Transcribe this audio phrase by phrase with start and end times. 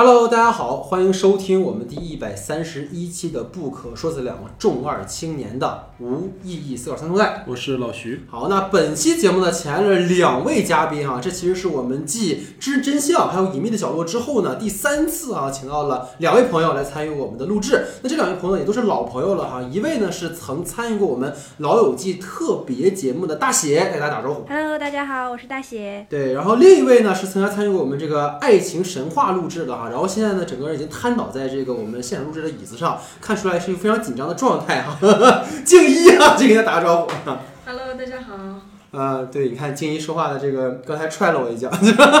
[0.00, 7.24] Hello，大家好，欢迎收听我们第一百三十一期的《不可说的两个重二青年的无意义思考三重带》。
[7.48, 8.24] 我是老徐。
[8.30, 17.84] 好，那本期节目呢，请来了两位嘉宾啊，这其实是我们继知真相还有隐秘的角落之后呢，第三次啊，请到了两位朋友来参与我们的录制。
[18.02, 24.44] 那这两位朋友也都是老朋友了哈，一位呢是曾参与过我们《老友记》特别节目的大写，给大家打招呼。
[24.48, 26.06] Hello，大家好，我是大写。
[26.08, 34.98] 对，然后另一位呢是曾经参与过我们这个爱情神话录制的哈，然后现在呢整个人已经瘫倒在这个我们现场录制的椅子上，看出来是一个非常紧张的状态哈。
[35.64, 37.10] 静一啊，就给他打个招呼。
[37.64, 38.34] Hello，大家好。
[38.90, 41.70] 呃，对，你看静一说话的这个，刚才踹了我一脚，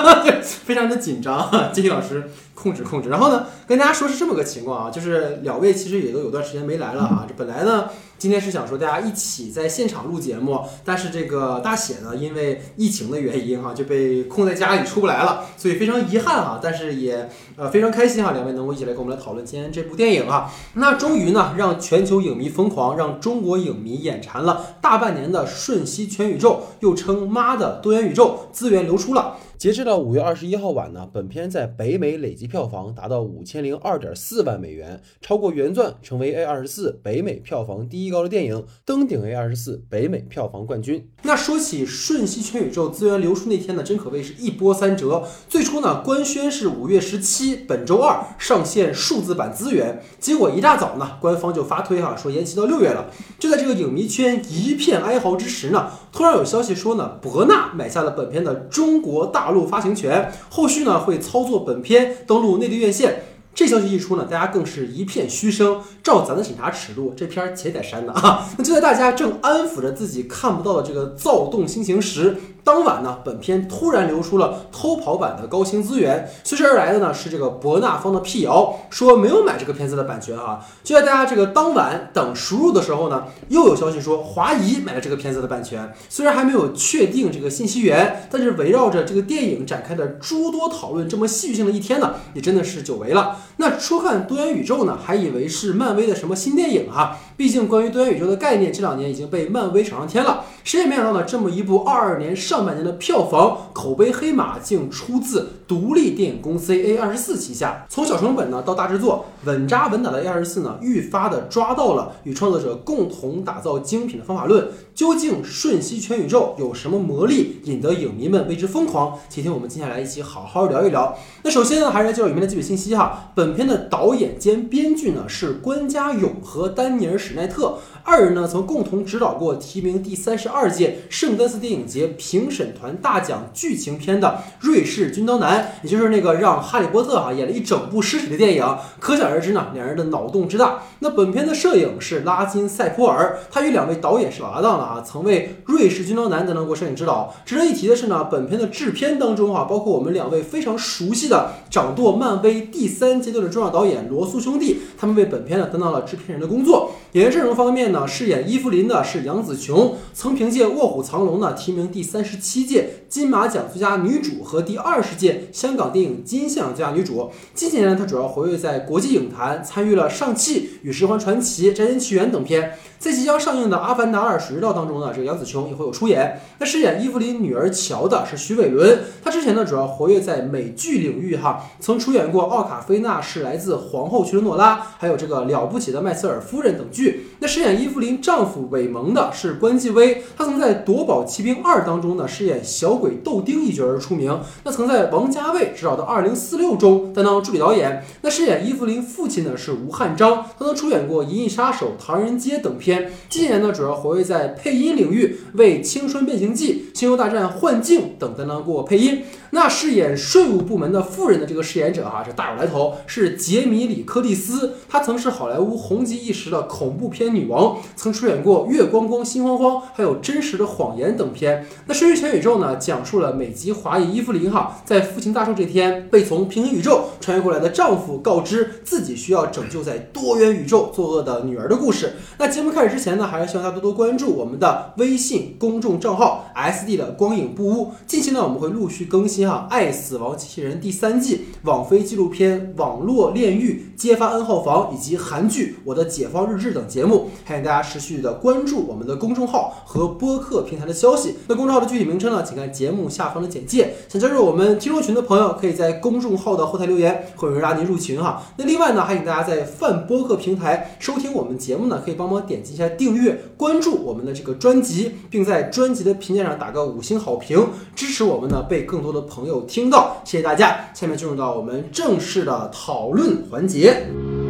[0.42, 1.50] 非常的紧张。
[1.72, 3.08] 静一老师控制控制。
[3.08, 7.24] 然后呢，跟大家说是这么个情况啊，就是两位其实也都有段时间没来了啊。
[7.26, 20.52] 这本来呢，今天是想说大家一起在现场录节目，但是这个大写呢，因为疫情的原因哈、就被困在家里出不来了，所以非常遗憾哈、但是也呃非常开心哈、两位能够一起来跟我们来讨论今天这部电影啊。
[20.74, 29.36] 那终于呢，让全球影迷疯狂，让中国影迷眼馋了大半年的《瞬息全宇宙》，又称“妈的多元宇宙”资源流出了。
[29.58, 41.10] 截至到五月二十一号晚呢，本片在北美累计票房达到五千零二点四万美元，超过原钻，成为 A 二十四北美票房第一高的电影，登顶 A 二十四北美票房冠军。
[41.22, 45.24] 那说起《瞬息全宇宙》资源流出那天呢，真可谓是一波三折。
[45.48, 53.10] 最初呢，官宣是五月十七，本周二上线数字版资源，结果一大早呢，官方就发推哈、说延期到六月了。
[53.40, 63.22] 就在这个影迷圈一片哀嚎之时呢，突然有消息说呢，博纳买下了本片的中国大陆发行权，后续呢会操作本片登陆内地院线。
[63.58, 65.80] 这消息一出呢，大家更是一片嘘声。
[66.00, 68.48] 照咱的审查尺度，这片儿且得删了啊！
[68.56, 76.30] 那就在大家正安抚着自己看不到的这个躁动心情时，当晚呢，本片突然流出了偷跑版的高清资源。
[76.44, 85.92] 随之而来的呢是这个博纳方的辟谣，说没有买这个片子的版权啊、就在大家这个当晚等输入的时候呢，又有消息说华谊买了这个片子的版权。
[86.08, 93.36] 虽然还没有确定这个信息源，但是围绕着这个电影展开的诸多讨论，这么戏剧性的一天呢，也真的是久违了。
[93.56, 100.44] 那初看多元宇宙呢，还以为是漫威的什么新电影啊、毕竟关于多元宇宙的概念，这两年已经被漫威炒上天了。
[100.62, 107.86] 谁也没想到呢，这么一部二二年上半年的票房口碑黑马，竟出自独立电影公司 A 二十四旗下。
[107.90, 114.68] 从小成本呢到大制作，稳扎稳打的 A 二十四呢，愈发的抓到了与创作者共同打造精品的方法论。
[114.94, 119.16] 究竟瞬息全宇宙有什么魔力，引得影迷们为之疯狂？
[119.28, 121.16] 请听我们接下来一起好好聊一聊。
[121.44, 123.30] 那首先呢，还是来介绍影片的基本信息哈。
[123.34, 134.28] 本片的导演兼编剧呢是关家勇和丹尼尔史奈特，二人呢曾共同指导过提名第三十二届圣丹斯电影节评审团大奖剧情片的
[134.66, 138.64] 《瑞士军刀男》，也就是那个让哈利波特哈演了一整部尸体的电影。
[138.98, 140.84] 可想而知呢，两人的脑洞之大。
[141.00, 147.34] 那本片的摄影是拉金塞普尔，他与两位导演是搭档了啊，曾为《瑞士军刀男》担当过摄影指导。
[147.44, 156.92] 值得一提的是呢，本片的制片当中啊，包括我们两位非常熟悉的掌舵漫威第三阶段的重要导演罗素兄弟，他们为本片呢担当了制片人的工作。
[157.12, 167.30] 演员阵容方面呢，饰演伊芙琳的是杨紫琼，曾凭借《卧虎藏龙》呢提名第三十七届金马奖最佳女主和第二十届香港电影金像最佳女主。
[167.54, 172.72] 近几年，她主要活跃在国际影坛，参与了《上汽》与《十环传奇》《摘星奇缘》等片。
[172.98, 176.40] 在即将上映的《阿凡达二：水之道》当中呢，这个杨紫琼也会有出演。
[176.58, 187.28] 那饰演伊芙琳女儿乔的是徐伟伦，她之前呢主要活跃在美剧领域哈，曾出演过《奥卡菲娜是来自皇后群伦诺拉》，还有这个《了不起的麦瑟尔夫人》等剧。
[187.38, 194.40] 那饰演伊芙琳丈夫韦蒙的是关继威，他曾在《夺宝奇兵二》当中呢饰演小鬼豆丁一角而出名。
[194.64, 198.04] 那曾在王家卫执导的《二零四六》中担当助理导演。
[198.22, 202.87] 那饰演伊芙琳父亲的是吴汉章，他曾出演过《银翼杀手》《唐人街》等片。
[202.88, 209.22] 片近年呢，主要活跃在配音领域，为《青春变形记》《星球大战：幻境》等担当过配音。
[209.50, 214.74] 那饰演税务部门的妇人的这个饰演者哈、是大有来头，是杰米里·柯蒂斯。
[214.88, 221.66] 她曾是好莱坞红极一时的恐怖片女王，曾出演过《月光光心慌慌》还有《真实的谎言》等片。
[221.86, 232.14] 那《瞬息全宇宙》呢，讲述了美籍华裔伊芙琳哈，在父亲大寿这天，被从平行宇宙穿越过来的丈夫告知自己需要拯救在多元宇宙作恶的女儿的故事。
[232.38, 237.92] 那节目开开始之前呢，还是希望大家多多关注我们的微信公众账号 S D 的光影不污。
[238.06, 251.34] 近期呢，我们会陆续更新哈《爱死亡机器人》第三季、网飞纪录片《网络炼狱》、揭发 N 号房以及韩剧《我的解放日志》等节目，欢迎大家持续的关注我们的公众号和播客平台的消息。
[251.48, 253.92] 那公众号的具体名称呢，请看节目下方的简介。
[254.08, 258.40] 想加入我们听众群的朋友，可以在公众号的后台留言，会有人拉您入群哈。
[258.56, 270.20] 那另外呢，还请大家在泛播客平台收听我们节目呢，可以帮忙点击一下订阅，关注我们的这个专辑，并在专辑的评价上打个五星好评，支持我们呢被更多的朋友听到。
[270.24, 270.90] 谢谢大家。
[270.94, 274.47] 下面进入到我们正式的讨论环节。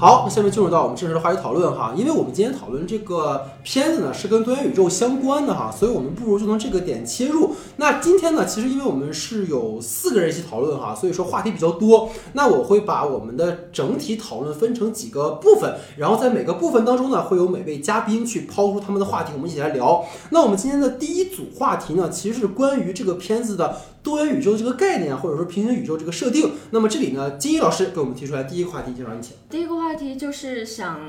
[0.00, 7.54] 好，那下面进入到我们正式的话题讨论哈，因为我们今天讨论这个片子呢是跟多元宇宙相关的哈，所以我们不如就从这个点切入。
[7.76, 12.08] 那今天呢，其实因为我们是有四个人一起讨论哈，所以说话题比较多。
[12.32, 20.02] 那我会把我们的整体讨论分成几个部分，然后在每个部分当中呢，会有每位嘉宾去抛出他们的话题，我们一起来聊。
[20.30, 26.52] 那我们今天的第一组话题呢，其实是关于这个片子的多元宇宙这个概念，或者说平行宇宙这个设定。
[26.70, 29.36] 那么这里呢，金一老师给我们提出来第一个话题，就让你请。
[29.48, 31.00] 第一个话题就是想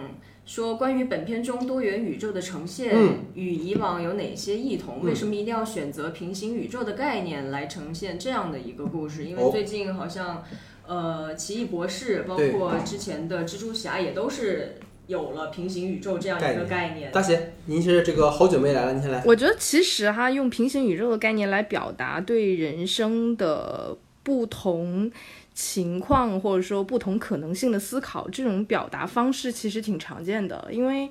[0.45, 4.99] 说，关于本片中多元宇宙的呈现嗯与以往有哪些异同？
[5.01, 9.23] 嗯为什么一定要选择平行宇宙的概念来呈现这样的一个故事？
[9.25, 10.43] 因哦为最近好像，
[10.85, 14.75] 呃，奇异博士，包括之前的蜘蛛侠，也都是
[15.11, 17.11] 有了平行宇宙这样一个概念。
[17.11, 19.21] 大姐，您是这个好久没来了，您先来。
[19.25, 25.11] 我觉得其实哈，用平行宇宙的概念来表达对人生的不同
[25.53, 30.69] 情况或者说不同可能性的思考，这种表达方式其实挺常见的。
[30.71, 31.09] 因为，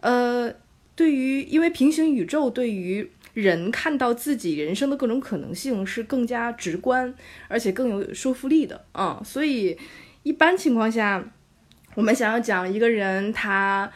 [0.00, 0.52] 呃，
[0.94, 7.14] 对于因为平行宇宙对于人看到自己人生的各种可能性是更加直观，
[7.48, 9.78] 而且更有说服力的啊、所以
[10.24, 11.24] 一般情况下，
[11.94, 13.90] 我们想要讲一个人他。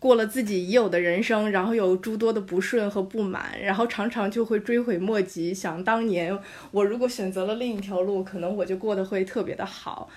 [0.00, 6.34] 过了自己已有的人生，然后有诸多的不顺和不满，然后常常就会追悔莫及，想当年
[6.70, 10.08] 我如果选择了另一条路，可能我就过得会特别的好。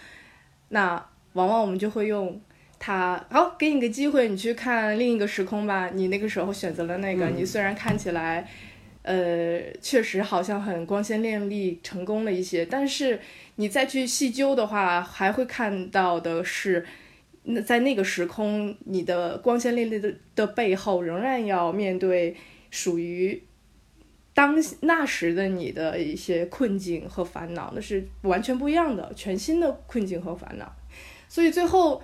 [0.70, 2.40] 那往往我们就会用
[2.80, 5.90] 他，好，给你个机会，你去看另一个时空吧。
[5.94, 8.50] 你那个时候选择了那个，嗯你虽然看起来，
[9.02, 13.20] 呃，确实好像很光鲜亮丽，成功了一些，但是
[13.58, 16.86] 你再去细究的话，还会看到的是。
[17.46, 22.34] 那在那个时空，你的光鲜亮丽的的背后，仍然要面对
[22.72, 23.44] 属于
[24.34, 30.74] 当那时的你的一些困境和烦恼，那是完全不一样的，全新的困境和烦恼。
[31.28, 32.02] 所以最后，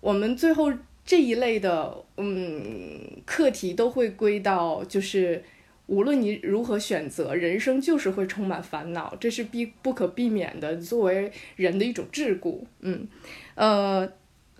[0.00, 0.72] 我们最后
[1.04, 5.42] 这一类的嗯课题都会归到，就是
[5.86, 12.60] 无论你如何选择，人生就是会充满烦恼，这是必不可避免的，作为人的一种桎梏。
[12.78, 13.08] 嗯，
[13.56, 14.12] 呃。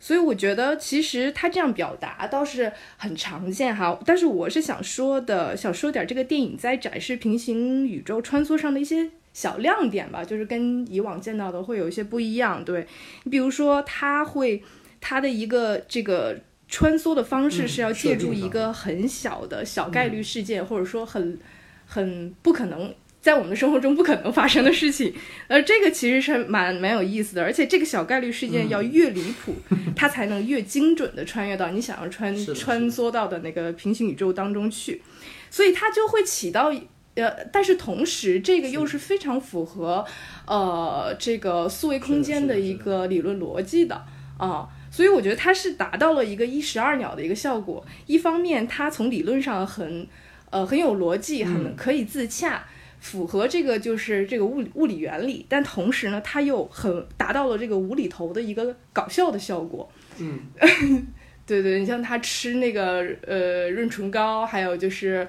[0.04, 3.96] 所以我觉得，其实他这样表达倒是很常见哈。
[4.04, 12.64] 但是我是想说的，想说点这个电影在展示平行宇宙穿梭上的一些小亮点吧，就是跟以往见到的会有一些不一样。
[12.64, 12.84] 对
[13.22, 14.60] 你比如说，他会
[15.00, 21.38] 他的一个这个穿梭的方式是要借助一个很小的小概率事件，或者说很
[21.86, 22.92] 很不可能。
[23.22, 25.14] 在我们的生活中不可能发生的事情，
[25.46, 29.54] 呃这个其实是蛮蛮有意思的，而且这个小概率事件要越离谱，
[29.96, 35.00] 它才能越精准的穿越到你想要穿穿梭到的那个平行宇宙当中去，
[35.48, 36.74] 所以它就会起到
[37.14, 38.98] 呃，但是同时这个又是。
[38.98, 40.04] 非常符合
[40.46, 44.04] 呃这个四维空间的一个理论逻辑的
[44.38, 44.68] 啊。
[44.90, 47.84] 所以我觉得它是达到了一个一石二鸟的一个效果。
[48.06, 50.06] 一方面，它从理论上很
[50.50, 51.74] 呃很有逻辑，很嗯。
[51.76, 52.64] 可以自洽，
[53.02, 59.90] 符合这个就是这个物理物理原理，但同时呢，它又很达到了这个无厘头的一个搞笑的效果。
[60.18, 60.38] 嗯，
[61.44, 65.26] 对对，你像他吃那个呃润唇膏，还有就是。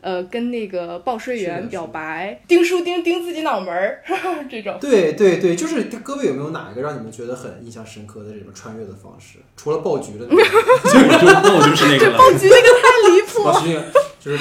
[0.00, 4.02] 呃，跟那个报税员表白，钉书钉钉自己脑门儿，
[4.48, 4.78] 这种。
[4.80, 9.38] 对对对，就是各位有没有哪一个让你们觉得很印象深刻的这种穿越的方式？
[9.56, 12.18] 除了爆菊的那个，我 就那我就是那个了。
[12.18, 13.52] 暴菊那个太离谱了。
[13.52, 14.38] 爆菊那个就是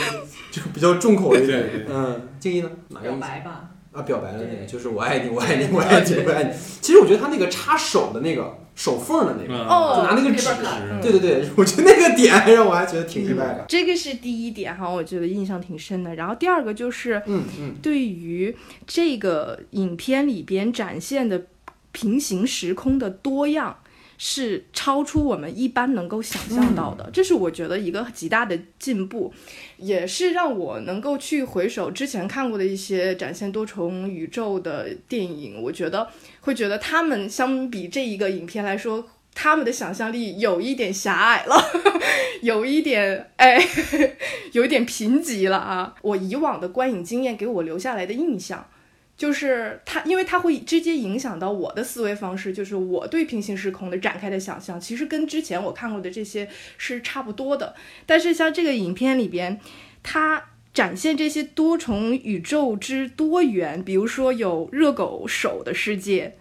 [0.52, 1.86] 就比较重口一点。
[1.90, 2.70] 嗯，静怡呢？
[2.90, 6.52] 哪个表白吧，啊，表白的那个对就是我爱你，我爱你， 我爱你，我爱你。
[6.82, 10.48] 其实我觉得他那个插手的那个手缝的那个，哦就拿那个纸。
[11.02, 13.66] 对对对， 我觉得那个点让我还觉得挺意外的。
[13.68, 16.14] 这个是第一点哈，我觉得印象挺深的。
[16.14, 18.56] 然后第二个就是嗯嗯，对于
[18.86, 21.48] 这个影片里边展现的
[21.92, 23.80] 平行时空的多样，
[24.20, 27.10] 是超出我们一般能够想象到的。
[27.12, 29.34] 这是我觉得一个极大的进步，
[29.78, 36.08] 也是让我能够去回首之前看过的一些展现多重宇宙的电影，我觉得
[36.48, 39.10] 会觉得他们相比这一个影片来说。
[39.39, 41.56] 他们的想象力有一点狭隘了，
[42.42, 43.63] 有一点哎，
[44.54, 45.94] 有一点贫瘠了啊！
[46.01, 48.68] 我以往的观影经验给我留下来的印象，
[49.16, 56.50] 就是它，因为它会直接影响到我的思维方式，就是我对平行时空的展开的想象，其实跟之前我看过的这些
[56.80, 57.75] 是差不多的。
[58.08, 59.60] 但是像这个影片里边，
[60.01, 60.44] 它
[60.78, 66.38] 展现这些多重宇宙之多元，比如说有热狗手的世界，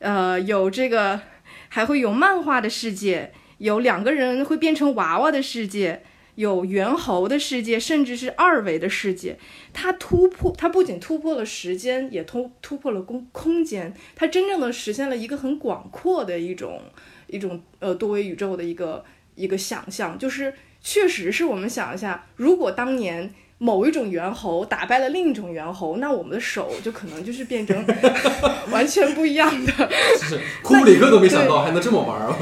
[0.00, 1.20] 呃，有这个。
[1.68, 6.02] 还会有漫画的世界，有两个人会变成娃娃的世界，
[6.34, 9.38] 有猿猴的世界，甚至是二维的世界。
[9.72, 13.94] 它突破，它不仅突破了时间，也突突破了空空间。
[14.16, 16.82] 它真正的实现了一个很广阔的一种
[17.28, 19.04] 一种呃多维宇宙的一个
[19.36, 20.18] 一个想象。
[20.18, 23.32] 就是确实是我们想一下，如果当年。
[23.58, 27.84] 某一种猿猴打败了另一种猿猴，那我们的手就可能就是变成
[28.70, 29.72] 完全不一样的。
[30.20, 32.32] 是 库布里克都没想到还能这么玩儿。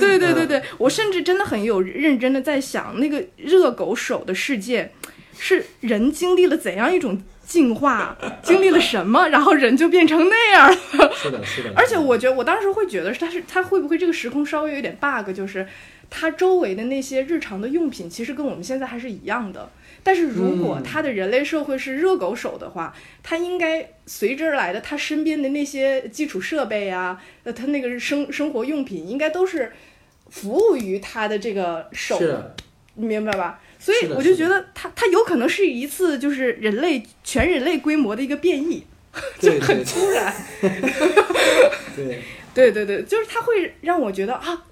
[0.00, 4.90] 对对对对，我甚至真的很有认真的在想，那个热狗手的世界
[5.38, 11.12] 是人经历了怎样一种进化，经历了什么，然后人就变成那样了。
[11.14, 11.72] 是的，是的。
[11.76, 15.66] 而且我觉得，我当时会觉得，他是他会不会这个时空稍微有点 bug，就是
[16.08, 19.70] 他周围的那些日常的用品，其实跟我们现在还是一样的。
[20.04, 29.72] 但是如果他的人类社会是热狗手的话，他应该随之而来的他身边的那些基础设备啊，呃，他那个生生活用品应该都是
[30.28, 32.20] 服务于他的这个手，
[32.96, 33.60] 你明白吧？
[33.78, 38.84] 所以我就觉得他他有可能是一次就是人类全人类规模的一个变异，
[39.40, 40.34] 就很突然。
[41.96, 42.22] 对
[42.54, 44.64] 对对对，就是他会让我觉得啊，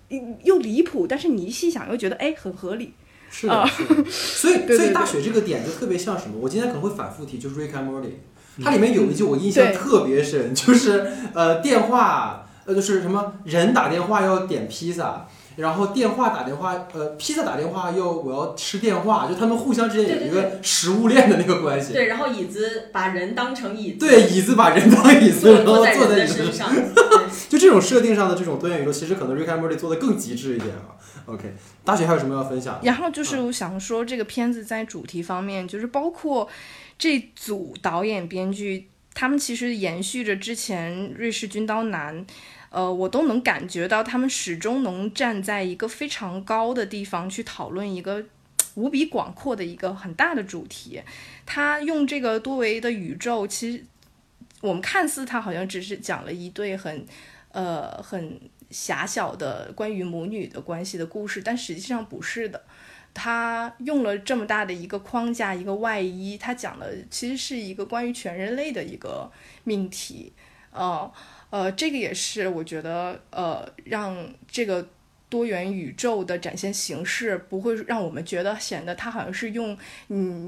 [0.44, 2.92] 又离谱，但是你一细想又觉得哎很合理。
[3.32, 6.36] 是的，是的，所以 所以大雪这个点就特别像什么？
[6.38, 8.12] 我今天可能会反复提，就是 Rick and Morty，
[8.62, 21.94] 它里面有一句我印象特别深，就是呃电话呃就是什么人打电话要点披萨，然后电话打电话呃披萨打电话要我要吃电话，就他们互相之间有一个食物链的那个关系。
[21.94, 24.06] 对，然后椅子把人当成椅子。
[24.06, 26.70] 对，椅子把人当椅子，然后坐在椅子上。
[27.48, 30.96] 就这种设定上的这种多元宇宙，其实可能 Rick and Morty 做的更极致一点啊。
[31.26, 31.52] OK，
[31.85, 32.81] 大学还有什么要分享？
[32.83, 36.49] 然后就是我想说，这个片子在主题方面，就是包括
[36.99, 42.25] 这组导演、编剧，他们其实延续着之前《瑞士军刀男》，
[42.71, 48.25] 呃，我都能感觉到他们始终能站在一个非常高的地方去讨论一个
[48.75, 51.00] 无比广阔的一个很大的主题。
[51.47, 53.85] 他用这个多维的宇宙，其实
[54.61, 57.07] 我们看似他好像只是讲了一对很，
[57.52, 58.40] 呃，很。
[58.73, 62.64] 狭小的关于母女的关系的故事，但实际上不是的。
[63.14, 69.31] 他用了这么大的一个框架，一个外衣，他讲的其实是一个关于全人类的一个
[69.64, 70.33] 命题。
[70.71, 71.12] 呃
[71.50, 74.88] 呃，这个也是我觉得呃，让这个
[75.29, 79.76] 多元宇宙的展现形式不会让我们觉得显得他好像是用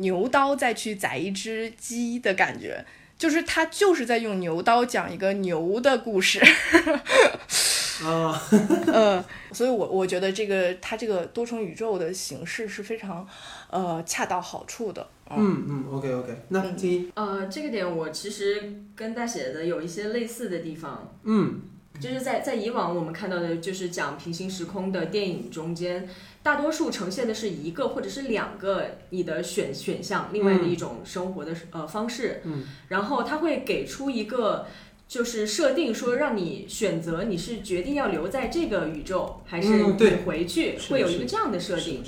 [0.00, 2.82] 牛刀再去宰一只鸡的感觉，
[3.18, 6.42] 就是他就是在用牛刀讲一个牛的故事。
[8.02, 8.42] 啊，
[8.88, 13.26] 呃，所以，我我觉得这个它这个多重宇宙的形式是非常，
[13.70, 15.06] 呃，恰到好处的。
[15.30, 21.14] 嗯嗯，OK OK，那第呃，这个点我其实跟大写的有一些类似的地方。
[21.22, 21.60] 嗯，
[22.00, 26.08] 就是在在以往我们看到的，就是讲平行时空的电影中间，
[26.42, 32.40] 大多数呈现的是一个或者是两个你的选选项，另外的一种生活的呃方式。
[32.44, 34.66] 嗯，然后他会给出一个。
[35.14, 39.92] 就是设定说让你选择，你是决定要留在这个宇宙，还是你
[40.26, 42.02] 回去，会有一个这样的设定。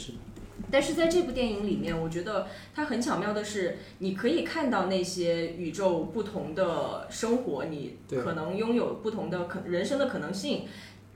[0.72, 10.64] 但是在这部电影里面，我觉得它很巧妙的是，你可以看到那些宇宙不同的生活，你可能拥有不同的可人生的可能性，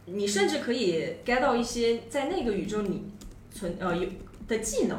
[0.06, 3.06] 你甚至可以 get 到一些在那个宇宙你
[3.52, 4.09] 存呃有
[4.47, 4.97] 的技能。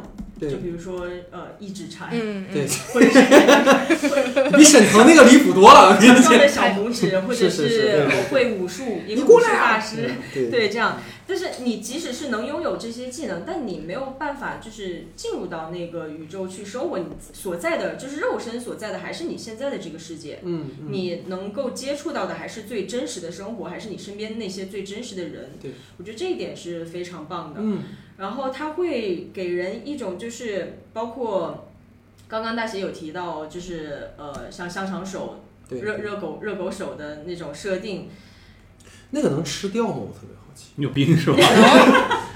[0.50, 6.00] 就比如说，呃，一指禅，对，或者是比沈腾那个离谱多了。
[6.00, 11.00] 强壮的小拇指，或者是会武术，一个武术大师，对，这样。
[11.32, 17.00] 但是你即使是能拥有这些技能，但你没有办法就是进入到那个宇宙去生活。
[17.00, 20.40] 你所在的就是肉身所在的，还是你现在的这个世界。
[20.44, 25.52] 嗯，你能够接触到的还是最真实的生活，还是你身边那些最真实的人。
[25.62, 27.62] 对，我觉得这一点是非常棒的。
[27.64, 27.82] 嗯。
[28.18, 31.70] 然后它会给人一种，就是包括
[32.28, 38.10] 刚刚大姐有提到，就是呃，像香肠手、热热狗、热狗手的那种设定。
[39.12, 39.96] 那个能吃掉吗？
[39.98, 41.38] 我特别好有病是吧？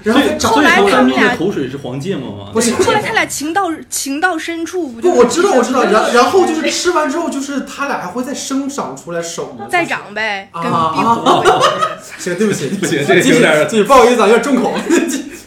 [0.06, 2.50] 然后后来他们俩口水是黄芥末吗？
[2.52, 5.10] 不是，后来他俩情到情到深处不就？
[5.10, 9.66] 我知道我知道，然然后就是吃完之后，就是他俩还会再生长出来手吗？
[9.68, 11.44] 再长呗，跟壁虎。
[12.18, 14.74] 行，对不起，对不起，这有点，对不好意思啊，有点重口。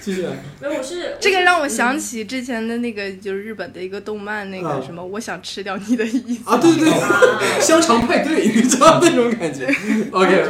[0.02, 0.26] 继续。
[0.60, 9.66] 没有，我是这个让我想起之前的那个，就是日本的一个动漫，那个什么，我想吃掉你的意思啊，对对对，香肠派对，你知道那种感觉。
[10.12, 10.44] OK，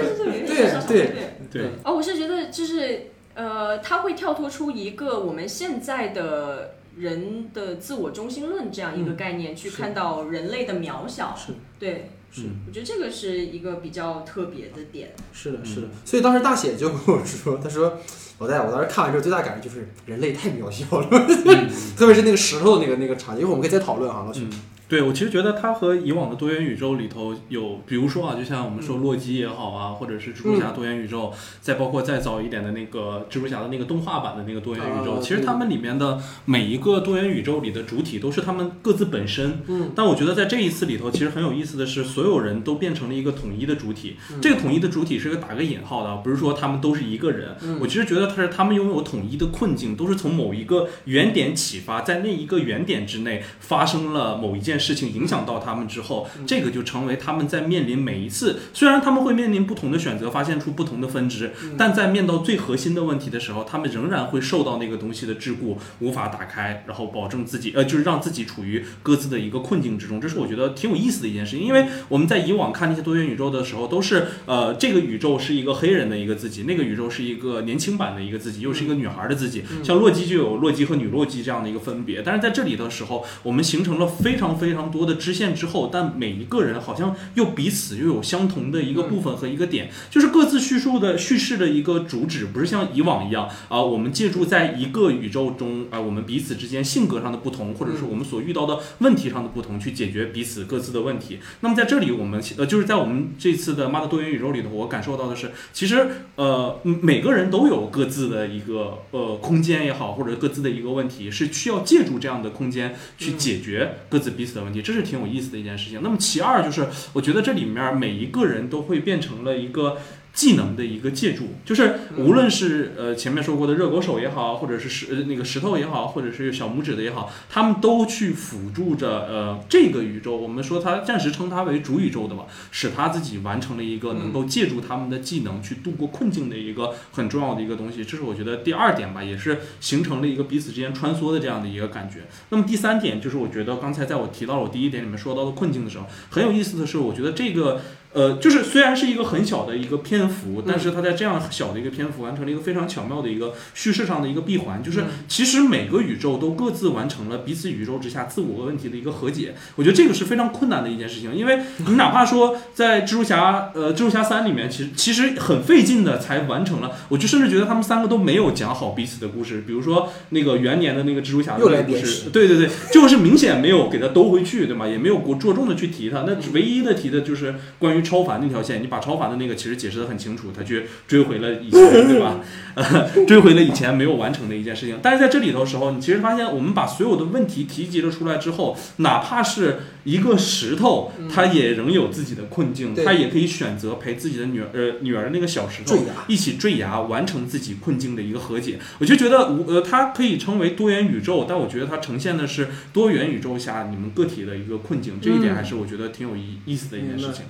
[0.47, 1.69] 对对对啊。
[1.85, 3.11] 哦，我是觉得就是。
[3.35, 11.33] 呃，他会跳脱出一个我们现在的人的自我中心论这样一个概念，去看到人类的渺小。
[11.37, 15.13] 是，对，是，我觉得这个是一个比较特别的点。
[15.31, 15.87] 是的，是的。
[16.03, 17.97] 所以当时大写就跟我说，他说，
[18.39, 21.07] 老戴，我当时看完之后最大感觉就是人类太渺小了，
[21.95, 24.45] 特别是那个石头那个那个场景，一会儿我们可以再讨论哈，老许。
[24.89, 31.31] 对，我其实觉得它和以往的多元宇宙里头有，比如说啊，就像我们说洛基也好啊，或者是蜘蛛侠多元宇宙，
[31.61, 39.61] 再包括再早一点的那个蜘蛛侠的那个动画版的那个多元宇宙，其实他们里面的每一个多元宇宙里的主体都是他们各自本身。
[39.67, 39.91] 嗯。
[39.95, 44.15] 但我觉得在这一次里头，其实很有意思的是，所有人都变成了一个统一的主体。
[44.41, 47.55] 这个统一的主体是个打个引号的，不是说他们都是一个人。
[47.79, 55.59] 我其实觉得他是他们拥有统一的困境，都是从某一个原点启发，在那一个原点之内发生了某一件事情，影响到。
[55.59, 70.21] 他们之后，这个就成为他们在面临每一次，虽然他们会面临不同的选择，发现出不同的分支，但在面到最核心的问题的时候，他们仍然会受到那个东西的桎梏，无法打开，然后保证自己，呃，就是让自己处于各自的一个困境之中。
[70.21, 79.63] 这是我觉得挺有意思的一件事情，因为我们在以往看那些多元宇宙的时候，都是呃，这个宇宙是一个黑人的一个自己，那个宇宙是一个年轻版的一个自己，又是一个女孩的自己。
[79.83, 85.49] 像洛基就有洛基和女洛基这样的一个分别，但是在这里的时候，我们形成了非常非常多的支线。
[85.53, 101.39] 之后，但每一个人好像又彼此又有相同的一个部分和一个点，就是各自叙述的叙事的一个主旨，不是像以往一样啊，我们借助在一个宇宙中啊，我们彼此之间性格上的不同，或者是我们所遇到的问题上的不同，去解决彼此各自的问题。
[101.61, 115.49] 那么在这里，我们呃，就是在我们这次的妈的多元宇宙里头，我感受到的是，其实呃，每个人都有各自的一个呃空间也好，或者各自的一个问题，是需要借助这样的空间去解决各自彼此的问题，这是挺有意思。
[115.51, 115.99] 的一件事情。
[116.03, 119.97] 那么其二就是，我觉得这里面每一个人都会变成了一个。
[120.39, 130.37] 技能的一个借助，就是无论是呃前面说过的热狗手也好，或者是石呃那个石头也好，或者是小拇指的也好，他们都去辅助着呃这个宇宙。
[130.37, 138.05] 我们说它暂时称它为主宇宙的吧，使他自己完成了一个能够借助他们的技能去度过困境的一个很重要的一个东西。
[138.05, 142.29] 这是我觉得第二点吧，也是形成了一个彼此之间穿梭的这样的一个感觉。
[142.51, 147.81] 那么第三点就是，我觉得刚才在我提到了我第一点里面说到的困境的时候，很有意思的是，我觉得这个。
[148.11, 154.81] 呃，就是虽然是一个很小的一个篇幅，但是它在这样小的一个篇幅完成了一个非常巧妙的一个叙事上的一个闭环。
[154.81, 159.53] 就是其实每个宇宙都各自完成了彼此宇宙之下自我问题的一个和解。
[159.75, 166.93] 我觉得这个是非常困难的一件事情，因为你哪怕说在蜘蛛侠呃蜘蛛侠三里面，其实其实很费劲的才完成了。
[167.09, 169.61] 我就甚至觉得他们三个都没有讲好彼此的故事。
[169.67, 174.87] 比如说那个元年的那个蜘蛛侠的故事，对对对，就是明显没有给他兜回去，对吗？
[174.87, 176.25] 也没有过着重的去提他。
[176.25, 177.98] 那唯一的提的就是关于。
[178.01, 182.39] 超凡那条线，你把超凡的那个其实解释的很清楚，他去追回了以前，对吧？
[182.75, 184.99] 呃，追回了以前没有完成的一件事情。
[185.01, 198.79] 但是在这里头时候，你其实发现，我们把所有的问题提及了出来之后，哪怕是一个石头，它也仍有自己的困境，它也可以选择陪自己的女儿，呃，女儿那个小石头一起坠崖，完成自己困境的一个和解。
[198.99, 207.45] 我就觉得，呃，它可以称为多元宇宙，但我觉得它呈现的是多元宇宙下你们个体的一个困境，这一点还是我觉得挺有意意思的一件事情。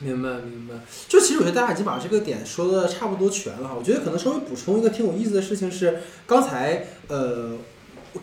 [0.00, 0.74] 明白明白，
[1.08, 3.74] 就其实我觉得大家已经把这个点说的差不多全了哈。
[3.78, 7.56] 我觉得可能稍微补充一个挺有意思的事情是，刚才呃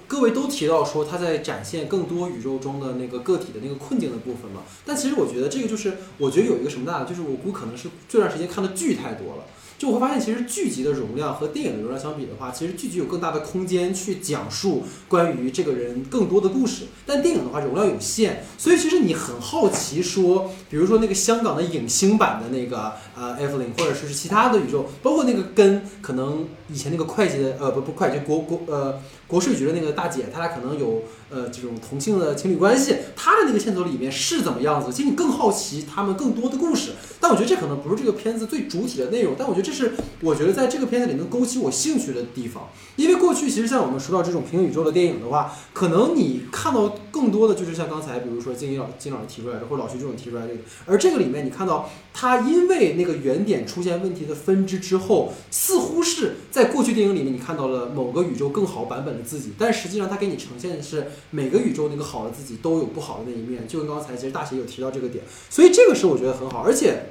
[0.08, 4.64] 各位都提到说他在展现更多宇宙中的那个个体的那个困境的部分嘛。
[4.86, 9.46] 但其实我觉得这个就是，我觉得有一个什么大的，就是我估可能是这段时间看的剧太多了。
[9.82, 16.84] 就我会发现，其实剧集的容量和电影的容量相比的话，其实剧集有更大的空间去讲述关于这个人更多的故事。
[17.04, 29.00] 但电影的话，容量有限，所以其实你很好奇说，比如说那个香港的影星版的那个呃 Evelyn，，或者说是其他的宇宙，包括那个跟可能以前那个会计的呃不不会计国国呃。
[29.32, 34.92] 国税局的那个大姐，他俩可能有呃这种同性的情侣关系，他的那个线索里面是怎么样子？
[34.92, 36.92] 其实你更好奇他们更多的故事。
[37.22, 42.68] 但我觉得这可能不是这个片子最主体的内容，但我觉得这是我觉得在这个片子里能勾起我兴趣的地方。
[42.98, 67.06] 因为过去其实像我们说到这种平行宇宙的电影的话，可能你看到更多的就是像刚才比如说金一老金老师提出来的，或者老徐这种提出来这个，而这个里面你看到他因为那个原点出现问题的分支之后，似乎是在在过去电影里面你看到了某个宇宙更好版本的自己，但实际上它给你呈现的是每个宇宙那个好的自己都有不好的那一面，就跟刚才其实大写有提到这个点，所以这个是我觉得很好，而且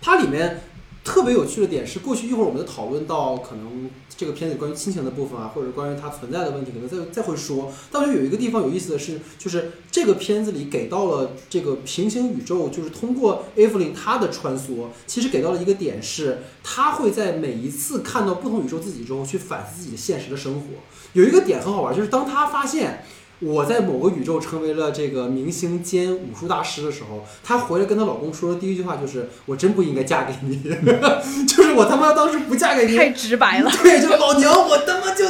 [0.00, 0.60] 它里面。
[1.04, 7.70] 特别有趣的点是，过去一会儿我们讨论到可能这个片子关于亲情的部分啊，或者关于它存在的问题，可能再再会说。
[7.92, 20.66] 但是有一个地方有意思的是，就是这个片子里给到了这个平行宇宙，就是通过艾弗琳她的穿梭，其实给到了一个点是，她会在每一次看到不同宇宙自己之后，去反思自己的现实的生活。
[21.12, 23.04] 有一个点很好玩，就是当她发现。
[23.44, 30.62] 我在某个宇宙成为了这个明星兼武术大师的时候，她回来跟她老公说的第一句话就是：“我真不应该嫁给你，
[31.46, 33.70] 就是我他妈当时不嫁给你。”太直白了。
[33.82, 35.24] 对，就老娘我他妈就，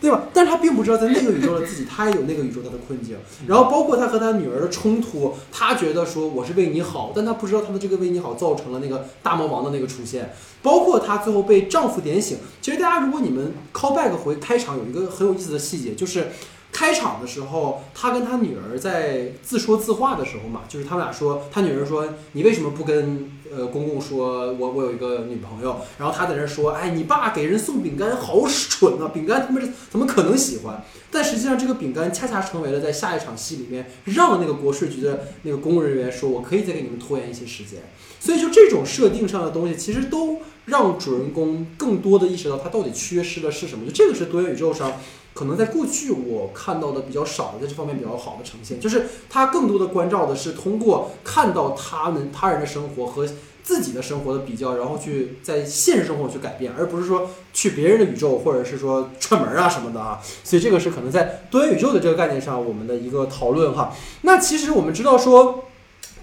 [0.00, 0.24] 对吧？
[0.34, 3.16] 但是她并不知道在那个宇宙的自己，她也有那个宇宙她的困境。
[3.46, 10.34] 然后包括她和她女儿的冲突，她觉得说我是为你好，但她不知道她的这个为你好造成了那个大魔王的那个出现。
[10.62, 12.36] 包括她最后被丈夫点醒。
[12.60, 16.28] 其实大家如果你们 call back 回开场，有一个很有意思的细节，就是。
[16.76, 37.80] 开场的时候，他跟他女儿在自说自话的时候嘛，就是他们俩说，他女儿说：“你为什么不跟呃公公说，我我有一个女朋友？”然后他在那说：“哎，你爸给人送饼干好蠢啊，饼干他们怎么可能喜欢？”但实际上，这个饼干恰恰成为了在下一场戏里面让那个国税局的那个公务人员说：“我可以再给你们拖延一些时间。”
[38.20, 43.86] 所以，就这种设定上的东西，其实都让主人公更多的意识到他到底缺失的是什么。
[43.86, 44.92] 就这个是多元宇宙上。
[45.36, 53.28] 可能在过去我看到的比较少的，在这方面比较好的呈现，就是他更多的关照的是通过看到他们他人的生活和
[53.62, 60.20] 自己的生活的比较，然后去在现实生活去改变，而不是说去别人的宇宙或者是说串门啊什么的啊。
[60.42, 63.94] 所以这个是可能在多元宇宙的这个概念上我们的一个讨论哈。
[64.22, 65.64] 那其实我们知道说。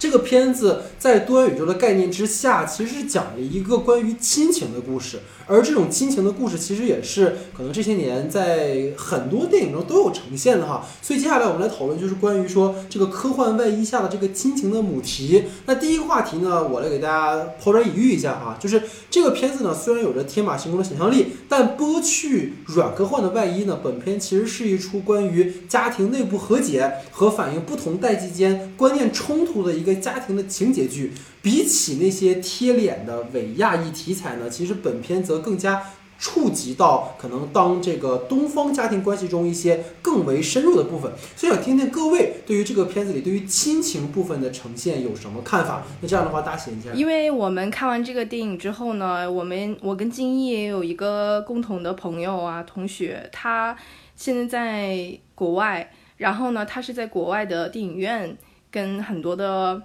[0.04, 10.86] 这个片子在多元宇宙的概念之下，其实是讲了一个关于亲情的故事，而这种亲情的故事，其实也是可能这些年在很多电影中都有呈现的哈。
[11.02, 15.46] 所以接下来我们来讨论，就是关于说这个科幻外衣下的这个亲情的母题。
[15.68, 29.93] 那第一个话题呢，我来给大家抛砖引玉一下哈，就是这个片子呢，虽然有着天马行空的想象力，但剥去软科幻的外衣呢，本片其实是一出关于家庭内部和解和反映不同代际间观念冲突的一个。
[29.96, 35.82] 家庭的情节剧，比起那些贴脸的伪亚裔题材呢，其实本片则更加
[36.20, 41.12] 触及到可能当这个东方家庭关系中一些更为深入的部分。
[41.36, 45.84] 所以想听听各位对于这个片子里对于亲情部分的呈现有什么看法？
[46.00, 46.94] 那这样的话，大写一下。
[46.94, 53.76] 因为我们看完这个电影之后呢，我们我跟金毅也有一个共同的朋友啊，同学，他
[54.16, 58.38] 现在在国外，然后呢，他是在国外的电影院。
[58.74, 59.80] 跟很多的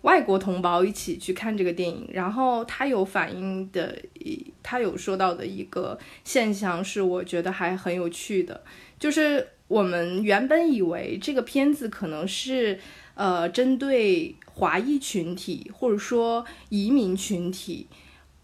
[0.00, 3.96] 外国同胞一起去看这个电影，然后他有反映的，
[4.64, 8.64] 他有说到的一个现象是，我觉得还很有趣的，
[8.98, 12.80] 就是我们原本以为这个片子可能是
[13.14, 17.86] 呃针对华裔群体或者说移民群体，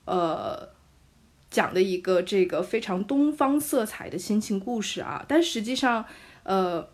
[0.04, 0.68] 呃
[1.50, 6.04] 讲的一个这个非常东方色彩的亲情故事啊，但实际上，
[6.44, 6.88] 呃。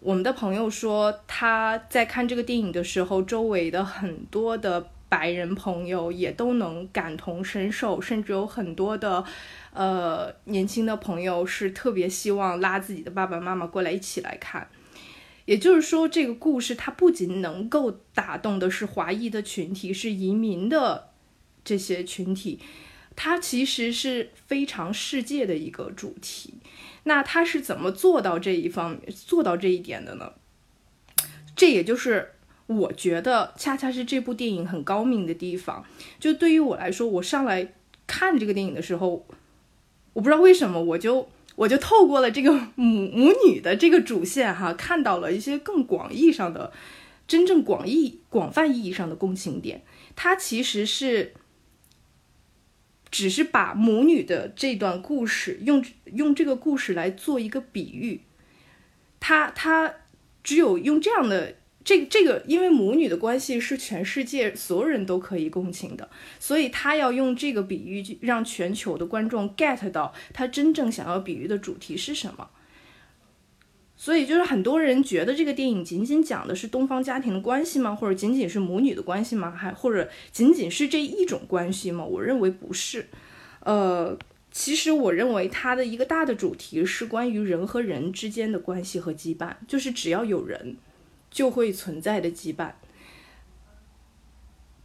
[0.00, 9.24] 我们的朋友说，他在看这个电影的时候，周围的很多的白人朋友也都能感同身受，甚至有很多的，
[9.72, 14.68] 呃，年轻的朋友是特别希望拉自己的爸爸妈妈过来一起来看。
[15.46, 21.08] 也就是说，这个故事它不仅能够打动的是华裔的群体，是移民的
[21.64, 22.60] 这些群体，
[23.16, 26.54] 它其实是非常世界的一个主题。
[27.08, 30.34] 那他是怎么做到这一方面做到这一点的呢？
[31.56, 32.32] 这也就是
[32.66, 35.86] 我觉得恰恰是这部电影很高明的地方。
[36.20, 37.72] 就对于我来说，我上来
[38.06, 39.26] 看这个电影的时候，
[40.12, 46.70] 我不知道为什么，我就我就透过了这个母母女的这个主线哈，看到了一些更广义上的、
[47.26, 49.82] 真正广义广泛意义上的共情点。
[50.14, 51.32] 它其实是。
[53.10, 58.20] 只是把母女的这段故事用用这个故事来做一个比喻，
[59.18, 59.94] 他他
[60.44, 72.50] 只有用这样的这这个，因为母女的关系是全世界所有人都可以共情的，所以他要用这个比喻让全球的观众 get 到他真正想要比喻的主题是什么。
[74.00, 77.96] 所以就是很多人觉得这个电影仅仅讲的是东方家庭的关系吗？
[77.96, 79.50] 或者仅仅是母女的关系吗？
[79.50, 82.04] 还或者仅仅是这一种关系吗？
[82.04, 83.08] 我认为不是。
[83.64, 84.16] 呃，
[84.52, 90.76] 其实我认为它的一个大的主题是关于人和人之间的关系和羁绊，就是只要有人，
[91.28, 92.70] 就会存在的羁绊，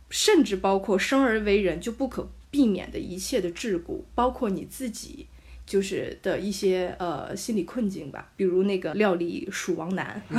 [0.09, 5.27] 甚至包括生而为人就不可避免的一切的桎梏，包括你自己。
[5.65, 10.21] 就是的一些呃心理困境吧，比如那个料理鼠王男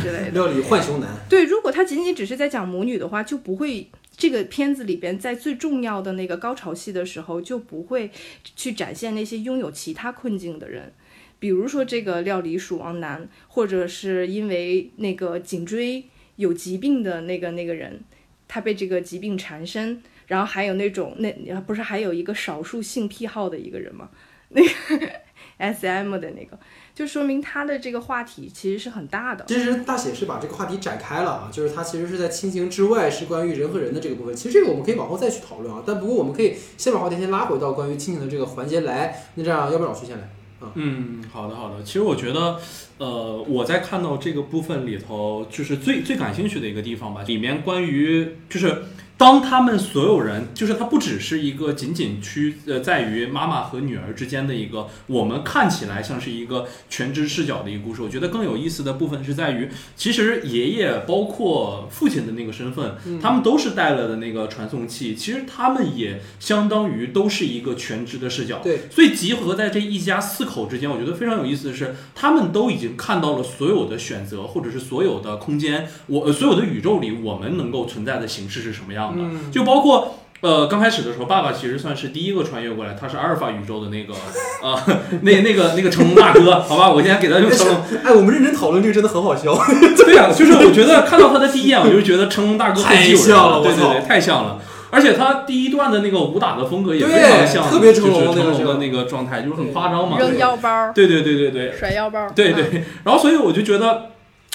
[0.00, 1.08] 之类的， 料理浣熊男。
[1.28, 8.10] 对，如果他仅仅只是在讲母女的话，就不会这个片子里边在最重要的那个高潮戏的时候，就不会
[8.56, 10.92] 去展现那些拥有其他困境的人，
[11.38, 16.04] 比如说这个料理鼠王男，或者是因为那个颈椎
[16.36, 18.00] 有疾病的那个那个人，
[18.48, 24.10] 他被这个疾病缠身，然后还有那种那不是还有一个少数性癖好的一个人吗？
[24.52, 25.06] 那个
[25.58, 26.58] S M 的那个，
[26.92, 29.44] 就说明他的这个话题其实是很大的。
[29.46, 34.34] 其实大写是把这个话题展开了啊，就是他其实是在亲情之外，是关于人和人的这个部分。
[34.34, 39.24] 其实这个我们可以往后再去讨论啊，但不过我们可以先把话题先拉回到关于亲情的这个环节来。
[39.34, 40.72] 那这样，要不老徐先来啊？
[40.74, 41.82] 嗯，好的好的。
[41.84, 42.58] 其实我觉得，
[42.98, 48.82] 呃，我在看到这个部分里头，就是最最感兴趣的一个地方吧，里面关于就是。
[49.22, 58.02] 当他们所有人，就是他不只是一个仅仅区呃在于妈妈和女儿之间的一个，我们看起来像是一个全知视角的一个故事。
[58.02, 68.58] 我觉得更有意思的部分是在于，其实爷爷包括父亲的那个身份，他们都是带了的那个传送器，其实他们也相当于都是一个全知的视角。
[68.58, 79.11] 对，所以集合在这一家四口之间，我觉得非常有意思的是，他们都已经看到了所有的选择，或者是所有的空间，我所有的宇宙里，我们能够存在的形式是什么样。
[79.16, 84.12] 嗯，就包括呃，刚开始的时候，爸爸其实算是第一个穿越过来，他是阿尔法宇宙的那个
[84.62, 84.76] 呃，
[85.22, 87.76] 那那个那个成龙大哥， 好吧，我今天给他用成龙。
[88.02, 89.56] 哎，我们认真讨论这个真的很好笑。
[89.96, 94.58] 对呀，就是我觉得看到他的第一眼，我就觉得成龙大哥太像了，对对对，太像了。
[94.90, 102.84] 而且他第一段的那个武打的风格也非常像，特别成龙的那个状态，就是很夸张嘛，扔腰包，对对对对对，甩腰包，对对。
[103.04, 104.10] 然后所以我就觉得，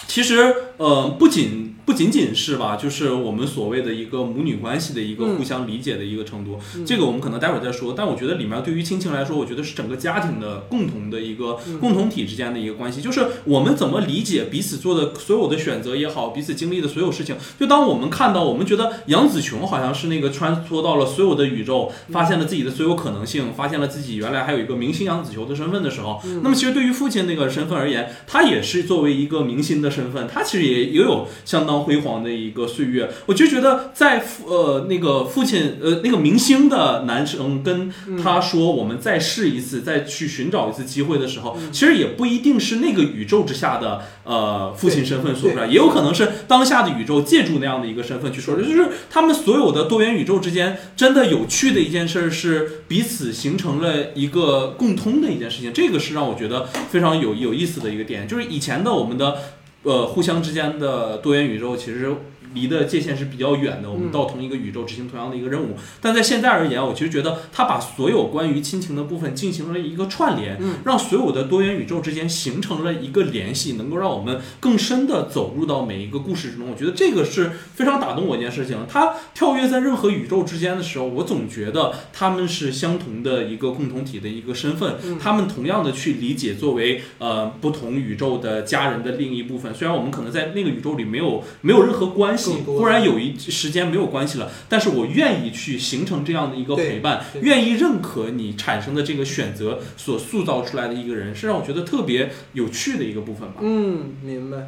[0.06, 1.68] 其实呃，不仅。
[1.88, 7.94] 不仅仅是吧，就是我们所谓的一个母女关系的一个互相理解的一个程度，这个我们可能待会儿再说。
[7.96, 17.38] 但我觉得里面对于亲情来说，我觉得是整个家庭的共同的一个共同体之间的一个关系，就是我们怎么理解彼此做的所有的选择也好，彼此经历的所有事情。
[17.58, 31.78] 就当我们看到，我们觉得杨紫琼好像是那个穿梭到了所有的宇宙，发现了自己的所有可能性，发现了自己原来还有一个明星杨紫琼的身份的时候，那么其实对于父亲那个身份而言，他也是作为一个明星的身份，他其实也也有相当。
[31.88, 59.38] 辉煌的一个岁月，我就觉得在父呃那个父亲呃那个明星的男生跟他说我们再试一次，再去寻找一次机会的时候，其实也不一定是那个宇宙之下的呃父亲身份说出来，也有可能是当下的宇宙借助那样的一个身份去说，就是他们所有的多元宇宙之间真的有趣的一件事是彼此形成了一个共通的一件事情，这个是让我觉得非常有有意思的一个点，就是以前的我们的。
[59.88, 62.13] 呃，互相之间的多元宇宙其实。
[62.54, 65.76] 离的界限是比较远的，我们到同一个宇宙执行同样的一个任务。
[66.02, 76.70] 但在现在而言，我其实觉得他把所有关于亲情的部分进行了一个串联，让所有的多元宇宙之间形成了一个联系，能够让我们更深的走入到每一个故事之中。
[76.70, 78.78] 我觉得这个是非常打动我一件事情。
[78.88, 89.74] 他跳跃在任何宇宙之间的时候，我总觉得他们是相同的一个共同体的一个身份，他们同样的去理解作为呃不同宇宙的家人的另一部分。
[89.74, 92.63] 虽然我们可能在那个宇宙里没有没有任何关系。
[92.65, 103.56] 忽然有一时间没有关系了，但是我愿意去形成这样的一个陪伴，愿意认可你产生的这个选择所塑造出来的一个人，是让我觉得特别有趣的一个部分吧。
[103.62, 104.67] 嗯，明白，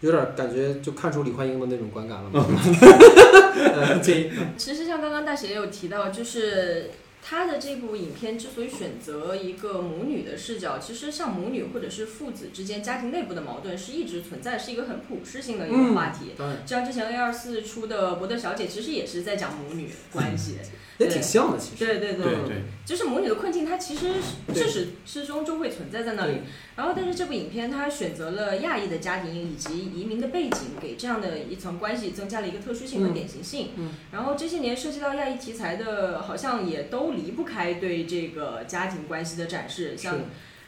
[0.00, 2.46] 有点感觉就看出李焕英的那种观感了吗？
[4.56, 6.90] 其实像刚刚大写也有提到，就是。
[7.26, 16.32] 他的这部影片之所以选择一个母女的视角，其实像母女或者是父子之间家庭内部的矛盾是一直存在，是一个很普世性的一个话题。
[16.66, 20.58] 像之前 A 二四出的《伯德小姐》，其实也是在讲母女关系。
[20.96, 21.84] 也挺像的，其实。
[21.84, 24.12] 对对对对，就是母女的困境，它其实
[24.54, 26.34] 至始至终就会存在在那里。
[26.76, 33.70] 然后，但是这部影片它选择了亚裔的家庭以及移民的背景，给这样的一层关系增加了一个特殊性和典型性。
[33.74, 33.90] 嗯。
[34.12, 39.96] 然后这些年涉及到亚裔题材的，好像也都离不开对这个家庭关系的展示。
[39.96, 40.18] 像，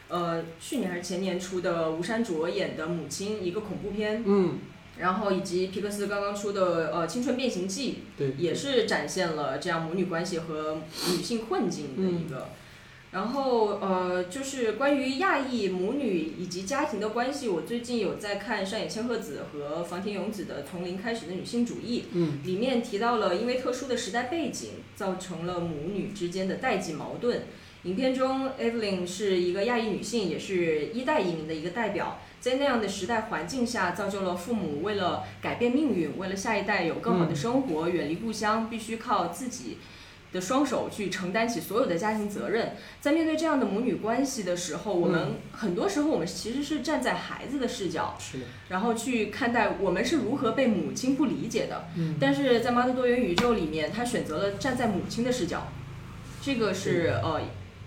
[0.09, 4.23] 呃，去年还是前年出的吴珊卓演的《母亲》，一个恐怖片。
[4.25, 4.59] 嗯。
[4.99, 10.81] 然后以及皮克斯刚刚出的呃《青春变形记》，对，也是展现了这样母女关系和
[11.11, 12.49] 女性困境的一个。
[13.13, 27.45] 然后呃，就是关于亚裔母女以及家庭的关系，我最近有在看上野千鹤子和房田勇子的《从零开始的女性主义》，嗯，里面提到了因为特殊的时代背景，造成了母女之间的代际矛盾。
[27.85, 39.79] 影片中，Evelyn 是一个亚裔女性，也是一代移民的一个代表，在那样的时代环境下，造就了父母为了改变命运，为了下一代有更好的生活，远离故乡，必须靠自己。
[40.33, 51.89] 的双手去承担起所有的家庭责任，在面对这样的母女关系的时候，我们很多时候我们其实是站在孩子的视角，是的，然后去看待我们是如何被母亲不理解的。
[51.97, 55.69] 嗯，但是在《妈的多元宇宙》里面，他选择了站在母亲的视角，
[56.43, 57.41] 这个是呃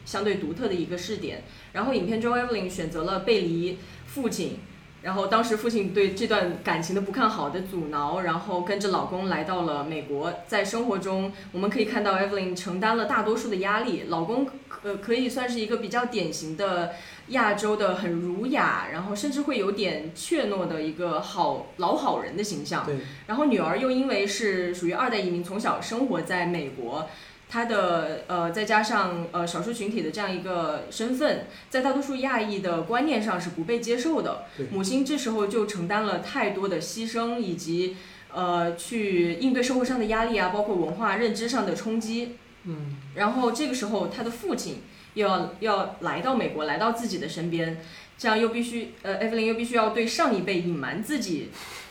[0.05, 1.43] 相对独特的一个视点。
[1.73, 4.59] 然后影片中，Evelyn 选择了背离父亲。
[5.01, 10.33] 然后当时父亲对这段感情的不看好的阻挠，然后跟着老公来到了美国。
[10.45, 14.03] 在生活中，我们可以看到 Evelyn 承担了大多数的压力。
[14.09, 14.45] 老公
[14.83, 16.91] 呃可以算是一个比较典型的
[17.29, 22.85] 亚洲的很儒雅，然后甚至会有点怯懦的一个好老好人的形象。
[22.85, 22.97] 对。
[23.27, 27.07] 然后女儿又因为是属于二代移民，从小生活在美国。
[27.51, 34.45] 他的呃，再加上呃少数群体的这样一个身份，在大多数亚裔的观念上是不被接受的。
[34.71, 37.97] 母亲这时候就承担了太多的牺牲，以及
[38.31, 42.37] 呃去应对社会上的压力啊，包括文化认知上的冲击。
[42.65, 42.95] 嗯。
[43.15, 44.83] 然后这个时候，他的父亲
[45.15, 47.81] 又要要来到美国，来到自己的身边，
[48.15, 51.49] 这样又必须呃，艾弗琳又必须要对上一辈隐瞒自己。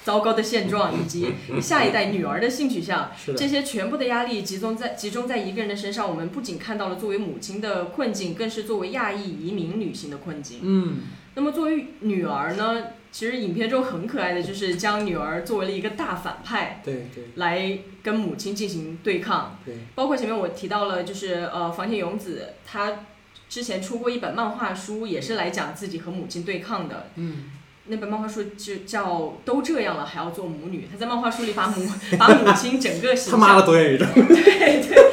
[0.08, 6.08] 糟糕的现状，以及 下一代女儿的性取向，这些全部的压力集中在集中在一个人的身上。
[6.08, 10.60] 我们不仅看到了作为母亲的困境，更是作为亚裔移民女性的困境。
[10.62, 10.96] 嗯，
[11.34, 12.84] 那么作为女儿呢？
[13.12, 19.58] 其实影片中很可爱的就是将女儿作为了一个大反派，对对，来跟母亲进行对抗。
[19.62, 23.04] 对，包括前面我提到了，就是呃，房田勇子她
[23.46, 27.08] 之前出过一本漫画书，也是来讲自己和母亲对抗的。
[27.16, 27.50] 嗯。
[27.90, 35.11] 那本漫画书就叫都这样了还要做母女，他在漫画书里把母把母亲整个形象，他妈的多元宇宙，对对，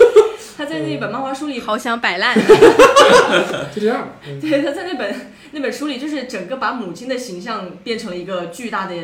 [0.57, 2.35] 他在那本漫画书里好想摆烂，
[3.73, 4.09] 就这样，
[4.41, 8.95] 对，他在那本那本书里就是整个把母亲的形象变成了一个巨大的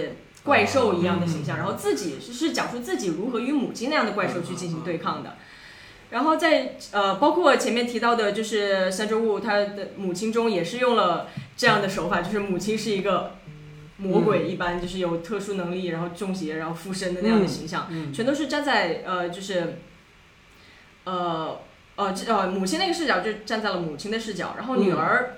[0.43, 5.37] 怪兽一样的形象，然后自己是讲述自己如何与母亲那样的怪兽去进行对抗的，
[6.09, 13.35] 然后在呃包括前面提到的就是三周物他的母亲中也是用了这样的手法，就是母亲是一个。
[14.01, 19.77] 魔鬼一般就是有特殊能力，然后中邪，然后附身的那样的形象，全都是站在呃，就是，
[21.03, 21.59] 呃
[21.97, 25.37] 呃呃母亲那个视角，就站在了母亲的视角，然后女儿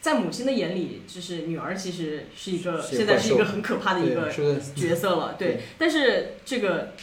[0.00, 4.32] 在母亲的眼里，就是女儿其实是一个现在是一个很可怕的一个
[4.74, 5.60] 角色了， 对。
[5.76, 6.94] 但是这个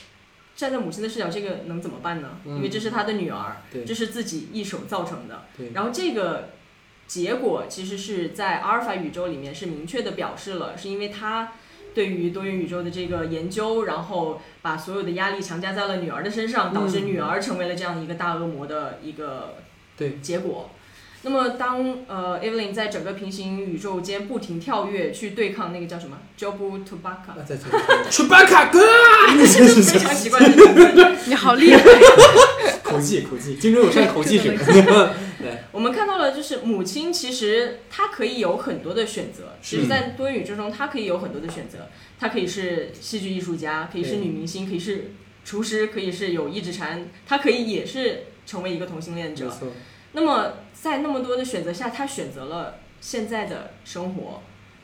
[0.55, 2.39] 站在母亲的视角，这个能怎么办呢？
[2.45, 6.49] 因为这是她的女儿，这是自己一手造成的，然后这个。
[7.07, 11.51] 结果其实是在阿尔法宇宙里面是明确的表示了，是因为他
[11.93, 19.57] 对于多元宇宙的这个研究，然后把所有的压力强加在了女儿的身上，导致女儿成为了这样一个大恶魔的一个
[19.95, 20.17] 对。
[20.21, 20.71] 结果。
[21.21, 28.79] 那么当呃 Evelyn 在整个平行宇宙间不停跳跃去对抗那个叫什么？Job Tobacco，Tobacco 哥，
[29.35, 30.57] 非常奇怪的名
[30.95, 31.81] 字， 你好厉害。
[32.83, 34.55] 口技，口技，金钟有善口技是。
[35.45, 39.53] 对，我们看到了，就是母亲其实她可以有很多的选择。
[39.61, 41.87] 其实，在多元宇宙中，她可以有很多的选择。
[42.19, 45.11] 她可以是戏剧艺术家，可以是女明星，可以是
[45.43, 49.53] 厨师，可以是有一指禅，她可以也是成为一个同性恋者。
[50.13, 54.41] 那么，在那么多的选择下，她选择了现在的生活，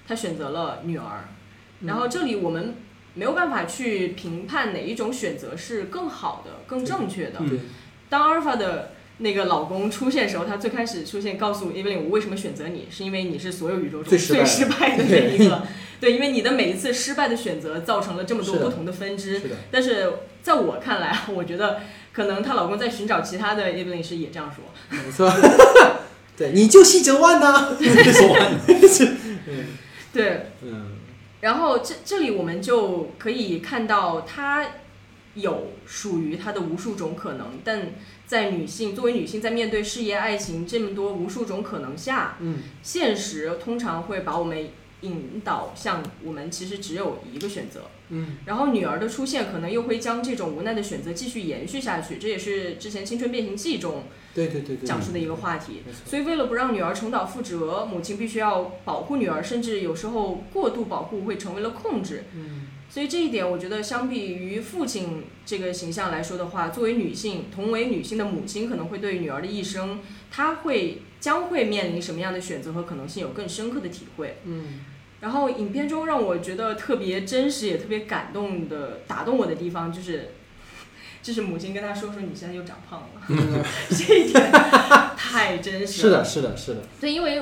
[0.07, 1.29] 她选择了女儿。
[1.81, 2.75] 然后，这里我们
[3.15, 7.39] 没有办法去评判哪一种选择是更好的、更正确的。
[8.09, 8.91] 当阿尔法的
[9.21, 15.63] 那个老公出现时候，他最开始出现，告诉伊芙琳我为什么选择你，是因为你是所有宇宙中最失败的那一个。
[16.01, 19.39] 对，因为你的每一次失败的选择造成了这么多不同的分支。
[19.69, 21.81] 但是在我看来，我觉得
[22.11, 24.63] 可能她老公在寻找其他的伊芙琳时也这样说。
[24.89, 25.31] 没错。
[26.35, 27.77] 对，你就西泽万呢？
[30.11, 30.47] 对。
[30.63, 30.97] 嗯。
[31.41, 34.65] 然后这这里我们就可以看到他。
[35.33, 37.93] 有属于他的无数种可能，但
[38.31, 44.69] 在女性作为女性在面对事业、爱情这么多无数种可能下，嗯，现实通常会把我们
[45.01, 55.81] 引导向我们其实只有一个选择，嗯，然后女儿的出现可能又会将这种无奈的选择继续延续下去，这也是之前《青春变形记》中对对对讲述的一个话题。
[56.05, 62.23] 所以为了不让女儿重蹈覆辙，母亲必须要保护女儿，甚至有时候过度保护会成为了控制。
[62.33, 62.67] 嗯。
[62.93, 74.39] 所以这一点，我觉得相比于父亲这个形象来说的话，作为女性，同为女性的母亲，可能会对女儿的一生，她会将会面临什么样的选择和可能性有更深刻的体会。
[74.43, 74.81] 嗯。
[75.21, 80.33] 然后影片中让我觉得特别真实也特别感动的打动我的地方，就是，
[81.23, 83.21] 就是母亲跟他说说你现在又长胖了，
[83.89, 84.51] 这一点
[85.15, 86.25] 太真实了。
[86.25, 86.81] 是的，是的，是的。
[86.99, 87.41] 对，因为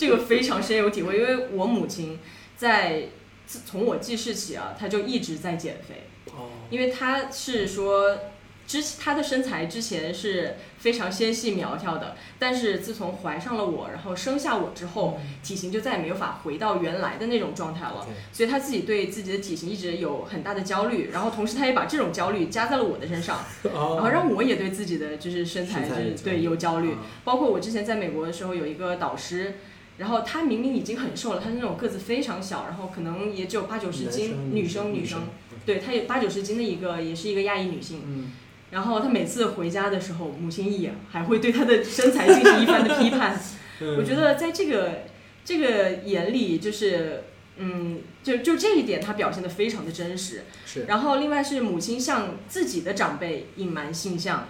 [0.00, 2.18] 这个非常深有体会，因为我母亲
[2.56, 3.10] 在。
[3.48, 6.04] 自从我记事起啊，他就一直在减肥。
[6.36, 8.18] 哦，因为他是说，
[8.66, 18.06] 之他的身材之前是非常纤细苗条的，但是自从怀上了我，然后生下我之后，体型就再也没有法回到原来的那种状态了。
[18.30, 26.94] 所以他自己对自己的体型一直有很大的焦虑，然后同时他也把这种焦虑加在了我的身上， 然后让我也对自己的就是身材就是对有焦虑。
[27.24, 29.54] 包括我之前在美国的时候，有一个导师。
[29.98, 35.22] 然后她明明已经很瘦了，她是那种个子非常小，然后可能也只有八九十斤，女生女生，
[35.66, 38.02] 对她有八九十斤的一个，也是一个亚裔女性。
[38.06, 38.32] 嗯。
[38.70, 43.38] 然后她每次回家的时候，母亲一眼还会对她的身材进行一番的批判。
[43.98, 45.04] 我觉得在这个
[45.44, 47.24] 这个眼里，就是
[47.56, 50.44] 嗯，就就这一点，她表现的非常的真实。
[50.64, 50.84] 是。
[50.84, 54.48] 然后另外是母亲向自己的长辈隐瞒性向，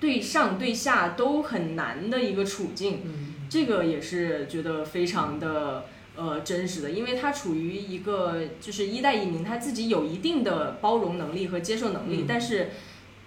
[0.00, 3.02] 对上对下都很难的一个处境。
[3.04, 3.33] 嗯。
[3.54, 5.84] 这个也是觉得非常的
[6.16, 12.70] 呃真实的，因为他处于一个就是一代移民，他自己有一定的包容能力和接受能力，但是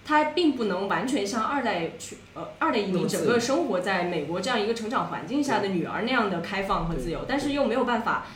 [0.04, 8.28] 他并不能完全像二代去呃二代移民整个生活在美国这样一个成长环境下的女儿那样的开放和自由，但是又没有办法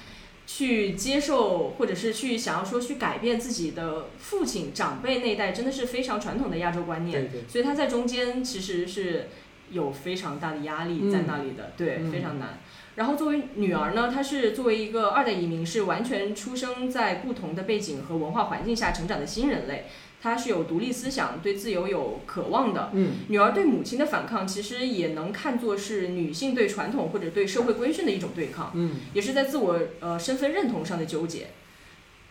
[0.48, 9.28] 去接受或者是去想要说去改变自己的父亲长辈那一代真的是非常传统的亚洲观念，所以他在中间其实是。
[9.72, 12.60] 有非常大的压力在那里的，对，非常难。
[12.96, 19.86] 然后作为女儿呢，她是作为一个二代移民，是完全出生在不同的背景和文化环境下成长的新人类，
[20.22, 22.90] 她是有独立思想、对自由有渴望的。
[22.94, 28.72] 嗯，女儿对母亲的反抗，其实也能看作是女性对传统或者对社会规训的一种对抗。
[28.76, 31.48] 嗯，也是在自我呃身份认同上的纠结。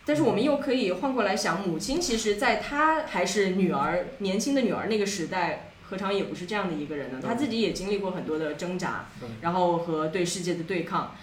[0.05, 5.70] 但是我们又可以换过来想，母亲其实在她还是女儿、年轻的女儿那个时代。
[5.91, 7.19] 何尝也不是这样的一个人呢？
[7.21, 9.09] 他自己也经历过很多的挣扎，
[9.41, 11.13] 然后和对世界的对抗，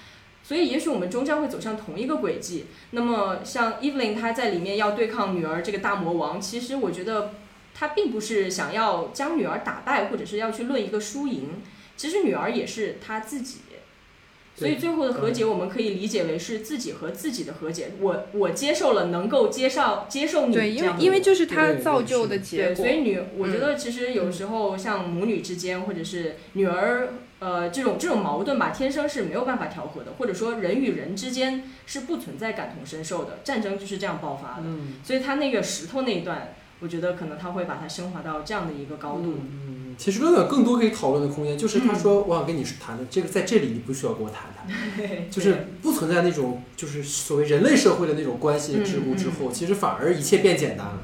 [0.43, 2.67] 所以也许我们终将会走向同一个轨迹。
[2.91, 7.33] 那么像 Evelyn，她在里面要对抗女儿这个大魔王，其实我觉得
[7.75, 11.63] 她并不是想要将女儿打败，或者是要去论一个输赢。
[11.97, 13.61] 其实女儿也是她自己。
[14.59, 17.93] 所以最后的和解，我们可以理解为是自己和自己的和解。
[18.01, 22.75] 我我接受了，能够接受接受你这样因为因为就是他造就的结果。
[22.75, 33.39] 所以女，我觉得其实有时候像母女之间，或者是女儿呃这种这种矛盾吧，天生是没有办法调和的，或者说人与人之间是不存在感同身受的。
[33.45, 34.65] 战争就是这样爆发的。
[35.05, 39.35] 所以他那个石头那一段，我觉得可能他会把它升华到这样的一个高度。
[39.99, 44.67] 其实有更多可以讨论的空间，就是他说我想跟你谈的这个，在这里你不需要跟我谈谈，
[45.29, 51.01] 就是不存在那种就是所谓人类社会的那种关系桎梏之后，其实反而一切变简单了。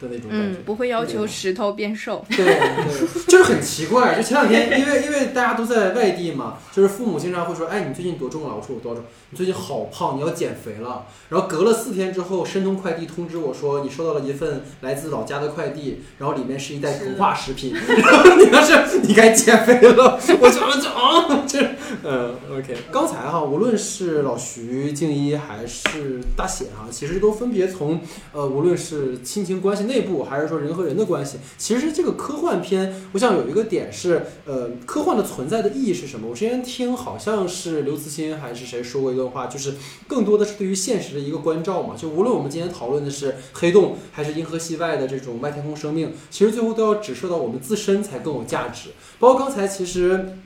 [0.00, 2.24] 的那种感觉，不会要求石头变瘦。
[2.30, 4.16] 对对，就是很奇怪。
[4.16, 9.04] 就前两天，因为因为大家都在外地嘛，就是父母经常会说：“哎，你最近多重了？”我说：“我多重？
[9.30, 17.74] 你最近好胖，你要减肥了。”然后隔了四天之后，申通快递通知我说：“你收到了一份来自老家的快递，然后里面是一袋膨化食品。
[17.78, 21.60] ”然后你要是你该减肥了，我就就啊，这
[22.02, 22.76] 嗯，OK。
[22.90, 28.00] 刚才哈，无论是老徐、静一还是大显哈，其实都分别从
[28.32, 29.83] 呃，无论是亲情关系。
[29.84, 36.28] 内部还是说人和人的关系，其实这个科幻片，我想有一个点是，呃，科幻的存在的意义是什么？
[36.28, 39.74] 我之前听好像是刘慈欣还是谁说过一段话，就是
[40.08, 41.94] 更多的是对于现实的一个关照嘛。
[41.96, 48.90] 就无论我们今天讨论的是黑洞，还是银河系外的这种外太空生命，其实最后都要指涉到我们自身才更有价值。
[49.18, 50.38] 包括刚才其实。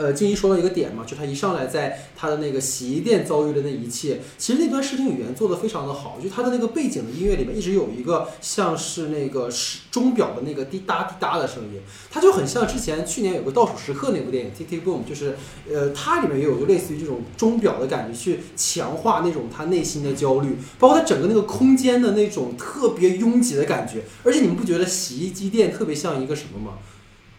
[0.00, 15.36] 呃，静怡说到一个点嘛，就他一上来在他的那个洗衣店遭遇的那一切，其实那段视听语言做的非常的好，就他的那个背景的音乐里面一直有一个像是那个时钟表的那个滴答滴答的声音，它就很像之前去年有个倒数时刻那部电影 Tick Tick Boom，就是
[15.70, 26.78] 呃它里面也有就类似于这种钟表的感觉，去强化那种他内心的焦虑，包括他整个那个空间的那种特别拥挤的感觉，而且你们不觉得洗衣机店特别像一个什么吗？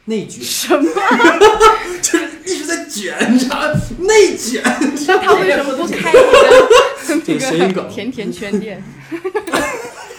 [0.05, 0.43] 内卷？
[0.43, 0.89] 什么？
[2.01, 2.27] 就是
[2.91, 3.61] 卷，你知道
[3.99, 4.61] 内卷。
[5.07, 6.19] 那他为什么不开一个
[7.23, 8.83] 这个甜甜圈店？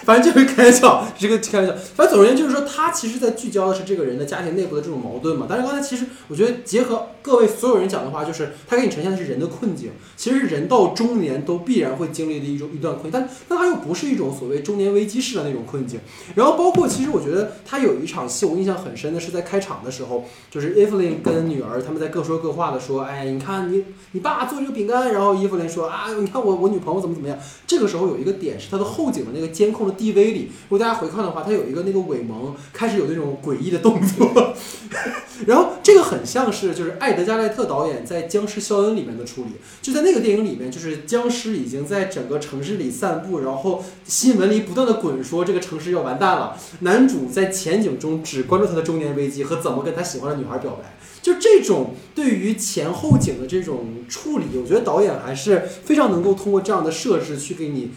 [0.05, 1.75] 反正就是开玩笑，这个开玩笑。
[1.95, 5.47] 反正总而言之就是说，他其实在聚焦的是这个人的家庭内部的这种矛盾嘛。
[5.49, 9.91] 但是刚才其实我觉得结合各位所有人讲的话，就是他给你呈现的是人的困境。
[10.17, 16.01] 其实人到中年都必然会经历的一种一段困境，但但他又不是一种所谓中年危机式的那种困境。
[16.35, 27.39] 然后包括其实我觉得他有一场戏我印象很深的是在开场的时候，就是 Evely 跟女儿他们在各说各话的说，哎，你看你你爸做这个饼干，然后 Evely 说啊，你看我我女朋友怎么怎么样。
[27.67, 34.55] 这个时候有一个点是他的后景的那个监控 DV 里，如果大家回看的话，他有一个那个尾萌开始有那种诡异的动作，
[35.47, 50.97] 然后这个很像是就是艾德加赖特导演在《僵尸肖恩》里面的处理，就在那个电影里面，就是僵尸已经在整个城市里散步，然后新闻里不断的滚说这个城市要完蛋了，男主在前景中只关注他的中年危机和怎么跟他喜欢的女孩表白。
[51.21, 57.93] 就这种对于前后景的这种处理，我觉得导演还是非常能够通过这样的设置去给你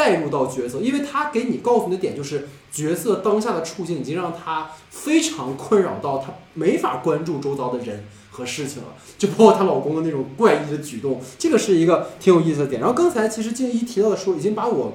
[0.00, 8.88] 带入到角色，因为他给你告诉你的点就是角色当下的处境已经让他非常困扰到他没法关注周遭的人和事情了，
[9.18, 12.80] 就包括她老公的那种怪异的举动，这个是一个挺有意思的点。
[12.80, 14.94] 然后刚才其实静怡提到的时候，已经把我。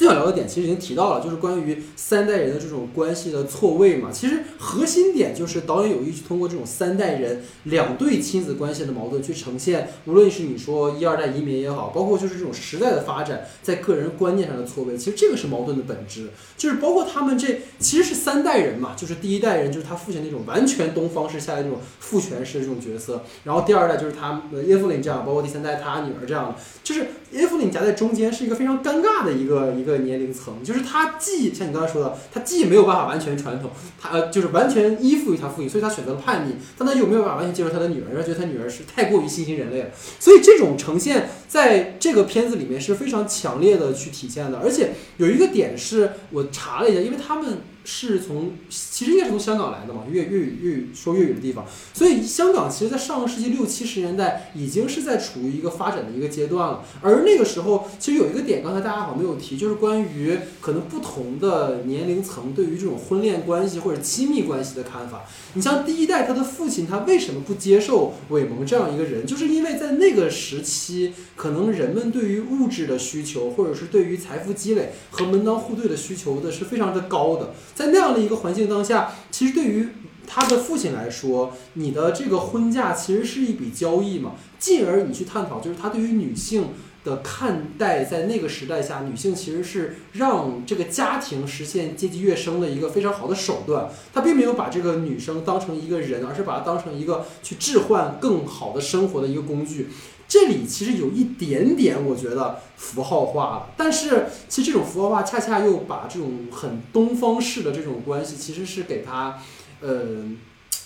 [0.00, 4.08] 最想聊的点其实已经提到了，就是关于三代人的这种关系的错位嘛。
[4.10, 16.30] 其实核心点就是导演有意去通过这种三代人两对亲子关系的矛盾去呈现，无论是你说一二代移民也好，包括就是这种时代的发展在个人观念上的错位，其实这个是矛盾的本质。
[16.56, 29.74] 就是包括他们这其实是三代人嘛，就是第一代人就是他父亲那种完全东方式下来这种父权式的这种角色，然后第二代就是他耶夫林这样，包括第三代他女儿这样的，就是耶夫林夹在中间是一个非常尴尬的一个。
[29.80, 33.70] 一个年龄层，就是他既像你刚才说的，他既没有办法完全传统，
[34.00, 47.58] 他呃就是完全依附于他父亲，所以他选择了叛逆，但他又没有办法完全接受他的女儿，他觉得他女儿是太过于新型人类了，所以这种呈现在这个片子里面是非常强烈的去体现的，而且有一个点是我查了一下，因为他们。
[47.84, 51.64] 是从其实应该是从香港来的嘛，粤粤语粤语说粤语的地方，
[51.94, 56.84] 所以香港其实，在上个世纪六七十年代已经是在处于一个发展的一个阶段了。
[57.00, 65.24] 而那个时候，其实有一个点，刚才大家好像没有提，就是关于可能不同的年龄层对于这种婚恋关系或者亲密关系的看法。
[65.54, 69.26] 你像第一代，他的父亲他为什么不接受韦蒙这样一个人？
[69.26, 77.54] 就是因为在那个时期，可能人们对于物质的需求，或者是对于财富积累和门当户对的需求的是非常的高的。
[77.80, 79.88] 在那样的一个环境当下，其实对于
[80.26, 84.32] 他的父亲来说，你的这个婚嫁其实是一笔交易嘛。
[84.58, 86.68] 进而你去探讨，就是他对于女性
[87.02, 93.88] 的看待，在那个时代下，女性其实是让这个家庭实现阶级跃升的一个非常好的手段。
[94.12, 99.88] 他并没有把这个女生当成一个人，而是把她当成一个去置换更好的生活的一个工具。
[100.30, 109.40] 这里其实有一点点，我觉得符号化了，但是其实这种符号化恰恰又把这种很东方式的这种关系，其实是给他，
[109.80, 110.22] 呃，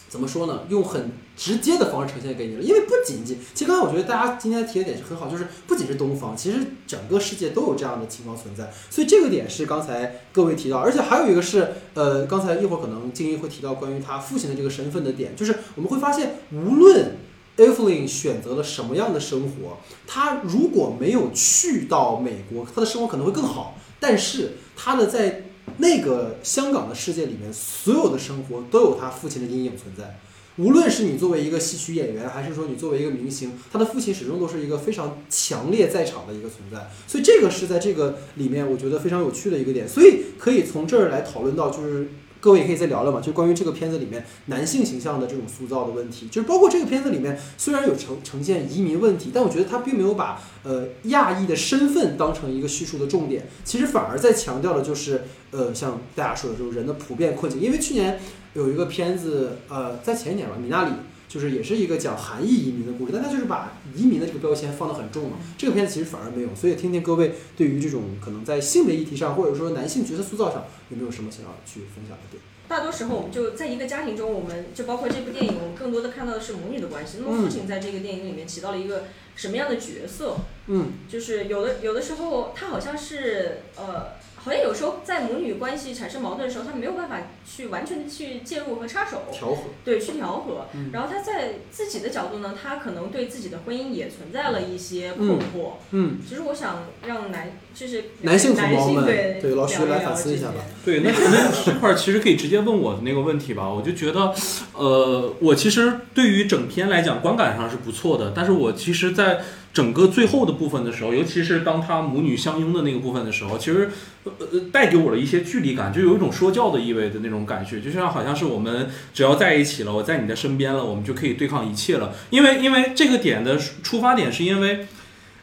[0.09, 0.62] 怎么说呢？
[0.70, 2.62] 用很直接的方式呈现给你了。
[2.62, 8.72] 因为不仅仅，其实刚才我觉得大家今天提的点是很好，就是不仅是东方，其实整个世界都有这样的情况存在。
[8.88, 17.16] 所以这个点是刚才各位提到，而且还有一个是，呃，刚才一会儿可能静怡会提到关于他父亲的这个身份的点，就是我们会发现，无论。
[17.57, 19.78] Evelyn 选择了什么样的生活？
[20.07, 23.78] 他如果没有去到美国，他的生活可能会更好。
[24.00, 25.44] 但是他的在
[25.76, 30.18] 那个香港的世界里面，所有的生活都有他父亲的阴影存在。
[30.57, 36.90] 无论是你作为一个戏曲演员，还是说你作为一个明星，他的父亲始终都是一个非常强烈在场的一个存在。
[37.07, 39.88] 所以这个是在这个里面，我觉得非常有趣的一个点。
[39.88, 42.09] 所以可以从这儿来讨论到，就是。
[42.45, 55.22] 各位也可以再聊聊嘛，就关于这个片子里面男性形象的这种塑造的问题，就是包括这个片子里面虽然有呈呈现移民问题，但我觉得他并没有把呃亚裔的身份当成一个叙述的重点，其实反而在强调的就是
[55.53, 57.59] 呃像大家说的这种人的普遍困境。
[57.59, 58.20] 因为去年
[58.53, 60.90] 有一个片子，呃，在前一年吧，米纳里。
[61.35, 65.39] 就是也是一个讲韩裔移民的故事，但他就是把移民的这个标签放得很重嘛。
[65.59, 72.41] 这个片子其实反而没有，所以听听各位对于这种可能在性别议题上，或者说男性角色塑造上，有没有什么想要去分享的点？
[72.68, 77.18] 大多时候我们就在一个家庭中，我们就包括这部电影，我们更多的看到的是母女的关系。
[77.20, 80.37] 那么父亲在这个电影里面起到了一个什么样的角色？
[80.68, 84.22] 嗯，就是有的有的时候他好像是呃。
[84.45, 87.16] 好像有时候在母女关系产生矛盾的时候，他没有办法
[87.47, 90.66] 去完全的去介入和插手，调和，对，去调和。
[90.92, 95.76] 然后他在自己的角度呢，他可能对自己的婚姻也存在了一些困惑。
[95.92, 99.07] 嗯，其实我想让男，就是男性同胞们，
[99.40, 100.57] 对老师来反思一下吧。
[100.84, 103.66] 对，那那这块儿其实可以直接问我的那个问题吧。
[103.66, 104.34] 我就觉得，
[104.74, 113.90] 呃，我其实对于整篇来讲观感上是不错的，但是我其实在在整个最后的部分的时候，尤其是当他母女相拥的那个部分的时候，其实
[114.22, 122.14] 呃呃带给我了一些距离感，就有一种说教的意味的那种感觉，就像好像是我们只要在一起了，我在你的身边了，我们就可以对抗一切了。
[122.30, 124.86] 因为因为这个点的出发点是因为。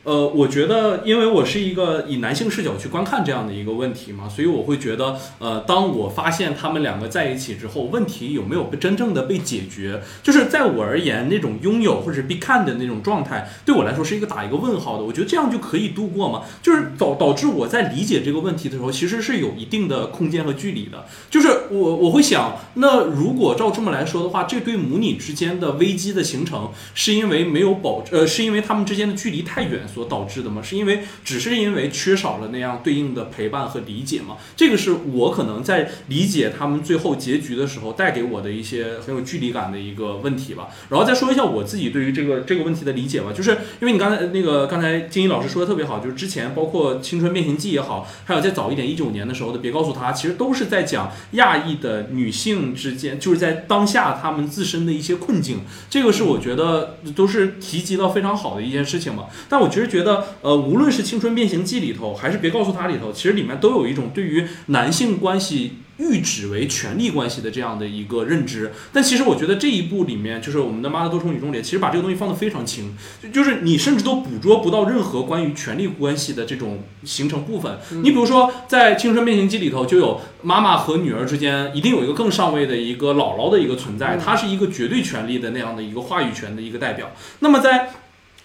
[0.03, 10.01] 呃，我觉得，因为我是一个以男性视角去观看这样的一个问题嘛，所以我会觉得，呃，当我发现他们两个在一起之后，问题有没有真正的被解决？
[10.23, 15.03] 就是在我而言，那种拥有或者是被看的那种状态，对我来说是一个打一个问号的。
[15.03, 16.41] 我觉得这样就可以度过吗？
[16.63, 21.05] 就是导导致我在理解这个问题的时候，其实是有一定的空间和距离的。
[21.29, 29.81] 就是我我会想，那如果照这么来说的话，这对母女之间的危机的形成，是因为没有保，呃，是因为他们之间的距离太远。
[29.93, 30.61] 所导致的吗？
[30.61, 34.37] 是因为只是因为缺少了那样对应的陪伴和理解吗？
[34.55, 40.67] 这个是我可能在理解他们最后结局的时候带给我的一些很有距离感的一个问题吧。
[40.89, 55.61] 然后再说一下我自己对于这个这个问题的理解吧，就是因为你刚才那个刚才金一老师说的特别好，就是之前包括《青春变形记》也好，还有再早一点一九年的时候的《别告诉他》，其实都是在讲亚裔的女性之间，就是在当下她们自身的一些困境。
[55.89, 59.25] 这个是我觉得都是提及到非常好的一件事情嘛。
[59.49, 68.71] 但我觉得实觉得，呃，无论是《青春变形记》里头，还是《别告诉他》里头，其实里面都有一种对于男性关系喻指为权力关系的这样的一个认知。
[68.91, 72.95] 但其实我觉得这一部里面，就是我们的《妈的多重宇宙》里，其实把这个东西放得非常轻，
[73.31, 77.77] 就是你甚至都捕捉不到任何关于权力关系的这种形成部分。
[78.03, 87.11] 你比如说，在《青春变形记》里头，就有妈妈和女儿之间一定有一个更上位的一个姥姥的一个存在，她是一个绝对权力的那样的一个话语权的一个代表。
[87.39, 87.89] 那么在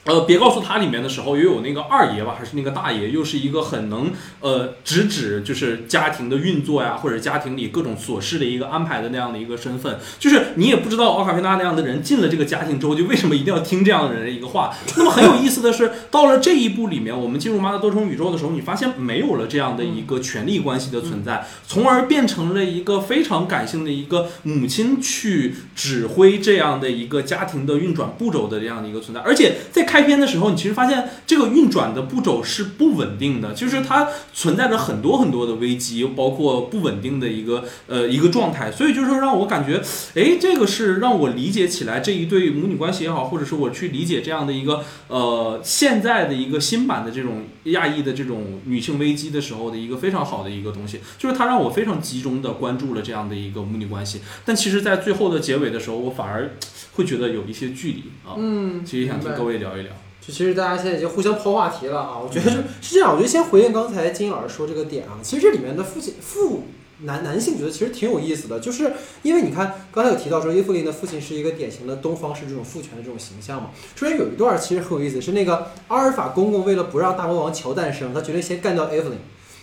[0.07, 9.99] 呃，别告诉他里面的时候，又有那个二爷吧，还是那个大爷，又是一个很能呃直指就是家庭的运作呀，或者家庭里各种琐事的一个安排的那样的一个身份。
[10.19, 14.73] 就是你也不知道奥卡菲娜那样的人进了这个家庭之后，就为什么一定要听这样的人的一个话。
[14.97, 39.81] 那么很有意思的是，到了这一步里面，我们进入妈的多重宇宙的时候，你发现没有了这样的一个权力关系的存在，从而变成了一个非常感性的一个母亲去指挥这样的一个家庭的运转步骤的这样的一个存在，而且在开篇的时候，你其实发现这个运转的步骤是不稳定的，就是它存在着很多很多的危机，包括不稳定的一个呃一个状态，所以就是说让我感觉，
[40.15, 56.51] 哎，这个是让我理解起来这一对母女关系也好，或者是我去理解这样的一个呃现在的一个新版的这种亚裔的这种女性危机的时候的一个非常好的一个东西，就是它让我非常集中的关注了这样的一个母女关系，但其实，在最后的结尾的时候，我反而
[56.93, 59.86] 会觉得有一些距离啊，嗯，其实想听各位聊一聊。
[60.27, 63.13] 就其实大家现在已经互相抛话题了啊，我觉得是是这样。
[63.13, 66.65] 我觉得先回应刚才金老师说这个点啊，其实这里面的父亲父
[67.03, 73.71] 男男性觉得其实挺有意思的，就是因为你看刚才有提到说伊芙琳的父亲是一个典型的东方式这种父权的这种形象嘛。
[73.95, 79.19] 首先有一段其实很有意思，是那个阿尔法公公为了不让大魔王乔诞生，他决定先干掉伊芙琳。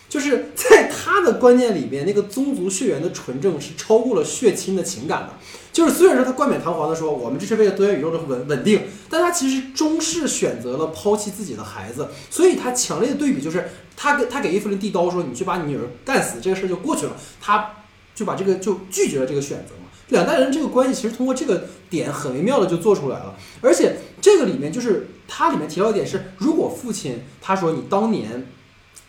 [0.08, 5.34] 就是在他的观念里边，那个宗族血缘的纯正是超过了血亲的情感的。
[5.74, 12.08] 就是虽然说他冠冕堂皇的说我们这是为了多元宇宙的稳稳定，但他其实终是选择了抛弃自己的孩子。
[12.30, 17.18] 所以他强烈的对比就是他给他给伊芙琳递刀说你去把你女儿干死，这个事儿就过去了。
[17.42, 17.72] 他
[18.14, 19.90] 就把这个就拒绝了这个选择嘛。
[20.10, 23.36] 两代人这个关系其实通过这个点很微妙的就做出来了。
[23.60, 28.48] 而且这个里面就是它里面提到一点是，如果父亲他说你当年。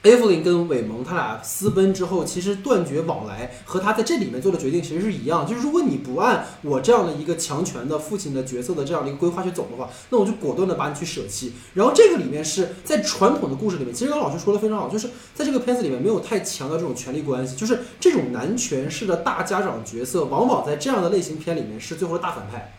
[0.04, 5.46] 艾弗琳跟韦蒙他俩私奔之后，其实断绝往来，和他在这里面做的决定其实是一样。
[5.46, 11.54] 就是如果你不按我这样的一个强权的父亲的角色的这样的一个规划去走的话，那我就果断的把你去舍弃。
[11.72, 22.73] 然后这个里面是在传统的故事里面，其实刚老师说的非常好，就是在这个片子里面没有太强调这种权力关系，就是这种男权式的大家长角色，往往在这样的类型片里面是最后的大反派。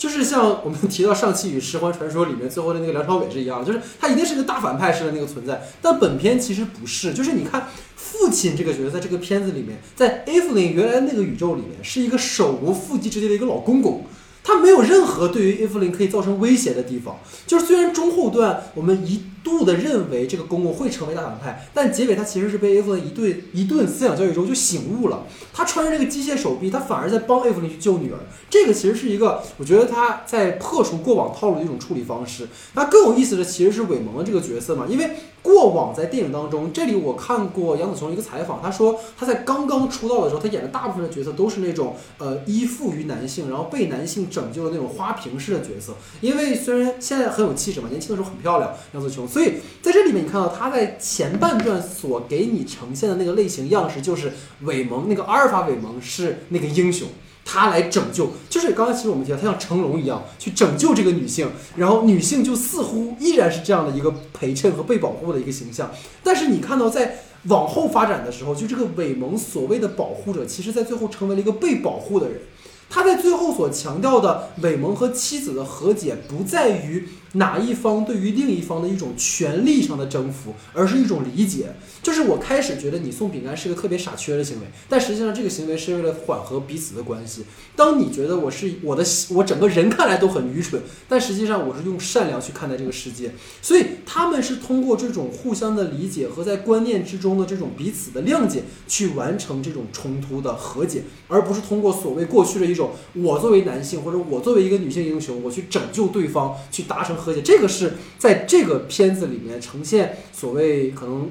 [0.00, 5.60] 就是像我们提到上期与十环传说里面最后的那个梁朝伟是一样，就是他一定是个大反派式的那个存在。
[5.82, 14.06] 但本片其实不是，就是你看父亲这个角色在这个片子里面，在艾弗琳原来那个宇宙里面是一个手无缚鸡之力的一个老公公，
[14.42, 17.18] 他没有任何对于艾弗琳可以造成威胁的地方。
[17.46, 25.24] 就是虽然中后段我们一度的认为这个公公会成为大反派，但结尾他其实是被艾弗琳一顿一顿思想教育之后就醒悟了。
[25.52, 28.18] 他穿着这个机械手臂，他反而在帮艾弗琳去救女儿。
[28.48, 32.48] 这个其实是一个，我觉得他在破除过往套路的一种处理方式。
[32.74, 35.10] 那更有意思的其实是韦蒙的这个角色嘛，因为
[35.42, 45.94] 过往在电影当中，这里我看过杨紫琼一个采访，他说他在刚刚出道的时候，他演的大部分的角色都是那种呃依附于男性，然后被男性拯救的那种花瓶式的角色。
[46.20, 57.08] 因为虽然现在很有气质嘛，年轻的时候很漂亮，杨紫琼，所以在这里面你看到他在前半段所给你呈现的那个类型样式，就是韦蒙那个阿尔法韦蒙是那个英雄。
[57.42, 65.90] 他来拯救，就是刚才其实我们提到，他像成龙一样去拯救这个女性，然后女性就似乎依然是这样的一个陪衬和被保护的一个形象。
[66.22, 72.42] 但是你看到在往后发展的时候，就这个韦蒙所谓的保护者，其实在最后成为了一个被保护的人。
[72.88, 81.74] 他在最后所强调的韦蒙和妻子的和解，不在于哪一方对于另一方的一种权利上的征服，而是一种理解。
[82.02, 87.44] 就是我开始觉得你送饼干是个特别傻缺的行为，但实际上这个行为是为了缓和彼此的关系。
[87.76, 93.32] 当你觉得我是我的我整个人看来都很愚蠢，但实际上我是用善良去看待这个世界。
[93.62, 107.42] 所以他们是通过这种互相的理解和在观念之中的这种彼此的谅解，去完成这种冲突的和解，而不是通过所谓过去的一种我作为男性或者我作为一个女性英雄，我去拯救对方去达成和解。
[107.42, 111.30] 这个是在这个片子里面呈现所谓可能。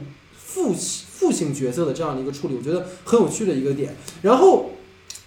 [0.51, 3.95] 父亲父亲角色的这样的一个处理，我觉得很有趣的一个点。
[4.23, 4.71] 然后，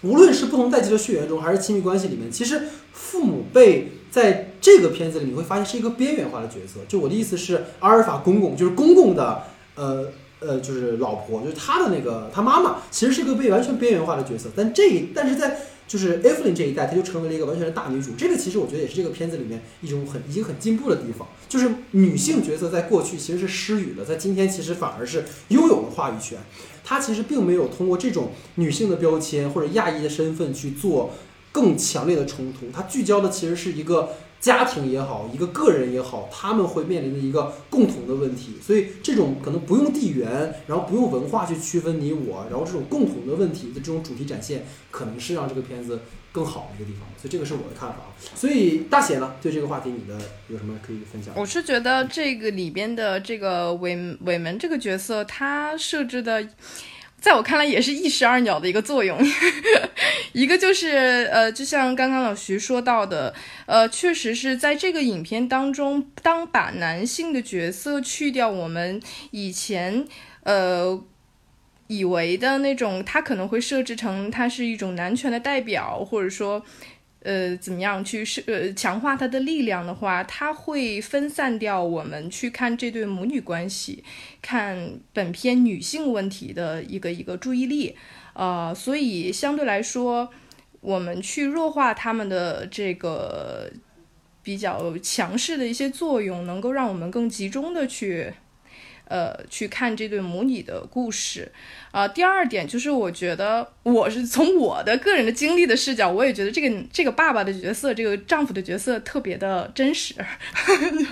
[0.01, 6.81] 无论是不同代际的血缘中，还是亲密关系里面，其实父母辈在这个片子里你会发现是一个边缘化的角色。
[6.89, 9.43] 就我的意思是，阿尔法公公就是公公的，
[9.75, 10.09] 呃
[10.41, 14.49] 呃，就是老婆，就是他的那个他妈妈，其实是个被完全边缘化的角色。
[14.53, 15.57] 但这但是在
[15.87, 18.11] 就是 Evelyn 这一代，她就成为了一个完全的大女主。
[18.17, 21.27] 这个其实我觉得也是这个片子里面一种很已经很进步的地方。
[21.47, 26.39] 就是女性角色在过去其实是失语的，在今天其实反而是拥有了话语权。
[26.83, 31.11] 她其实并没有通过这种女性的标签或者亚裔的身份去做
[31.51, 32.71] 更强烈的冲突。
[32.71, 34.09] 她聚焦的其实是一个。
[34.43, 46.01] 家庭也好，一个个人也好，他们会面临的一个共同的问题，所以这种可能不用地缘，然后不用文化去区分你我，然后这种共同的问题的这种主题展现，可能是让这个片子
[46.33, 47.07] 更好的一个地方。
[47.17, 47.99] 所以这个是我的看法。
[48.35, 50.19] 所以大写呢，对这个话题你的
[50.49, 51.33] 有什么可以分享？
[51.37, 56.45] 我是觉得这个里边的这个尾尾门这个角色，他设置的。
[57.23, 59.17] 在我看来，也是一石二鸟的一个作用。
[60.33, 63.33] 一个就是，呃，就像刚刚老徐说到的，
[63.65, 69.01] 呃，确实是在这个影片当中，当把男性的角色去掉，我们
[69.31, 70.05] 以前
[70.43, 71.01] 呃
[71.87, 76.65] 以为的那种，他可能会设置成他是一种男权的代表，或者说。
[77.23, 84.03] 呃，怎么样去是呃强化他的力量的话，他会分散掉我们去看这对母女关系，
[84.41, 87.95] 看本片女性问题的一个一个注意力，
[88.33, 90.29] 呃，所以相对来说，
[90.81, 93.71] 我们去弱化他们的这个
[94.43, 98.33] 比较强势的一些作用，能够让我们更集中的去。
[99.05, 101.51] 呃，去看这对母女的故事，
[101.91, 110.15] 啊，第二点就是我觉得我是从我的个人的经历的视角，我也觉得这个这个爸爸的角色，这个丈夫的角色特别的真实，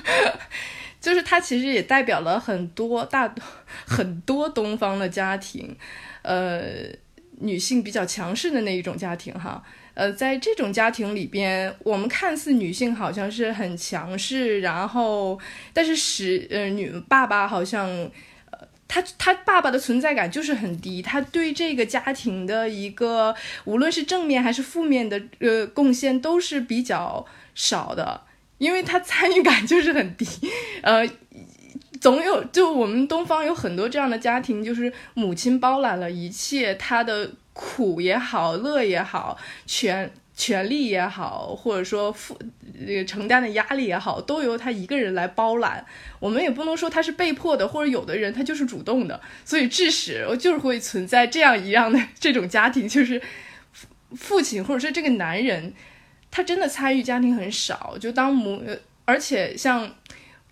[1.01, 3.33] 就是他其实也代表了很多大
[3.85, 5.75] 很多东方的家庭，
[6.21, 6.61] 呃，
[7.39, 9.63] 女性比较强势的那一种家庭哈。
[10.01, 15.39] 呃，在这种家庭里边，我们看似女性好像是很强势，然后，
[15.73, 17.87] 但是使呃女爸爸好像，
[18.49, 23.35] 呃，他他爸爸的存在感就是很低，他对这个家庭的一个
[23.65, 27.23] 无论是正面还是负面的呃贡献都是比较
[27.53, 28.21] 少的，
[28.57, 30.25] 因为他参与感就是很低，
[30.81, 31.07] 呃，
[31.99, 37.33] 总有就我们东方有很多这样的家庭，就是母亲包揽了一切，他的。
[37.53, 42.37] 苦也好，乐也好，权权力也好，或者说负
[42.87, 45.85] 这个承担的压力也好，都由他一个人来包揽。
[46.19, 49.19] 我们也不能说他是被迫的，或者有的人他就是主动的。
[49.43, 53.21] 所以致使就是会存在这样一样的这种家庭，就是
[54.15, 55.73] 父亲或者说这个男人，
[56.31, 57.97] 他真的参与家庭很少。
[57.99, 58.63] 就当母，
[59.05, 59.93] 而且像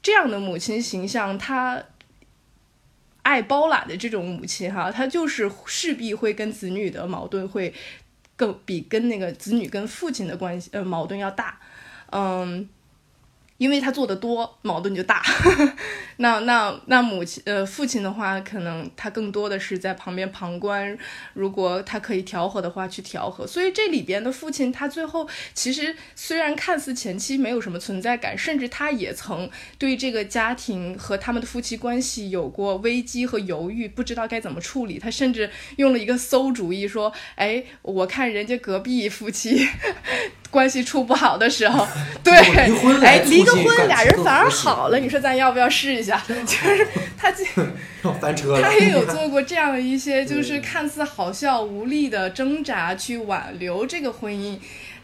[0.04, 1.82] 这样的母亲形象，他。
[3.22, 7.74] 爱包揽的这种母亲哈，她就是势必会跟子女的矛盾会
[8.36, 11.60] 更比跟那个子女跟父亲的关系呃矛盾要大，
[12.12, 12.70] 嗯。
[13.60, 15.22] 因为他做的多，矛盾就大。
[16.18, 20.97] 那那那母亲呃父亲的话，可能他更多的是在旁边旁观。
[21.34, 23.45] 如果他可以调和的话，去调和。
[23.45, 34.97] 所以这里边的父亲，他最后其实虽然看似前期没有什么存在感，甚至他也曾对这个家庭和他们的夫妻关系有过危机和犹豫，不知道该怎么处理。
[34.97, 39.68] 他甚至用了一个馊主意，说：“哎，我看人家隔壁夫妻。”
[40.52, 41.88] 关系处不好的时候，
[42.24, 42.34] 对，
[43.04, 45.00] 哎，离个婚，俩人反而好了。
[45.00, 46.22] 你说咱要不要试一下？
[46.28, 46.88] 就是
[47.18, 47.43] 他这
[48.20, 54.58] 翻车他也有做过这样的一些，就是看似好笑无力的挣扎去挽留这个婚姻，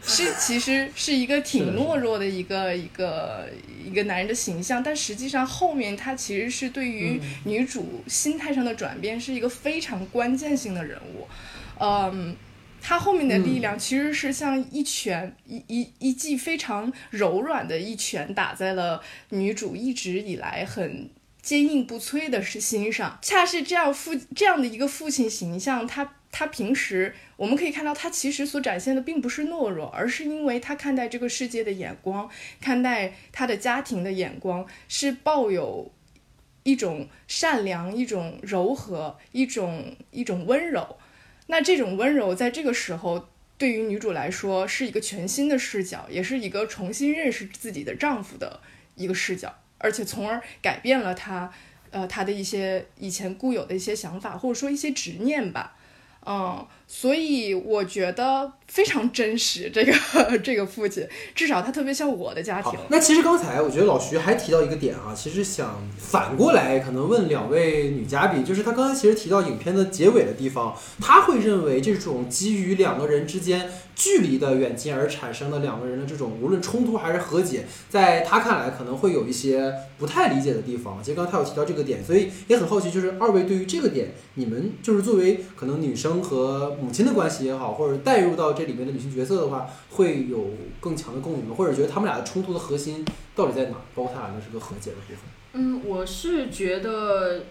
[0.04, 3.48] 是其实是一个挺懦弱的一个一个
[3.84, 4.82] 一个男人的形象。
[4.82, 11.28] 但实际上后面他其实是对于女主心态上的转变是一个非常关键性的人物，
[11.80, 12.34] 嗯。
[12.88, 21.10] 他后面的力量其实是像一拳一一一记非常柔软的一拳打在了女主一直以来很
[21.42, 23.18] 坚硬不摧的是心上。
[23.20, 32.30] 恰是这样父这样的一个父亲形象，他他平时我们可以看到，他其实所展现的并不是懦弱，而是因为他看待这个世界的眼光，
[32.60, 35.90] 看待他的家庭的眼光是抱有
[36.62, 40.96] 一种善良、一种柔和、一种一种温柔。
[41.46, 48.60] 那这种温柔，在这个时候，对于女主来说是一个全新的视角，也是一个重新认识自己的丈夫的
[48.94, 51.52] 一个视角，而且从而改变了她，
[51.90, 55.76] 呃，她的一些以前固有的一些想法，或者说一些执念吧，
[56.24, 56.66] 嗯。
[56.88, 59.92] 所以我觉得非常真实，这个
[60.38, 62.72] 这个父亲，至少他特别像我的家庭。
[62.88, 81.00] 那其实刚才我觉得老徐还提到一个点啊，其实想反过来可能问两位女嘉宾，就是他刚才其实提到影片的结尾的地方，他会认为这种基于两个人之间距离的远近而产生的两个人的这种无论冲突还是和解，在他看来可能会有一些不太理解的地方。
[81.02, 90.50] 其实刚才他有提到这个点，所以也很好奇，就是二位对于这个点，你们就是作为可能女生和母亲的关系也好，或者带入到这里面的女性角色的话，会有
[90.80, 91.54] 更强的共鸣吗？
[91.56, 93.04] 或者觉得他们俩的冲突的核心
[93.34, 93.76] 到底在哪？
[93.94, 95.18] 包括他俩的这个和解的部分。
[95.54, 97.44] 嗯，我是觉得，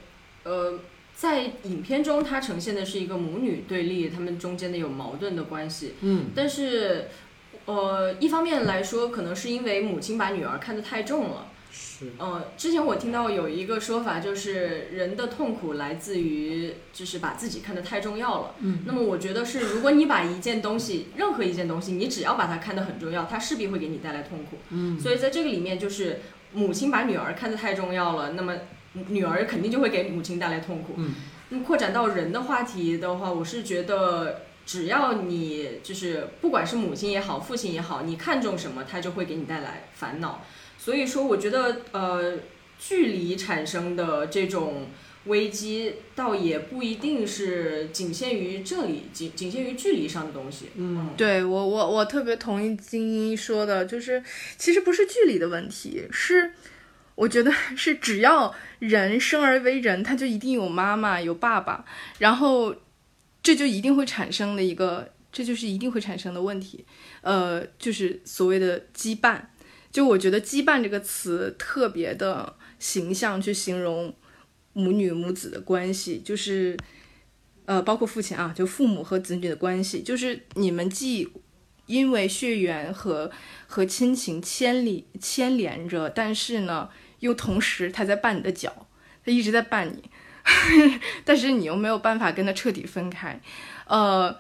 [0.43, 0.79] 呃，
[1.15, 5.93] 在影片中，它呈现的是一个母女对立，他们中间的有矛盾的关系。
[6.01, 7.07] 嗯，但是，
[7.65, 11.47] 呃，一方面来说，可能是因为母亲把女儿看得太重了。
[12.19, 18.55] 嗯，之前我听到有一个说法，就是人的痛苦来自于就是把自己看得太重要了。
[18.59, 24.57] 嗯，那么我觉得是，如果你把一件东西，任何一件东西，你只要把它看得很重要，它势必会给你带来痛苦。
[24.71, 26.19] 嗯，所以在这个里面，就是
[26.51, 28.55] 母亲把女儿看得太重要了，那么
[29.07, 30.95] 女儿肯定就会给母亲带来痛苦。
[30.97, 31.13] 嗯，
[31.49, 40.43] 那么扩展到人的话题的话，我是觉得，只要你就是不管是母亲也好，父亲也好，你看重什么，他就会给你带来烦恼。
[40.85, 42.37] 所以说，我觉得，呃，
[42.77, 44.85] 距离产生的这种
[45.25, 50.67] 危机，倒也不一定是仅限于这里，仅仅限于距离上的东西。
[50.75, 54.23] 嗯，对我，我我特别同意金一说的，就是
[54.59, 56.51] 其实不是距离的问题，是
[57.15, 61.83] 我觉得 是只要人生而为人，他就一定有妈妈有爸爸，
[62.19, 62.75] 然后
[63.41, 66.85] 这就一定会产生的一个，这就是一定会产生的问题，
[67.21, 69.41] 呃，就是所谓的羁绊。
[69.95, 74.13] 就我觉得“羁绊”这个词特别的形象，去形容
[74.73, 76.75] 母女母子的关系，就是，
[77.63, 81.29] 呃，包括父亲啊，就父母和子女的关系，就是你们既
[81.85, 83.31] 因为血缘和
[83.67, 86.89] 和亲情牵连牵连着，但是呢，
[87.21, 88.87] 又同时他在绊你的脚，
[89.23, 90.03] 他一直在绊你，
[91.23, 93.39] 但是你又没有办法跟他彻底分开，
[93.87, 94.37] 呃，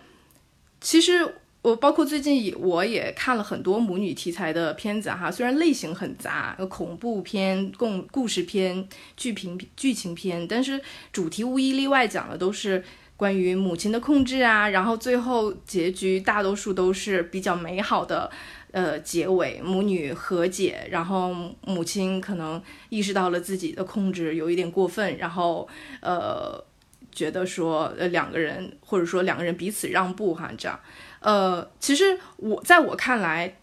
[0.81, 1.35] 其实。
[1.65, 8.87] 我包括最近我也看了很多母女题材的片子哈，虽然类型很杂，恐怖片、故故事片、
[9.17, 10.79] 剧评剧情片，但是
[11.11, 12.83] 主题无一例外讲的都是
[13.17, 18.29] 关于母亲的控制啊，然后最后结局大多数都是比较美好的，
[18.69, 25.67] 呃，结尾母女和解，然后母亲可能意识到了自己的控制有一点过分，然后
[26.01, 26.63] 呃，
[27.11, 30.79] 觉得说呃两个人或者说两个人彼此让步哈，这样。
[31.25, 33.57] 呃，其实我在我看来，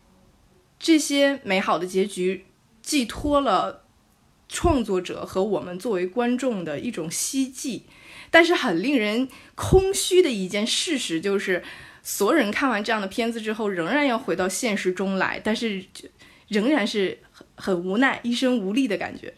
[0.81, 2.45] 这些美好的结局
[2.83, 3.85] 寄托了
[4.49, 7.85] 创作者和我们作为观众的一种希冀，
[8.33, 11.63] 但是很令人空虚的一件事实就是，
[12.03, 15.85] 所有人看完这样的片子之后，仍然要回到现实中来，但是
[16.49, 19.33] 仍然是很很无奈、一身无力的感觉。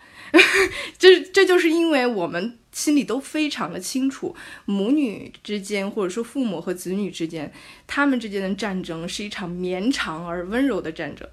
[0.96, 2.58] 这 这就是因为我们。
[2.74, 7.50] 心里都非常的清楚，母女之间，或者说父母和子女之间，
[7.86, 11.26] 他们之间的战争是一场绵长而温柔的战争，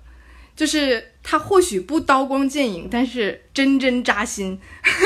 [0.55, 4.59] 就是它或许不刀光剑影，但是针针扎心，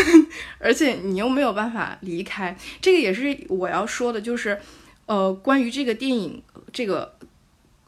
[0.59, 2.55] 而且你又没有办法离开。
[2.81, 4.59] 这个也是我要说的，就是，
[5.05, 7.14] 呃，关于这个电影这个。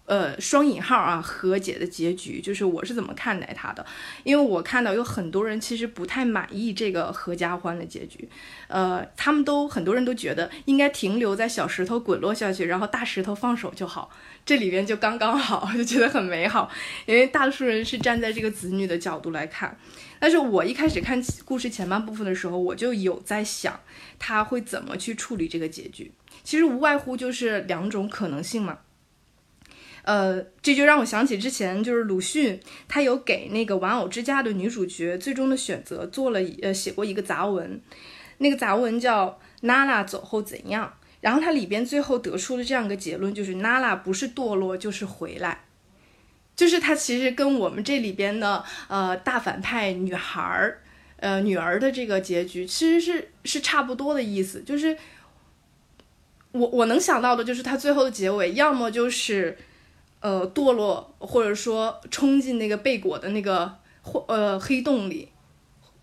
[0.08, 3.86] 呃，双引号啊，和解的结局就是我是怎么看待他的？
[4.24, 8.30] 因为我看到有很多人其实不太满意这个合家欢的结局，
[8.70, 14.10] 呃，他们都很多人都觉得应该停留在小石头滚落下去，然后大石头放手就好，
[14.45, 16.72] 这里边就刚刚好，就觉得很美好。
[17.05, 19.78] 因为大多数人是站在这个子女的角度来看，
[20.20, 23.78] 但是我一开始看故事前半部分的时候，我就有在想
[24.18, 26.14] 他会怎么去处理这个结局。
[26.45, 28.78] 其实无外乎就是两种可能性嘛。
[30.08, 37.82] 呃，这就让我想起之前就是鲁迅，他有给那个《玩偶之家》的女主角最终的选择做了呃写过一个杂文，
[38.38, 39.28] 那个杂文叫
[39.64, 40.93] 《娜娜走后怎样》。
[41.20, 45.66] 然后它里边最后得出了这样一个结论，就是娜拉不是堕落就是回来，
[46.55, 50.82] 就是它其实跟我们这里边的呃大反派女孩儿
[51.18, 54.97] 呃女儿的这个结局其实是是差不多的意思，就是
[56.53, 59.58] 我我能想到的就是它最后的结尾，要么就是
[60.22, 63.78] 呃堕落，或者说冲进那个贝果的那个
[64.28, 65.30] 呃黑洞里。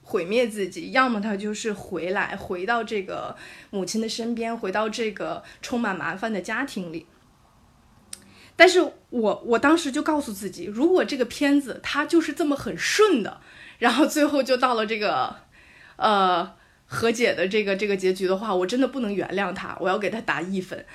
[0.07, 3.35] 毁灭自己，要么他就是回来，回到这个
[3.71, 7.07] 母亲的身边，回到这个充满麻烦的家庭里。
[8.55, 13.41] 但是我我当时就告诉自己，如果这个片子它就是这么很顺的，
[13.79, 15.37] 然后最后就到了这个，
[15.97, 16.53] 呃。
[16.95, 20.87] 和解的这个这个结局的话，我真的不能原谅他，我要给他打一分。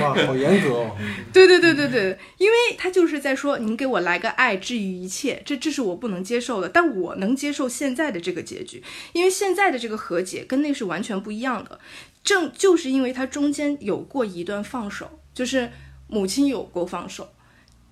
[0.00, 0.96] 哇，好严格哦！
[1.32, 11.78] 对对对对对，因为他就是在说，您给我来个爱治愈一切，这这是我不能接受的，但我能接受现在的这个结局，因为现在的这个和解跟那是完全不一样的。
[12.24, 15.70] 正就是因为他中间有过一段放手，就是
[16.08, 17.28] 母亲有过放手，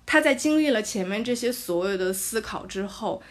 [0.05, 3.21] 他在经历了前面这些所有的思考之后，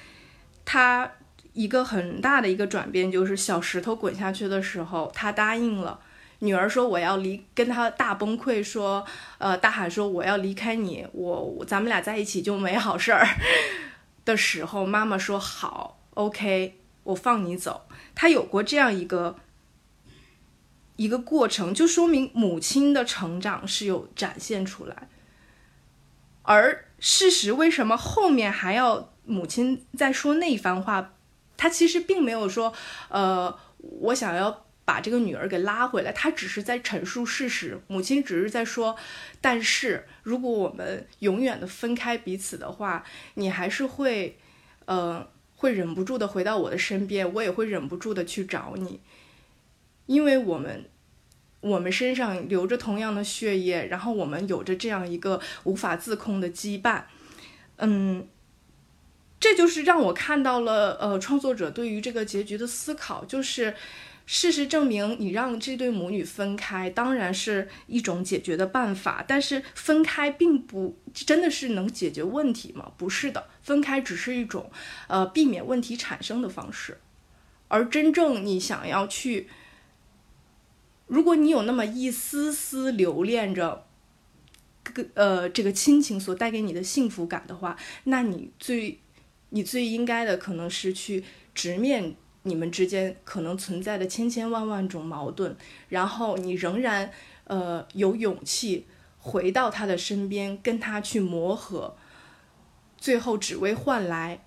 [0.65, 1.13] 他。
[1.53, 6.01] 一个很大的一个转变就是小石头滚下去的时候，他答应了
[6.41, 9.05] 女儿说我要离，跟他大崩溃说，
[9.39, 13.27] 呃，大喊说我要离开你，我咱们俩在一起就没好事儿
[14.25, 17.87] 的时候，妈妈说好，OK，我放你走。
[18.15, 19.37] 他有过这样一个
[20.97, 25.09] 一个过程，就说明母亲的成长是有展现出来。
[26.43, 31.13] 而事实为什么后面还要母亲在说那番话？
[31.61, 32.73] 他其实并没有说，
[33.11, 37.79] 呃，我想要把这个女儿给拉回来，他只是在陈述事实。
[37.87, 38.97] 母亲只是在说，
[39.43, 43.05] 但是如果我们永远的分开彼此的话，
[43.35, 44.39] 你还是会，
[44.87, 48.99] 呃，会忍不住的回到我的身边，我也会忍不住的去找你，
[50.07, 50.89] 因为我们，
[51.61, 57.03] 我们身上流着同样的血液，然后我们有着这样一个无法自控的羁绊，
[57.77, 58.27] 嗯。
[59.41, 63.75] 这就是让我看到了，呃，创作者对于这个结局的思考，就是
[64.27, 72.93] 事实证明，你让这对母女分开，当然是一种解决的办法，但是分开并不真的是能解决问题吗？
[72.99, 74.71] 不是的，分开只是一种，
[75.09, 76.99] 呃，避免问题产生的方式，
[77.69, 79.49] 而真正你想要去，
[81.07, 83.87] 如果你有那么一丝丝留恋着，
[84.83, 87.75] 个呃，这个亲情所带给你的幸福感的话，
[88.05, 89.01] 那你最。
[89.51, 91.23] 你最应该的可能是去
[91.55, 95.55] 直面你们之间可能存在的千千万万种矛盾，
[95.89, 97.11] 然后你仍然
[97.45, 98.87] 呃有勇气
[99.19, 101.95] 回到他的身边，跟他去磨合，
[102.97, 104.47] 最后只为换来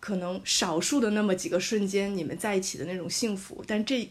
[0.00, 4.10] 可能少数的那么几个瞬间你们在一起的那种幸福，但这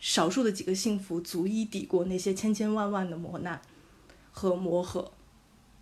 [0.00, 3.60] 少数的几个幸福足以抵过那些千千万万的磨难
[4.32, 5.12] 和磨合。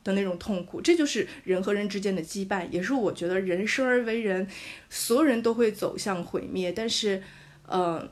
[0.05, 4.47] 的那种痛苦，这就是人和人之间的羁绊，也是我觉得人生而为人，
[4.91, 6.71] 所有人都会走向毁灭。
[6.71, 7.23] 但是，
[7.67, 8.07] 呃，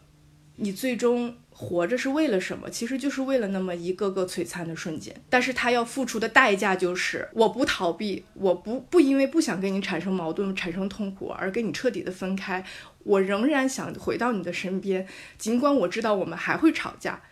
[0.56, 2.70] 你最终活着是为了什么？
[2.70, 5.14] 其实就是为了那么一个个璀璨的瞬间。
[5.28, 12.64] 但是他要付出的代价就是，我不逃避，我不不因为不想跟你产生矛盾、产生痛苦而跟你彻底的分开，
[13.00, 15.06] 我仍然想回到你的身边。
[15.36, 17.22] 尽管我知道我们还会吵架，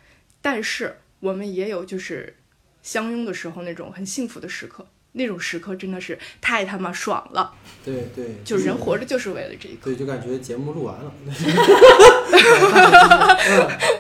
[0.43, 2.37] 但是我们也有就是。
[2.83, 7.53] 相拥的时候，那种很幸福的时刻，那种时刻真的是太他妈爽了。
[7.85, 9.81] 对对，就人活着就是为了这一刻。
[9.85, 11.12] 对，就感觉节目录完了。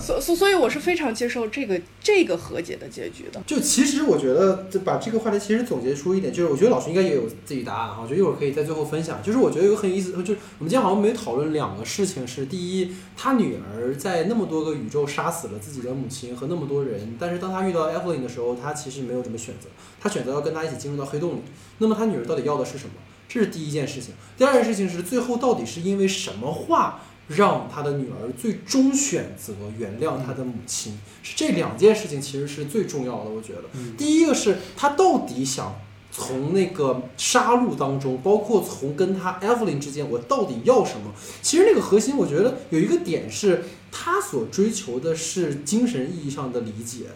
[0.00, 3.40] 所所所以，我是非常接受这个这个和解的结局的。
[3.46, 8.00] 就其实我觉得，把这个话题其实总结出一点，就是我觉得老师应该也有自己答案哈。
[8.02, 9.22] 我觉得一会儿可以在最后分享。
[9.22, 19.68] 就是我觉得有个很有意思，就是我们今天好像没讨论两个事情，是第一，他女儿在那么多个宇宙杀死了自己的母亲和那么多人，但是当他遇到 Evelyn 的时候，他其实没有怎么选择，
[20.00, 21.40] 他选择要跟他一起进入到黑洞里。
[21.78, 22.92] 那么他女儿到底要的是什么？
[23.28, 24.14] 这是第一件事情。
[24.38, 27.02] 第二件事情是最后到底是因为什么话？
[27.28, 33.30] 让他的女儿最终选择原谅他的母亲，是这两件事情其实是最重要的。
[33.30, 33.64] 我觉得，
[33.98, 35.74] 第一个是他到底想
[36.12, 41.12] 从那个杀戮当中，包括从跟他 Evelyn 之间，我到底要什么？
[41.42, 47.06] 其实那个核心，我觉得有一个点是，他所追求的是精神意义上的理解。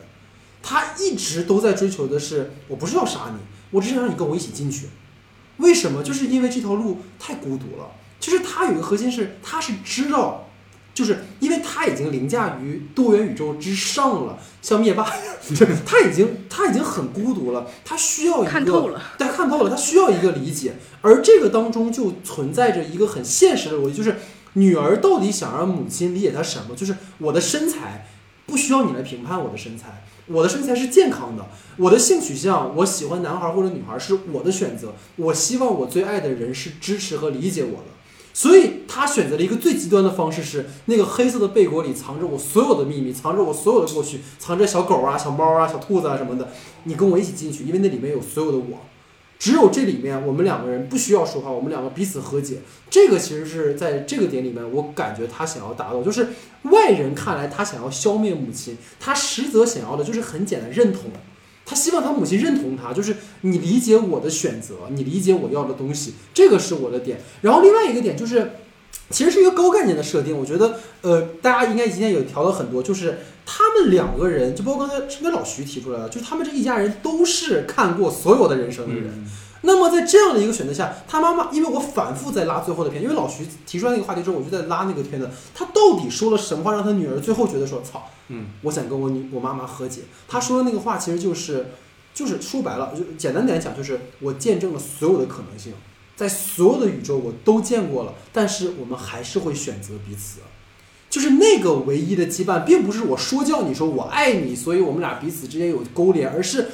[0.62, 3.38] 他一直都在追求的是，我不是要杀你，
[3.70, 4.88] 我只想让你跟我一起进去。
[5.58, 6.02] 为什么？
[6.02, 7.90] 就是因为这条路太孤独了。
[8.20, 10.48] 其实他有一个核心是，他是知道，
[10.94, 15.04] 就是因为他已经凌驾于多元宇宙之上了，像灭霸，
[15.84, 24.16] 他已经他已经很孤独了，他需要一个，看透了，他看透了，他需要一个理解，而这个当中就存在着一个很现实的逻辑，就是
[24.52, 26.76] 女儿到底想让母亲理解她什么？
[26.76, 28.06] 就是我的身材。
[28.46, 31.46] 不需要你来评判我的身材，我的身材是健康的，
[31.76, 37.84] 我的性取向，我喜欢男孩或者女孩是我的选择，我希望我最爱的人是支持和理解我的。
[38.40, 46.48] 所以他选择了一个最极端的方式，是那个黑色的贝果里藏着我所有的秘密，藏着我所有的过去，藏着小狗啊、小猫啊、小兔子啊什么的。
[46.84, 48.78] 你跟我一起进去，因为那里面有所有的我。
[49.38, 52.60] 只有这里面，我们两个人不需要说话，我们两个彼此和解。
[52.88, 56.28] 这个其实是在这个点里面，我感觉他想要达到，就是
[56.62, 61.10] 外人看来他想要消灭母亲，他实则想要的就是很简单认同。
[61.70, 67.20] 他希望他母亲认同他，就是你理解我的选择，你理解我要的东西，这个是我的点。
[67.42, 68.50] 然后另外一个点就是，
[69.10, 70.36] 其实是一个高概念的设定。
[70.36, 79.24] 我觉得，呃，大家应该今天有调了很多，就是他们两个人，就包括刚才是跟老徐提出来的，就是他们这一家人都是看过所有的人生的人。
[79.62, 90.00] 那么在这样的一个选择下，他妈妈，因为我反复在拉最后的片，因为老徐提出来那个话题之后，我就在拉那个片子，他到底说了什么话，让他女儿最后觉得说，操，嗯，我想跟我女我妈妈和解。
[90.26, 91.72] 他说的那个话其实就是，
[92.14, 95.74] 就是说白了，就简单点讲，就是我见证了所有的可能性，
[96.16, 100.40] 在所有的宇宙我都见过了，但是我们还是会选择彼此，
[101.10, 106.68] 就是那个唯一的羁绊，并不是我说教你说我爱你，所以我们俩彼此之间有勾连，而是。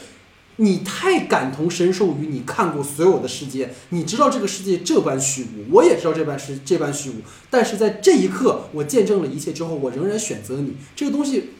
[0.58, 7.16] 你太感同身受于你看过所有的世界，你知道这个世界这般虚无，我也知道这般是这般虚无。
[7.50, 10.74] 但是在这一刻，我见证了一切之后，我仍然选择你。
[10.94, 11.50] 这个东西，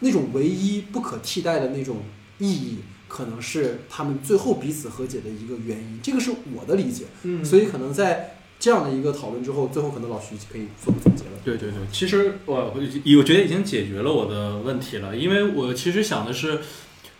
[0.00, 2.02] 那种唯一不可替代的那种
[2.40, 5.98] 意义，可能是他们最后彼此和解的一个原因。
[6.02, 7.04] 这个是我的理解。
[7.22, 11.30] 嗯，所以可能在这样的一个讨论之后，最后可能老徐可以做个总结了。
[11.42, 12.74] 对对对，其实我我
[13.18, 16.60] 我觉得已经解决了我的问题了，因为我其实想的是。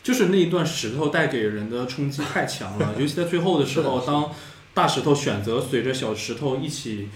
[0.02, 4.30] 就是那一段石头带给人的冲击太强了， 尤其在最后的时候，当
[4.74, 7.08] 大石头选择随着小石头一起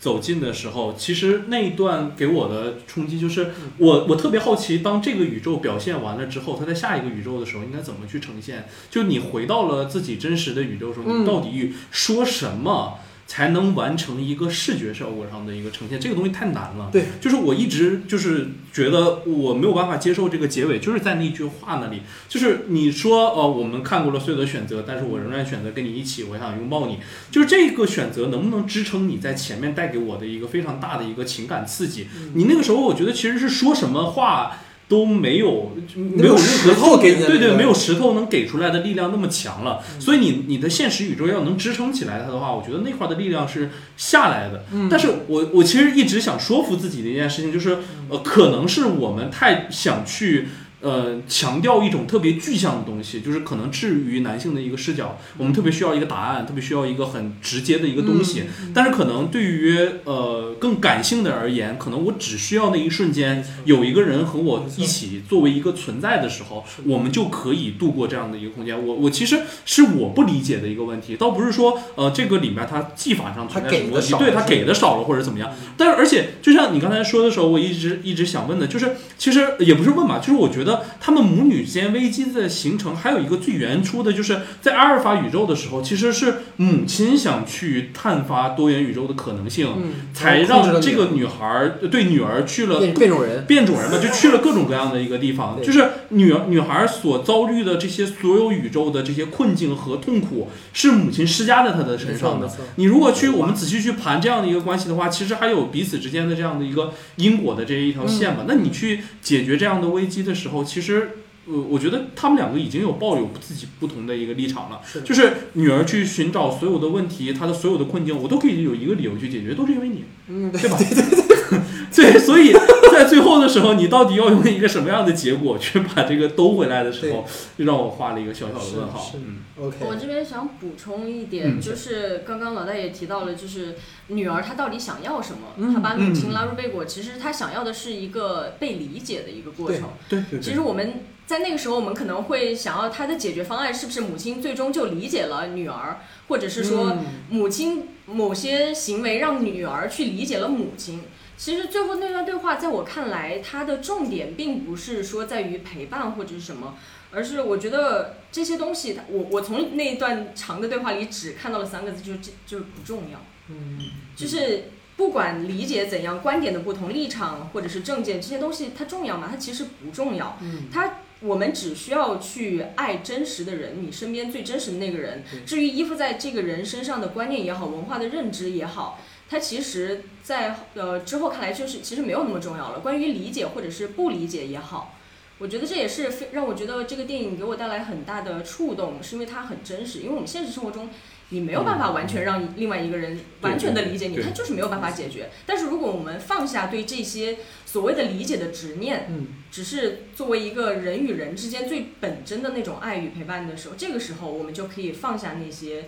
[0.00, 8.66] 走近的时候，其实那一段给我的冲击就是，我我特别好奇，当这个宇宙表现完了之后，它在下一个宇宙的时候应该怎么去呈现？
[8.90, 12.98] 就你回到了自己真实的宇宙的时候，你到底说什么？
[13.26, 16.90] 才能完成一个视觉效果上的一个呈现，这个东西太难了。
[16.92, 26.98] 对，就是我一直就是觉得我没有办法接受这个结尾，就是在那句话那里，就是你说呃，我们看过了所有的选择，但是我仍然选择跟你一起，我想拥抱你，
[27.30, 32.08] 就是这个选择能不能支撑你在前面带给我的一个非常大的一个情感刺激？
[32.34, 34.58] 你那个时候我觉得其实是说什么话。
[34.88, 39.82] 都没有，没有石头给对对，没有石头能给出来的力量那么强了。
[39.98, 44.64] 所以你你的现实宇宙要能支撑起来它的话，我觉得那块的力量是下来的。
[44.90, 47.78] 但是我我其实一直想说服自己的一件事情就是，
[48.08, 50.48] 呃，可能是我们太想去。
[50.82, 58.42] 呃，强调一种特别具象的东西，就是可能至于男性的一个视角，我们特别需要一个答案，特别需要一个很直接的一个东西。
[58.74, 68.84] 但是可能对于呃更感性的而言，可能我只需要那一瞬间有一个人和我一起作为一个存在的时候，我们就可以度过这样的一个空间。
[68.84, 75.48] 我我其实是我不理解的一个问题，倒不是说呃这个里面它技法上存在什么问题，对它给的少了或者怎么样。
[75.76, 80.71] 但是而且就像你刚才说的时候，我一直一直想问的就是，其实也不是问吧，就是我觉得。
[81.00, 89.68] 他们母女之间危机的形成，还有一个最原初的，就是在阿尔法宇宙的时候，其实是母亲想去探发多元宇宙的可能性，
[90.14, 95.60] 才让这个女孩对女儿去了变种人，变种人嘛，就去了各种各样的一个地方。
[95.62, 102.50] 就是女儿女孩所遭遇的这些所有宇宙的这些困境和痛苦，是母亲施加在她的身上的。
[102.76, 108.44] 你如果去我们仔细去盘这样的一个关系的话，其实还有彼此之间的这样的一个因果的这一条线嘛。
[108.46, 111.10] 那你去解决这样的危机的时候，其实。
[111.44, 120.78] 呃，我觉得他们两个已经有抱有自己不同的一个立场了，就是女儿去寻找所有的问题，她的所有的困境，我都可以有一个理由去解决，都是因为你，嗯，对吧？
[120.78, 121.21] 对对对，
[121.94, 122.52] 对，所以
[122.90, 127.24] 在最后的时候，你到底要用一个什么样的结果去把这个兜回来的时候，
[127.58, 129.12] 就让我画了一个小小的问号。
[129.14, 129.76] 嗯，OK。
[129.80, 133.76] 我这边想补充一点，就是刚刚老大也提到了，就是
[134.08, 135.72] 女儿她到底想要什么？
[135.72, 139.90] 她把母亲拉入背果，其实她想要的是一个被理解的一个过程。
[140.08, 140.40] 对对。
[140.40, 141.04] 其实我们。
[141.24, 146.98] 在那个时候，我们可能会想要他的解决方案是不是母亲最终就理解了女儿，或者是说
[147.30, 151.00] 母亲某些行为让女儿去理解了母亲。
[151.44, 156.76] 其实最后那段对话，在我看来，它的重点并不是说在于陪伴或者是什么，
[157.10, 163.20] 而是我觉得这些东西，我我从那一段长的对话里只看到了三个字，就是这就是不重要。
[163.48, 163.76] 嗯，
[164.14, 169.26] 就是不管理解怎样，观点的不同、立场或者是政见这些东西，它重要吗？
[169.28, 170.38] 它其实不重要。
[170.40, 170.98] 嗯，它。
[171.24, 175.22] 我们只需要去爱真实的人，你身边最真实的那个人。
[175.46, 178.98] 至于依附在这个人身上的观念也好，文化的认知也好，
[179.32, 182.80] 它其实在呃之后看来就是其实没有那么重要了。
[182.80, 184.94] 关于理解或者是不理解也好，
[185.38, 190.00] 我觉得这也是非让我觉得这个电影给我带来很大的触动，是因为它很真实。
[190.00, 190.90] 因为我们现实生活中。
[191.34, 195.30] 你没有办法完全让另外一个人完全的理解你，他就是没有办法解决。
[195.46, 205.86] 但是如果我们放下对这些所谓的理解的执念，嗯，只是作为一个人与人之间最本真的那种爱与陪伴的时候，这个时候我们就可以放下那些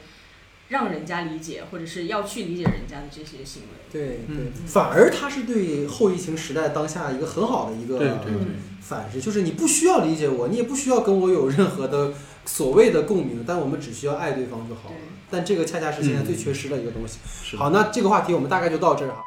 [0.69, 3.69] 让人家理解或者是要去理解人家的这些行为。
[3.93, 8.17] 对对，反而他是对后疫情时代当下一个很好的一个
[8.81, 12.13] 反噬，就是你不需要理解我，你也不需要跟我有任何的
[12.45, 14.97] 所谓的共鸣，但我们只需要爱对方就好了。
[15.31, 17.19] 但这个恰恰是现在最缺失的一个东西。
[17.57, 19.25] 好，那这个话题我们大概就到这儿哈。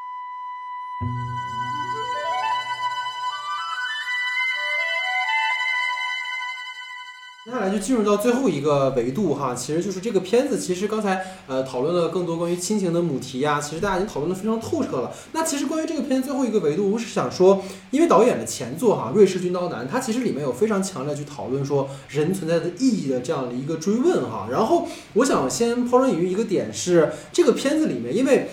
[7.68, 10.58] 来就进入到最后一个维度哈，其实就是这个片子。
[10.58, 15.12] 其实刚才呃讨论了更多关于亲情的母题呀，其实大家已经讨论的非常透彻了。
[15.34, 24.48] 那其实关于这个片子最后一个维度，我是想说，因为导演的前作哈《瑞士军刀男》，它其实里面有非常强烈去讨论说人存在的意义的这样的一个追问哈。
[24.52, 28.50] 然后我想先抛砖引玉一个点是，这个片子里面，因为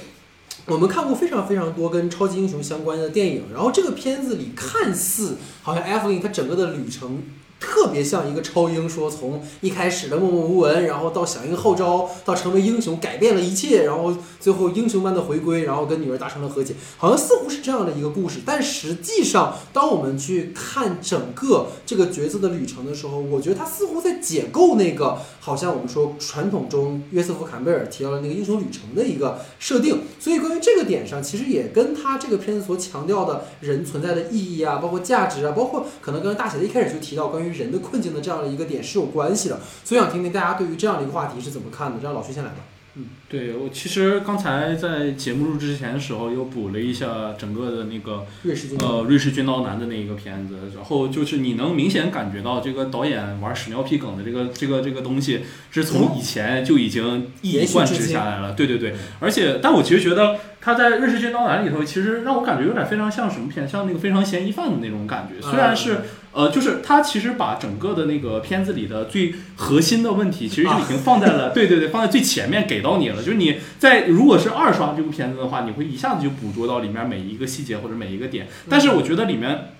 [0.66, 7.22] 我们看过非常非常多跟超级英雄相关的电影，然后这个片子里看似好像艾弗琳他整个的旅程。
[7.60, 18.40] 特别像一个超英，说从一开始的默默无闻，然后到响应号召，到成为英雄，改变了一切，然后最后英雄般的回归，然后跟女儿达成了和解，好像似乎是这样的一个故事。
[18.44, 30.02] 但实际上，当我们去看整个这个角色的旅程的时候，我觉得他似乎在解构那个，好像我们说传统中约瑟夫·坎贝尔提到的那个英雄旅程的一个设定。
[30.20, 37.53] 所以关于这个点上，其实也跟他这个片子所强调的人存在的意义啊，包括价值啊，包括可能跟大写的一开始就提到关于。
[37.54, 41.98] 人的困境的这样的一个点是有关系的，所以想听听大家对于这样的一个话题是怎么看的。
[42.02, 42.56] 让老徐先来吧。
[42.96, 55.40] 嗯，对我其实刚才在节目录制之前的时候，又补了一下整个的那个瑞士呃瑞士军刀男的那一个片子，然后就是你能明显感觉到这个导演玩屎尿屁梗的这个这个这个东西
[55.72, 58.52] 是从以前就已经一以贯之下来了。
[58.52, 66.02] 对对对，而且但我其实觉得他在瑞士军刀男里头，其实让我感觉有点非常像什么片，像那个非常嫌疑犯的那种感觉，虽然是。
[66.34, 73.22] 呃，就是他其实把整个的那个片子里的最核心的问题，其实就已经放在了， 对对对，放在最前面给到你了。
[73.22, 78.48] 就是你在如果是二刷这部片子的话，你会一下子就捕捉到里面每一个细节或者每一个点。
[78.68, 79.70] 但是我觉得里面。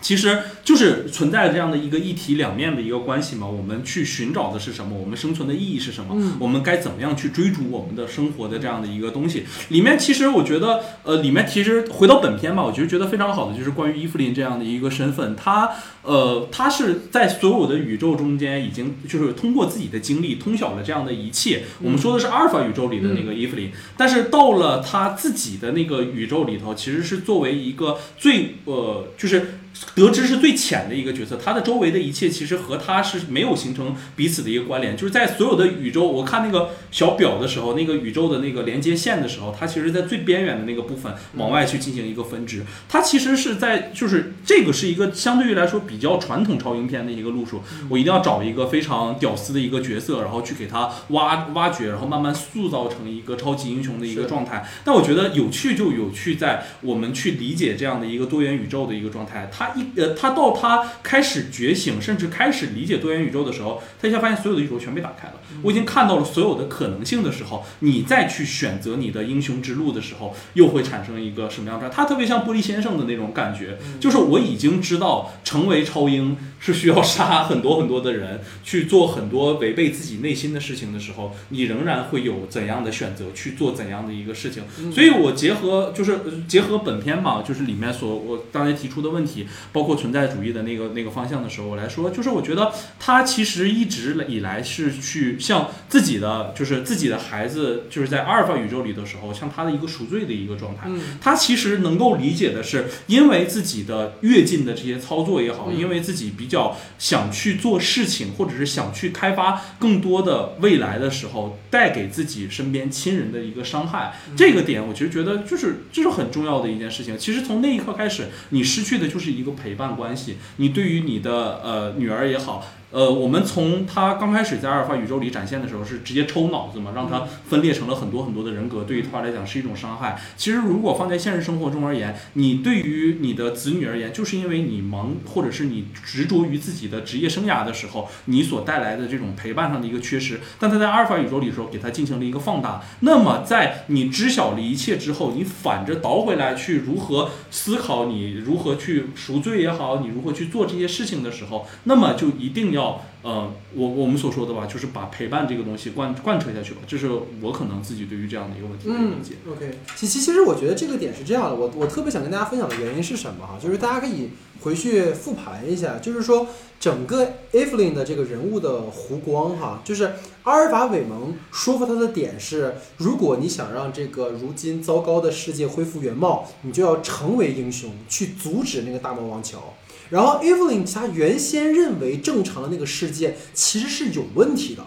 [0.00, 3.46] 其实就是存在这样的一个一体两面的一个关系嘛。
[3.46, 4.96] 我们去寻找的是什么？
[4.96, 6.16] 我们生存的意义是什么？
[6.38, 9.44] 我们该怎么样去追逐我们的生活的这样的一个东西？
[9.68, 15.70] 里面其实我觉得，呃，里面其实回到本片吧，我觉得觉得非常好的就是关于伊芙琳这样的一个身份，她
[16.02, 21.64] 呃，她是在所有的宇宙中间已经就是通过自己的经历通晓了这样的一切。
[21.82, 29.54] 我们说的是阿尔法宇宙里的那个伊芙琳，但是到了她自己的那个宇宙里头，其实是作为一个最呃，就是。
[29.94, 34.96] 得知是最浅的一个角色，他的周围的一切其实和他是没有形成彼此的一个关联。
[34.96, 42.64] 就是在所有的宇宙，我看那个小表的时候，那个宇宙的那个连接线的时候，它其实，在最边缘的那个部分往外去进行一个分支。
[42.88, 47.62] 它其实是在，就是这个是一个相对于来说比较传统超英片的一个路数。
[47.88, 54.66] 我一定要找一个非常屌丝的一个角色，然后去给他挖挖掘，然后慢慢塑造成一个超级英雄的一个状态。
[54.84, 59.50] 但我觉得有趣就有趣在我们去理解这样的一个多元宇宙的一个状态。
[59.60, 65.34] 他一呃，他到他开始觉醒，甚至开始理解多元宇宙的时候，他一下发现所有的宇宙全被打开了。
[65.62, 71.90] 我已经看到了所有的可能性的时候，你再去选择你的英雄之路的时候，又会产生一个什么样的？
[71.90, 84.62] 他特别像玻璃先生的那种感觉，就是我已经知道成为超英是需要杀很多很多的人， 去做很多违背自己内心的事情的时候，你仍然会有怎样的选择去做怎样的一个事情。
[84.90, 86.18] 所以我结合就是
[86.48, 89.46] 结合本片嘛，就是里面所我刚才提出的问题。
[89.72, 100.88] 包括存在主义的那个那个方向的时候，来说，就是我觉得他其实一直以来是去向自己的，就是自己的孩子，就是在阿尔法宇宙里的时候，向他的一个赎罪的一个状态。
[101.20, 114.14] 他其实能够理解的是，因为自己的跃进的这些操作也好，因为自己比较想去做事情，或者是想去开发更多的未来的时候，带给自己身边亲人的一个伤害。
[114.36, 117.18] 这个点，我其实觉得就是这是很重要的一件事情。
[117.18, 119.50] 其实从那一刻开始，你失去的就是一一个。
[119.60, 122.64] 陪伴关系，你对于你的呃女儿也好。
[122.92, 130.20] 呃，我们从他刚开始在阿尔法宇宙里展现的时候是直接抽脑子嘛，让他分裂成了很多很多的人格，对于他来讲是一种伤害。
[130.36, 140.40] 其实如果放在现实生活中而言，你对于你的子女而言，就是因为你忙或者是你执着于自己的职业生涯的时候，你所带来的这种陪伴上的一个缺失。
[140.58, 142.82] 但他在阿尔法宇宙里的时候，给他进行了一个放大。
[143.00, 152.79] 那么在你知晓了一切之后，你反着倒回来去如何思考，你如何去赎罪也好，你如何去做这些事情的时候，那么就一定要。
[153.22, 159.34] 呃，我我们所说的吧，就是把陪伴这个东西贯贯彻下去吧，这是我可能自己对于这样的一个问题的理解。
[159.50, 164.30] OK，其其其实我觉得这个点是这样的，我我特别想跟大家分享的原因是什么哈，就是大家可以
[164.60, 166.46] 回去复盘一下，就是说
[166.78, 170.12] 整个 Evelyn 的这个人物的弧光哈，就是
[170.42, 179.74] 阿尔法韦蒙说服他的点是，如果你想让这个如今糟糕的世界恢复原貌，你就要成为英雄，去阻止那个大魔王乔。
[180.10, 184.84] 然后，Evelyn 他原先认为正常的那个世界其实是有问题的。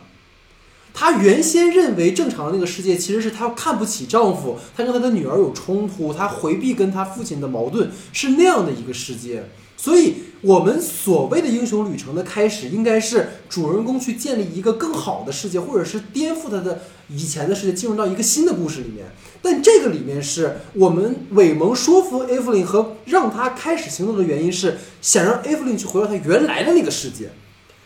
[0.96, 9.46] 她原先认为正常的那个世界其实是她看不起丈夫，她跟她的女儿有冲突，她回避跟她父亲的矛盾，是那样的一个世界。
[9.84, 19.08] 所以，我们所谓的英雄旅程的开始，应该是主人公去建立一个更好的世界，或者是颠覆他的以前的世界，进入到一个新的故事里面。
[19.42, 27.32] 但这个里面是我们韦蒙说服艾弗琳和让他开始行动的原因是想让艾弗琳去回到他原来的那个世界。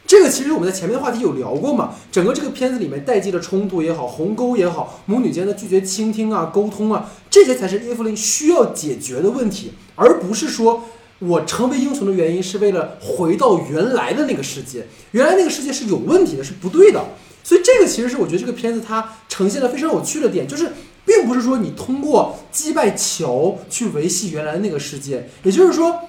[0.06, 1.96] 这个其实我们在前面的话题有聊过嘛？
[2.12, 10.84] 整个这个片子里面代际的冲突也好，鸿沟也好，母女间的拒绝倾听啊、沟通啊，这些才是艾弗琳需要解决的问题，而不是说。
[11.20, 17.04] 我成为英雄的原因是为了回到原来的那个世界，原来那个世界是有问题的，是不对的。
[17.44, 20.74] 所以这个其实是我觉得这个片子它呈现的非常有趣的点，就是
[21.06, 26.02] 并不是说你通过击败乔去维系原来的那个世界，也就是说，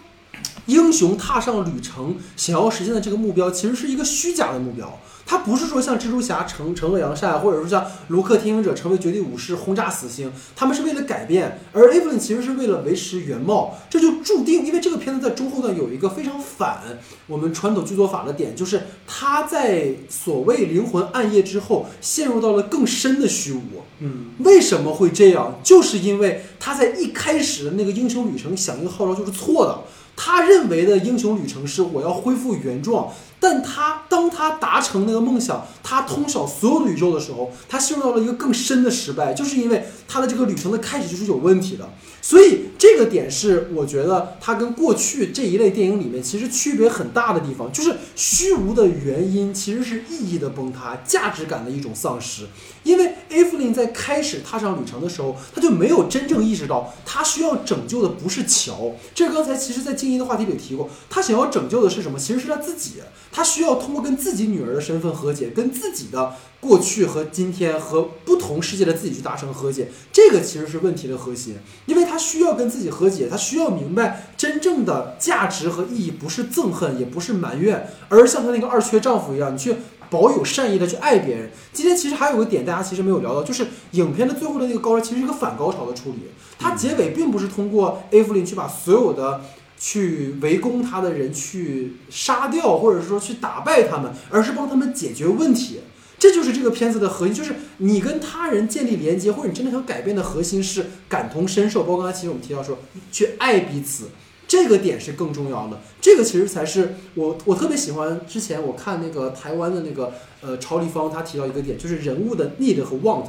[0.66, 4.98] 英雄踏上旅程想要实现的这个目标其实是一个虚假的目标。
[5.30, 13.76] 他不是说像蜘蛛侠成成恶扬善，或者说像卢克天行者成为绝地武士轰炸死星，他们是为了改变，而 Evelyn 其实是为了维持原貌。
[13.90, 16.80] 这就注定，因为这个片子在中后段有一个非常反
[17.26, 23.82] 我们传统剧作法的点，就是他在所谓灵魂暗夜之后陷入到了更深的虚无。
[23.98, 25.60] 嗯，为什么会这样？
[25.62, 29.80] 就是因为他在一开始的那个英雄旅程响应号召就是错的。
[30.16, 33.12] 他认为的英雄旅程是我要恢复原状。
[33.40, 41.88] 但他当他达成那个梦想，他通晓所有的宇宙的时候，他陷入到了一个更深的失败，就是因为他的这个旅程的开始就是有问题的。
[42.20, 52.46] 所以这个点是我觉得他跟过去这一类电影里面其实区别很大的地方，就是虚无的原因其实是意义的崩塌，价值感的一种丧失。
[52.82, 58.92] 因为艾弗琳在开始踏上旅程的时候，他就没有真正意识到他需要拯救的不是桥。
[59.14, 62.18] 这刚才其实，在静音的话题里提过，他想要拯救的是什么？
[62.18, 62.94] 其实是他自己。
[63.30, 71.56] 他需要通过跟自己女儿的身份和解，跟自己的过去和今天和不同世界的自己去达成和解，这个其实是问题的核心。
[71.86, 79.76] 因为他需要跟自己和解，他需要明白真正的价值和意义不是憎恨，也不是埋怨，而像他那个二缺丈夫一样，你去
[80.10, 81.50] 保有善意的去爱别人。
[81.72, 86.30] 今天其实还有个点，大家其实没有聊到，就是影片的最后的那个高潮，其实是一个反高潮的处理。
[86.58, 89.40] 它结尾并不是通过艾弗琳去把所有的。
[89.78, 95.80] 去围攻他的人去杀掉，或者说去打败他们，而是帮他们解决问题。
[96.18, 101.84] 这就是这个片子的核心，就是你跟他人建立连接，或者你真的想改变的核心是感同身受。
[101.84, 102.76] 包括刚才其实我们提到说，
[103.12, 104.08] 去爱彼此，
[104.48, 105.80] 这个点是更重要的。
[106.00, 108.20] 这个其实才是我我特别喜欢。
[108.26, 113.26] 之前我看那个台湾的那个呃超立方，他提到一个点，就是人物的 need 和 want，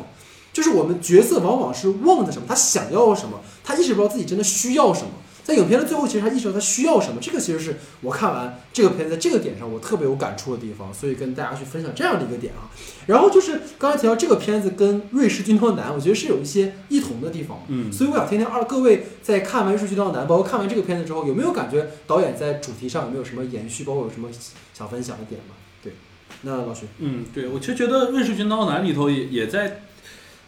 [0.52, 5.10] 就是我们角色往往是 want 什么，他想要什么，他意识不到自己真的需要什么。
[5.50, 12.70] 在影片的最后，其实他意识到他需要什么，这个其实是我看完这个片子在这个点上我特别有感触的地方，所以跟大家去分享这样的一个点啊。
[13.08, 17.64] 然后就是刚才提到这个片子跟《瑞士军刀男》，我觉得是有一些异同的地方。
[17.68, 24.30] 嗯，所以我想听听二各位在看完《瑞士军刀男》，包括看完这个片子之后，有没有感觉导演在主题上有没有什么延续，包括有什么
[24.74, 25.56] 想分享的点吗？
[25.84, 25.94] 对，
[26.44, 29.82] 那老徐，嗯，对，我其实觉得《瑞士军刀男》里头也也在。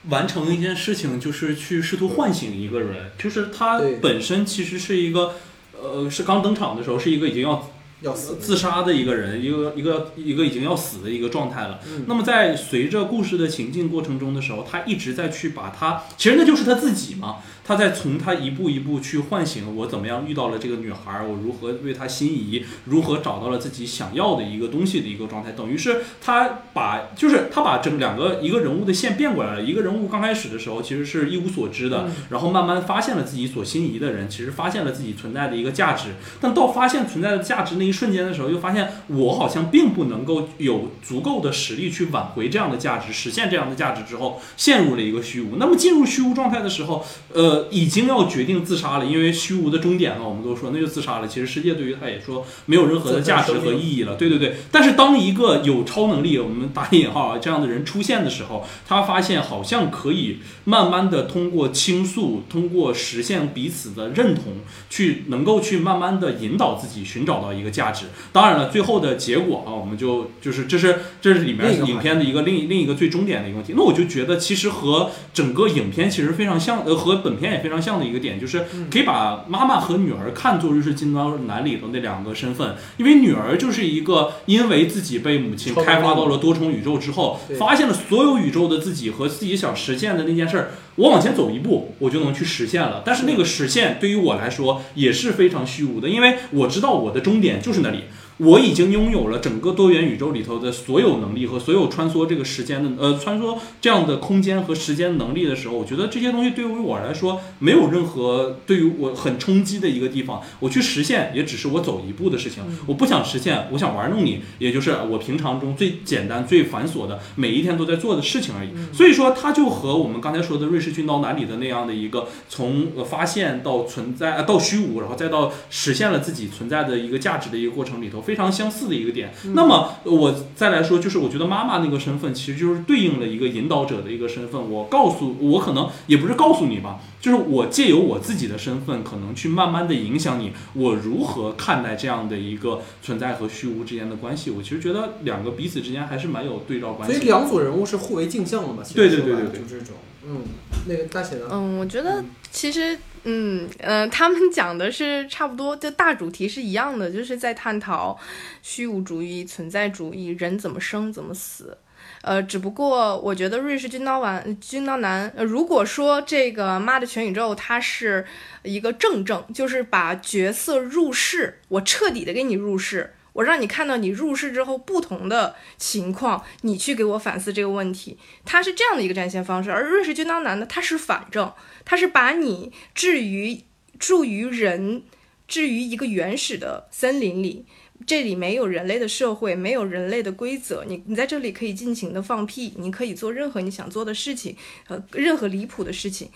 [0.09, 5.35] 完成一件事情，就是去试图唤醒一个人，就是他本身其实是一个，
[5.79, 7.71] 呃，是刚登场的时候是一个已经要
[8.01, 11.79] 要死自杀的一个人，一个一个一个已经要死的一个状态了。
[12.07, 17.37] 那么在随着故事的情境过程中的时候，他一直在去把他，其实那就是他自己嘛。
[17.63, 29.61] 他在从他一步一步去唤醒我怎么样遇到了这个女孩，我如何为她心仪，如何找到了自己想要的一个东西的一个状态，等于是他把就是他把整两个一个人物的线变过来了。
[29.61, 36.15] 一个人物刚开始的时候其实是一无所知的，然后慢慢发现了自己所心仪的人，其实发现了自己存在的一个价值。
[36.39, 45.57] 但到发现存在的价值那一瞬间的时候，又发现我好像并不能够有足够的实力去挽回这样的价值，实现这样的价值之后，陷入了一个虚无。
[45.57, 50.27] 那么进入虚无状态的时候，呃，已经要决定自杀了，因为虚无的终点了。
[50.27, 51.27] 我们都说那就自杀了。
[51.27, 54.15] 其实世界对于他也说没有任何的价值和意义了。
[54.15, 54.55] 对对对。
[54.71, 64.53] 但是当一个有超能力，我们打引号啊这样的人出现的时候，他发现好像可以慢慢的通过倾诉，通过实现彼此的认同，
[64.89, 68.05] 去能够去慢慢的引导自己寻找到一个价值。
[68.31, 73.73] 当然了，最后的结果啊，我们就就是这是这是里面影片的一个另另一个最终点的一个问题。
[73.75, 93.01] 那我就觉得其实和整个影片其实非常像，呃，和本片也非常像的一个点，就是可以把妈妈和女儿看作《就是金刚男》里头那两个身份，因为女儿就是一个因为自己被母亲开发到了多重宇宙之后，发现了所有宇宙的自己和自己想实现的那件事儿，我往前走一步，我就能去实现了。
[93.03, 98.03] 但是那个实现对于我来说也是非常虚无的，因为我知道我的终点就是那里。
[98.41, 110.41] 我已经拥有了整个多元宇宙里头的所有能力和所有穿梭这个时间的呃穿梭这样的空间和时间能力的时候，我觉得这些东西对于我来说没有任何对于我很冲击的一个地方。
[110.59, 112.63] 我去实现也只是我走一步的事情。
[112.87, 118.69] 我不想实现，我想玩弄你，也就是我平常中最简单最繁琐的每一天都在做的事情而已。
[118.91, 128.19] 所以说，它就和我们刚才说的《瑞士军刀男》里的那样的一个从发现到存在到虚无，然后再到实现了自己存在的一个价值的一个过程里头。
[128.31, 129.29] 非常相似的一个点。
[129.53, 134.71] 那么我再来说，就是我觉得妈妈那个身份，其实就是对应了一个引导者的一个身份。
[134.71, 144.49] 我告诉我，可能也不是告诉你吧，就是我借由我自己的身份，可能去慢慢的影响你，我如何看待这样的一个存在和虚无之间的关系。
[144.51, 147.15] 我其实觉得两个彼此之间还是蛮有对照关系。
[147.15, 148.81] 所以两组人物是互为镜像的嘛？
[148.95, 149.95] 对对对对对，就这种。
[150.25, 150.43] 嗯，
[150.87, 151.49] 那个大写的。
[151.51, 152.97] 嗯，我觉得其实。
[153.23, 158.19] 嗯嗯，他们讲的是差不多，就大主题是一样的，就是在探讨
[158.63, 161.77] 虚无主义、存在主义，人怎么生怎么死。
[162.23, 168.25] 呃，只不过我觉得瑞士军刀丸、军刀男，如果说这个妈的全宇宙它是
[168.63, 173.13] 一个正正，就是把角色入世，我彻底的给你入世。
[173.33, 179.71] 我让你看到你入世之后不同的情况，你去给我反思这个问题，它是这样的一个展现方式。
[179.71, 181.49] 而瑞士军刀男呢，他是反正，
[181.85, 183.61] 他是把你置于
[183.99, 185.03] 住于人，
[185.47, 187.65] 置于一个原始的森林里，
[188.05, 194.55] 这里没有人类的社会，没有人类的规则，你你在这里可以尽情的放屁，你可以做任何你想做的事情，
[194.87, 196.29] 呃，任何离谱的事情。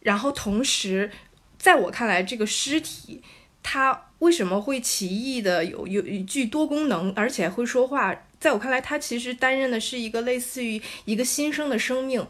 [0.00, 1.10] 然后同时，
[1.58, 3.22] 在我看来，这个尸体。
[3.68, 8.14] 它为什么会奇异的有有一具多功能，而且会说话？
[8.38, 12.24] 在我看来，它其实担任的是一个类似于一个新生的生命，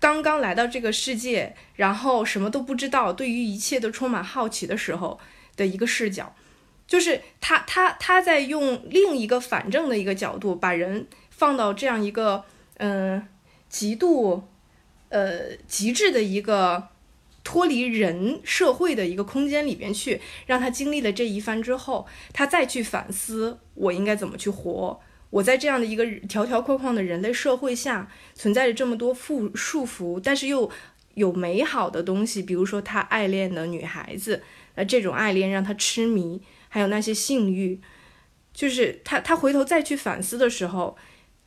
[0.00, 5.18] 刚刚来到这个世界，然后什么都不知道，对于一切都充满好奇的时候
[5.56, 6.34] 的一个视角，
[6.86, 12.44] 就是他他他在用另一个反正的一个角度，把人放到这样一个
[12.78, 13.26] 嗯
[13.68, 14.44] 极度
[15.08, 16.88] 呃极致的一个。
[17.44, 25.00] 脱离人社会的一个空间里边去，让他经历了这一番之后，他再去反思我应该怎么去活。
[25.30, 30.70] 我在这样的一个条条框框的人类社会下，存在着这么多缚束缚，但是又
[31.14, 34.42] 有美好的东西，比如说他爱恋的女孩子，
[34.74, 37.80] 那这种爱恋让他痴迷，还有那些性欲，
[38.52, 40.96] 就是他他回头再去反思的时候，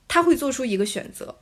[0.08, 1.40] 他会做出一个选择，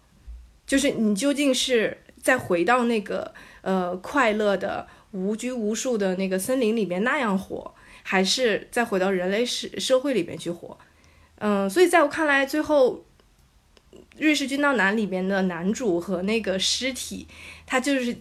[0.66, 3.34] 就是你究竟是再回到那个。
[3.61, 10.78] 呃，快乐的无拘无束的那个森林里面那样活，还是再回到人类社社会里面去活？
[11.40, 13.03] 嗯，所以在我看来，最后
[14.20, 17.28] 《瑞士军刀男》里面的男主和那个尸体，
[17.66, 18.16] 他就是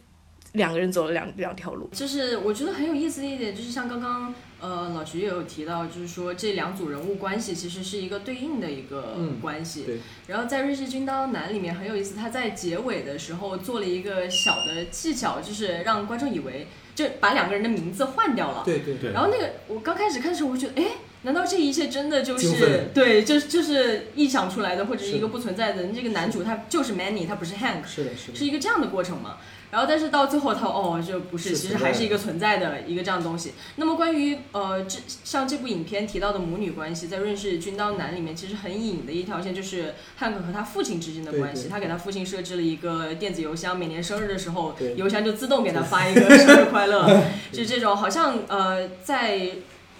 [0.53, 1.89] 两个人走了两两条路。
[1.93, 4.35] 就是我觉得很有意思的一点，就是像刚刚。
[4.61, 9.85] 呃，老徐也有提到，就是说这两组人物关系其实是一个对应的一个关系。
[9.85, 10.01] 对。
[10.27, 18.65] 然后在《瑞士军刀男》里面很有意思，他在结尾的时候做了一个小的技巧，就是让观众以为就把两个人的名字换掉了。
[18.65, 19.13] 对对对。
[19.13, 20.89] 然后那个我刚开始看的时候，我觉得，哎，
[21.23, 25.85] 难道这一切真的就是对，就就是臆想出来的，或者是一个不存在的？
[25.89, 29.39] 这个男主他就是 Manny，他不是 Hank，是的，是的，是一个这样的过程吗？
[29.71, 33.53] 然后但是到最后他哦，这不是，其实还是一个存在的一个这样东西。
[33.77, 41.69] 那么关于呃这像这部影片提到的母女关系，在《瑞士军刀男》里面其实很隐的一条线就是汉克和他父亲之间的关系。
[41.69, 47.23] 他给他父亲设置了一个电子邮箱，每年生日的时候邮箱就自动给他发一个生日快乐，
[47.53, 49.51] 就这种好像呃在。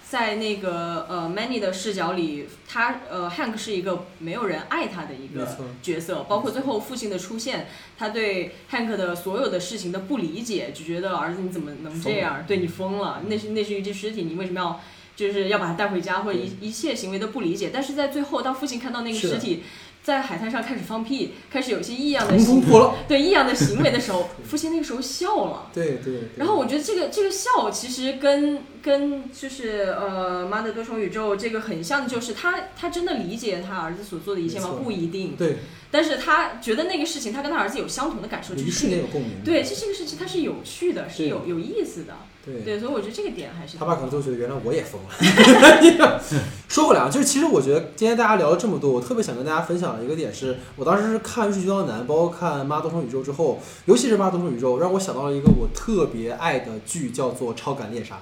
[0.09, 5.47] 在那个呃 Manny 的视角里，他呃，Hank 是一个没有人爱他的一个
[5.83, 14.81] 角色，包括最后父亲的出现，他对 Hank 的所有的事情的不理解，就觉得儿子你怎么能这样，对你疯了，那是那是一具尸体，你为什么要
[15.15, 19.61] 就是要把他带回家，或者一一切行为的不理解，但是在最后，当父亲看到那个尸体。
[20.01, 22.63] 在海滩上开始放屁，开始有一些异样的行
[23.07, 25.69] 对异样的行为的时候， 父亲那个时候笑了。
[25.73, 26.29] 对对。
[26.37, 34.79] 然后我觉得这个这个笑其实跟跟就是呃妈的多重宇宙这个很像的，就是他他真的理解他儿子所做的一切吗？
[34.83, 35.35] 不一定。
[35.37, 35.57] 对。
[35.91, 39.31] 但是他觉得那个事情，他跟他儿子有相同的感受，就是有共鸣。
[39.43, 42.13] 对，这这个事情它是有趣的，是有有意思的。
[42.45, 46.21] 对，所以我觉得这个点还是他爸可能就觉得原来我也疯了。
[46.67, 58.15] 说回来，就是其实我觉得今天大家聊了这么多，我特别想跟大家分享的一个点是，我当时是看《日剧刀男》，包括看《妈多重宇宙》之后，尤其是《妈多重宇宙》，让我想到了一个我特别爱的剧，叫做《超感猎杀》。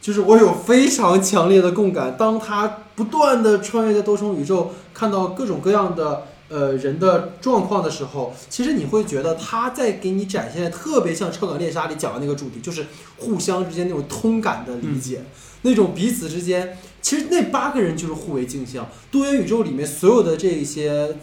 [0.00, 6.26] 就是我有非常强烈的共感，当他不断的穿越在多重宇宙，看到各种各样的。
[6.48, 12.86] 呃，人的状况的时候，其实你会觉得他在给你展现的特别像《超感猎杀》里讲的那个主题，就是
[13.18, 15.22] 互相之间那种通感的理解，
[15.60, 18.88] 那种彼此之间，其实那八个人就是互为镜像。
[19.10, 21.16] 多元宇宙里面所有的这些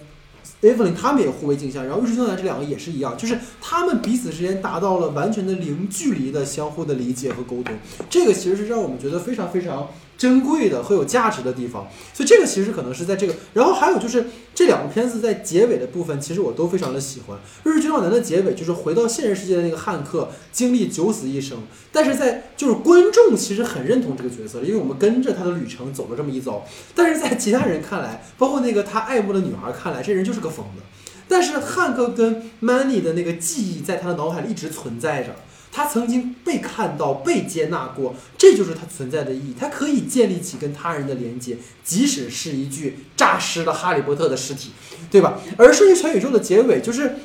[0.61, 7.75] Evelyn 他们也互为镜像，然后日之东南这两个也是一样，就是他们彼此之间达到了完全的零距离的相互的理解和沟通，
[8.11, 9.89] 这个其实是让我们觉得非常非常。
[10.17, 17.37] 珍贵的和有价值的地方，所以这个其实可能是在这个，然后还有就是这两个片子在结尾的部分，其实我都非常的喜欢。
[17.63, 21.59] 《日剧少男》的结尾就是回到现实世界的那个汉克经历九死一生，
[21.91, 26.65] 但是在就是观众其实很认同这个角色，因为我们跟着他的旅程走了这么一遭。
[26.93, 30.81] 但是在其他人看来，包括那个他爱慕的女孩看来，这人就是个疯子。
[31.27, 35.35] 但是汉克跟 Many 的那个记忆在他的脑海里一直存在着。
[35.71, 39.53] 他曾经被看到、被接纳过，这就是他存在的意义。
[39.59, 44.71] 他可以建立起跟他人的连接，即使是一具诈尸的哈利波特的尸体，
[45.11, 45.39] 对吧？
[45.57, 47.15] 而《瞬息全宇宙》的结尾，就是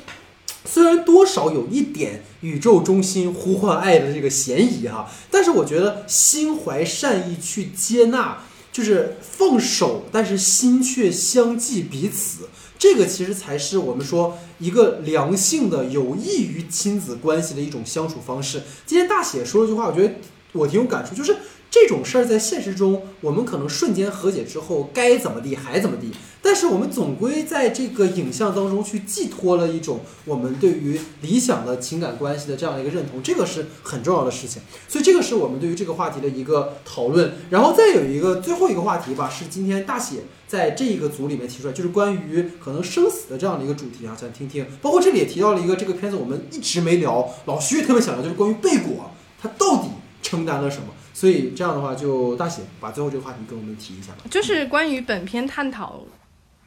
[0.65, 8.39] 虽然多少有一点宇宙中心呼唤爱的这个嫌疑哈，但是我觉得心怀善意去接纳，
[8.71, 12.49] 就是放手，但是心却相继彼此。
[12.81, 18.63] 这个其实才是我们说一个良性的、有益于亲子关系的一种相处方式。
[18.87, 20.15] 今天大写说了句话，我觉得
[20.51, 21.35] 我挺有感触，就是
[21.71, 26.11] 这种事儿在现实中，我们可能瞬间和解之后该怎么地还怎么地。
[26.43, 34.61] 但是我们总归在这个影像当中去寄托了一种我们对于理想的情感关系的这样的一个认同，这个是很重要的事情。
[34.89, 37.31] 所以这个是我们对于这个话题的一个讨论。
[37.49, 44.65] 然后再有一个最后一个话题吧，是今天大写在这一个组里面提出来，就是关于可能生死的这样的一个主题啊，想听听。
[44.81, 49.11] 包括这里也提到了一个这个片子我们一直没聊，老徐特别想聊，就是关于贝果
[49.41, 49.89] 他到底
[50.21, 50.87] 承担了什么。
[51.21, 54.23] 所以这样的话，就大写把最后这个话题跟我们提一下吧。
[54.31, 56.03] 就是关于本片探讨。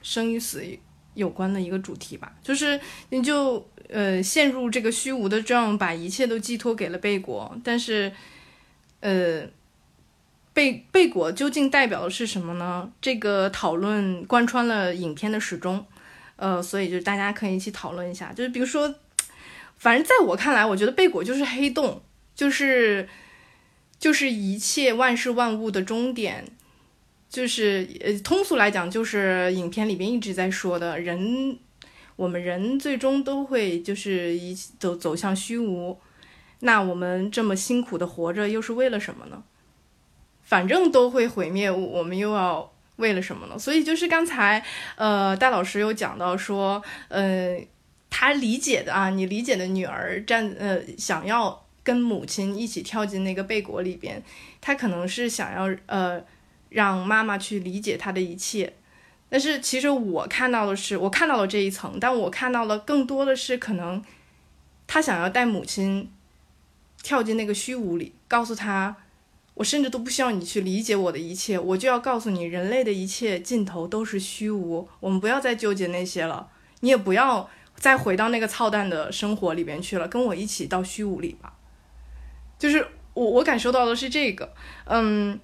[0.07, 0.63] 生与死
[1.15, 2.79] 有关的一个主题吧，就是
[3.09, 8.13] 你就呃陷入这个虚无的这样把一切都寄托给了贝果，但是
[9.01, 9.45] 呃
[10.53, 12.93] 贝贝果究竟代表的是什么呢？
[13.01, 15.87] 这个讨论贯穿了影片的始终，
[16.37, 18.95] 呃，所以就大家可以一起讨论一下，就是比如说，
[19.79, 22.03] 反正在我看来，我觉得贝果就是黑洞，
[22.35, 23.09] 就是
[23.99, 26.45] 就是一切万事万物的终点。
[27.29, 31.59] 就是呃，通俗来讲，就是影片里边一直在说的人，
[32.15, 35.99] 我们人最终都会就是一走走向虚无。
[36.61, 39.43] 那我们这么辛苦的活着，又是为了什么呢？
[40.45, 43.59] 反正都会毁灭，我们又要为了什么呢？
[43.59, 44.65] 所以就是刚才
[44.95, 47.59] 呃，戴老师有讲到说，呃，
[48.11, 54.21] 他理解的啊，你理解的女儿站呃，想要跟母亲一起跳进那个贝果里边，
[54.61, 56.21] 他可能是想要呃。
[56.71, 58.73] 让妈妈去理解他的一切，
[59.29, 64.03] 但是其实我看到的是，我看到了这一层，但我看到了更多的是，可能
[64.85, 66.11] 他想要带母亲
[67.01, 68.97] 跳进那个虚无里，告诉他，
[69.55, 76.49] 我甚至都不需要你去理解我的一切，我就要告诉你，人类的一切尽头都是虚无，我们不要再纠结那些了，
[76.81, 81.54] 你也不要再回到那个操蛋的生活里边去了，跟我一起到虚无里吧。
[82.65, 84.55] 就是我我感受到的是这个，
[84.87, 85.39] 嗯。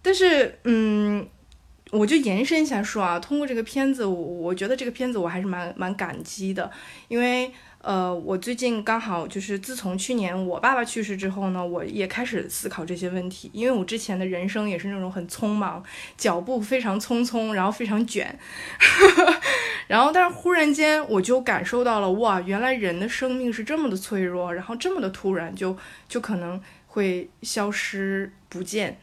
[0.00, 1.28] 但是，嗯，
[1.90, 6.70] 我就延伸一下说啊，通过这个片子，我我觉得这个片子我还是蛮蛮感激的，
[7.08, 7.52] 因为。
[7.86, 13.48] 呃，我最近刚好就是自从去年我爸爸去世之后呢，我也开始思考这些问题。
[13.52, 15.80] 因为我之前的人生也是那种很匆忙，
[16.16, 18.36] 脚步非常匆匆，然后非常卷，
[19.86, 28.98] 然后但是忽然间我就感受到了，哇，原来人的生命是这么的脆弱，然后这么的突然就就可能会消失不见，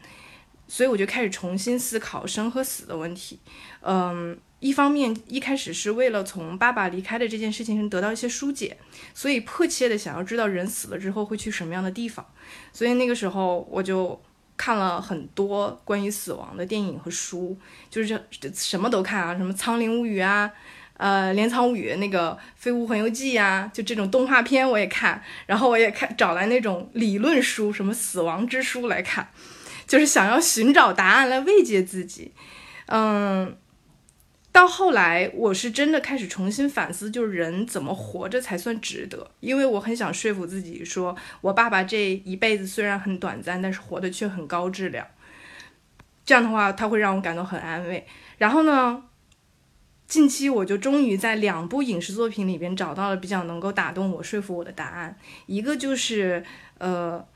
[0.68, 3.40] 所以我就开始重新思考生和死的问题。
[3.80, 4.38] 嗯。
[4.64, 8.74] 一方面，一开始是为了从爸爸离开的这件事情上得到一些疏解，
[9.12, 12.26] 所以迫切的想要知道人死了之后会去什么样的地方。
[12.72, 14.18] 所以那个时候我就
[14.56, 17.54] 看了很多关于死亡的电影和书，
[17.90, 18.18] 就是
[18.54, 20.50] 什么都看啊，什么《苍灵物语》啊，
[20.96, 29.28] 呃，《镰仓物语》那个《飞屋环游记》啊，就这种动画片我也看，然后我也看找来那种理论书，什么《死亡之书》来看，
[29.86, 32.32] 就是想要寻找答案来慰藉自己，
[32.86, 33.54] 嗯。
[34.54, 39.28] 到后来，我是真的开始重新反思，就是人怎么活着才算值得？
[39.40, 45.04] 因为我很想说服自己，说我爸爸这一辈子虽然很短暂，但是活的却很高质量。
[46.24, 48.06] 这样的话，他会让我感到很安慰。
[48.38, 49.02] 然后呢，
[50.06, 55.18] 近期我就终于在两部影视作品里边找到了比较能够打动我、说服我的答案。
[55.46, 56.44] 一个就是
[56.78, 57.26] 呃，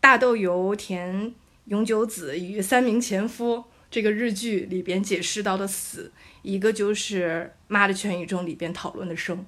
[0.00, 1.34] 大豆油田
[1.66, 3.64] 永久子与三名前夫
[3.94, 6.10] 这个日剧里边解释到的死。
[6.42, 9.46] 一个就是《妈的全宇宙》里边讨论的生，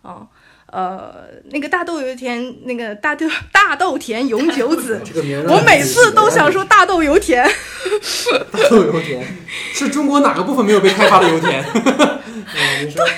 [0.00, 0.26] 啊，
[0.66, 5.02] 呃，那个大豆油田，那个大豆大豆田永久子，
[5.46, 7.46] 我每次都想说大豆油田，
[8.50, 9.22] 大豆油田
[9.74, 11.62] 是中国哪个部分没有被开发的油田？
[12.94, 13.10] 对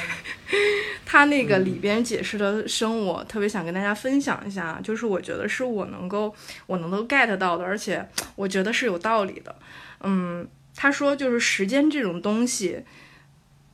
[1.07, 6.35] 他那个里边解释的生，我特别想跟大家分享一下，就是我觉得是我能够
[6.67, 9.55] 我能够 get 到的，而且我觉得是有道理的。
[10.03, 10.47] 嗯，
[10.77, 12.85] 他说就是时间这种东西。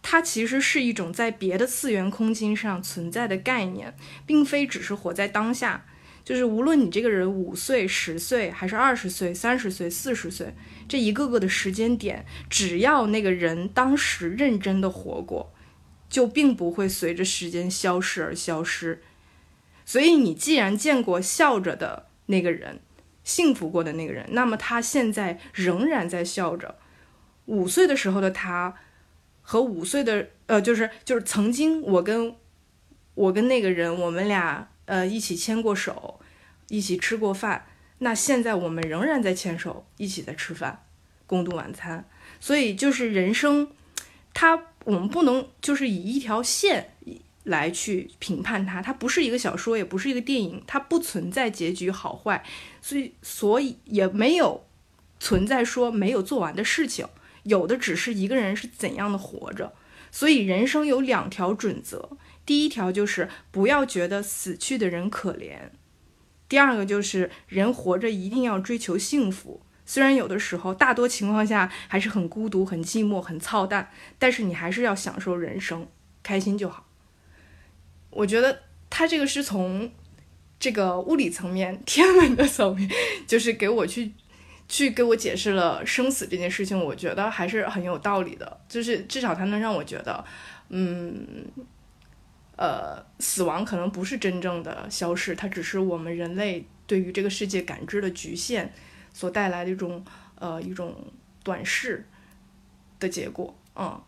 [0.04, 3.94] 它其实是一种在别的次元空间上存在的概念，
[4.26, 5.86] 并非只是活在当下。
[6.24, 10.56] 就是无论你这个人五岁、十岁，还是二十岁、三十岁、四十岁，
[10.88, 15.52] 这一个个的时间点，只要那个人当时认真的活过，
[16.08, 19.02] 就并不会随着时间消失而消失。
[19.86, 22.80] 所以你既然见过笑着的那个人，
[23.22, 26.76] 幸福过的那个人，那么他现在仍然在笑着。
[27.46, 28.74] 五岁的时候的他。
[29.44, 32.32] 和五岁的呃，就是就是曾经我跟
[33.14, 36.20] 我跟那个人，我们俩呃一起牵过手，
[36.68, 37.66] 一起吃过饭。
[37.98, 40.84] 那现在我们仍然在牵手，一起在吃饭，
[41.26, 42.08] 共度晚餐。
[42.38, 43.68] 所以就是人生，
[44.32, 46.94] 它我们不能就是以一条线
[47.42, 48.80] 来去评判它。
[48.80, 52.44] 它不是一个小说，也不是一个电影，它不存在结局好坏，
[52.80, 54.64] 所以所以也没有
[55.18, 57.04] 存在说没有做完的事情。
[57.44, 59.72] 有的只是一个人是怎样的活着，
[60.10, 62.16] 所以人生有两条准则：
[62.46, 65.70] 第一条就是不要觉得死去的人可怜；
[66.48, 69.62] 第二个就是人活着一定要追求幸福。
[69.84, 75.88] 虽然有的时候，大多情况下还是很孤独、很寂寞、很操蛋，但是你还是要享受人生，
[76.22, 76.86] 开心就好。
[78.10, 79.90] 我觉得他这个是从
[80.60, 82.88] 这个物理层面、天文的层面，
[83.26, 84.12] 就是给我去。
[84.72, 88.58] 去给我解释了生死这件事情，我觉得还是很有道理的。
[88.66, 90.24] 就是至少它能让我觉得，
[90.70, 91.44] 嗯，
[92.56, 98.72] 呃，死亡可能不是真正的消失，它只是我们人类对于这个世界感知的局限
[99.12, 100.02] 所带来的一种
[100.36, 101.12] 呃一种
[101.44, 102.08] 短视
[102.98, 103.54] 的结果。
[103.76, 104.02] 嗯，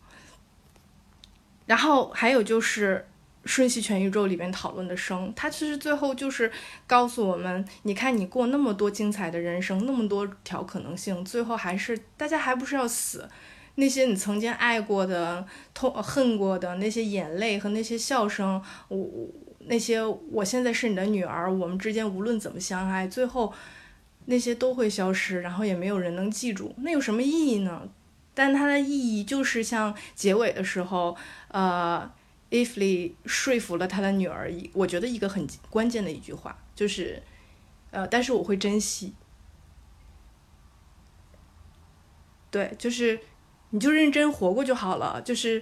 [1.67, 3.05] 然后还有就是。
[3.45, 6.51] 《瞬息全宇宙》里边讨论的生，它其实最后就是
[6.87, 13.29] 告诉我们：你看，你过那么多精彩的人生，那么多条可能性，最后还是大家还不是要死？
[13.75, 19.07] 那些你曾经爱过的、痛恨过的那些眼泪和那些笑声，我
[19.59, 23.53] 那些我现在是你的女儿，我们之间无论怎么相爱，最后
[24.25, 27.83] 那些都会消失，然后也没有人能记住，那有什么意义呢？
[28.33, 31.15] 但它的意义就是像结尾的时候，
[31.49, 32.09] 呃。
[32.55, 37.21] Ifly 说服了他的女儿，我觉得一个很关键的一句话就是，
[37.91, 39.13] 呃，但是我会珍惜。
[42.49, 43.19] 对，就是
[43.71, 45.21] 你就认真活过就好了。
[45.21, 45.61] 就是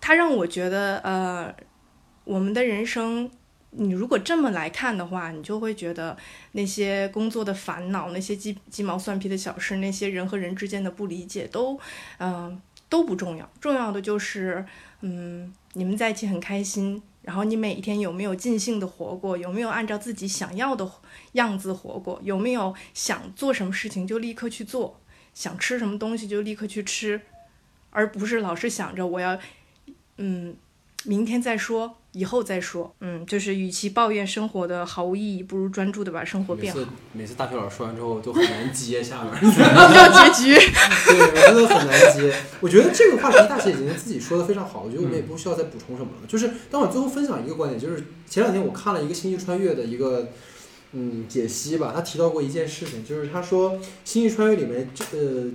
[0.00, 1.54] 他让我觉得，呃，
[2.24, 3.30] 我们的人生，
[3.72, 6.16] 你如果这么来看的话，你就会觉得
[6.52, 11.78] 那些工作的烦恼，那些鸡鸡毛蒜皮的小事，那些人和人之间的不理解，都
[12.18, 13.46] 嗯都不重要。
[13.60, 14.64] 重要的就是，
[15.02, 15.52] 嗯。
[15.74, 19.36] 你们在一起很开心，然后你每一天有没有尽兴的活过？
[19.38, 20.90] 有没有按照自己想要的
[21.32, 22.20] 样子活过？
[22.22, 25.00] 有没有想做什么事情就立刻去做？
[25.32, 27.22] 想吃什么东西就立刻去吃？
[27.90, 29.38] 而不是老是想着我要，
[30.18, 30.56] 嗯，
[31.04, 31.96] 明天再说。
[32.12, 36.78] 以后再说，嗯，就是与其抱怨生活的毫无意义，不如专注的把生活变好。
[36.78, 40.54] 每次每次大学老师说完之后都很难接下面 要结局。
[41.06, 42.34] 对，我觉得很难接。
[42.60, 46.26] 我觉得这个话题大姐已经自己说的非常好，我觉得我们也不需要再补充什么了。
[46.28, 50.28] 就是当我最后分享一个观点，就是前两天我看了一个《星际穿越》的一个
[50.92, 53.72] 嗯解析吧，他提到过一件事情，就是他说
[54.04, 55.50] 《星际穿越》里面呃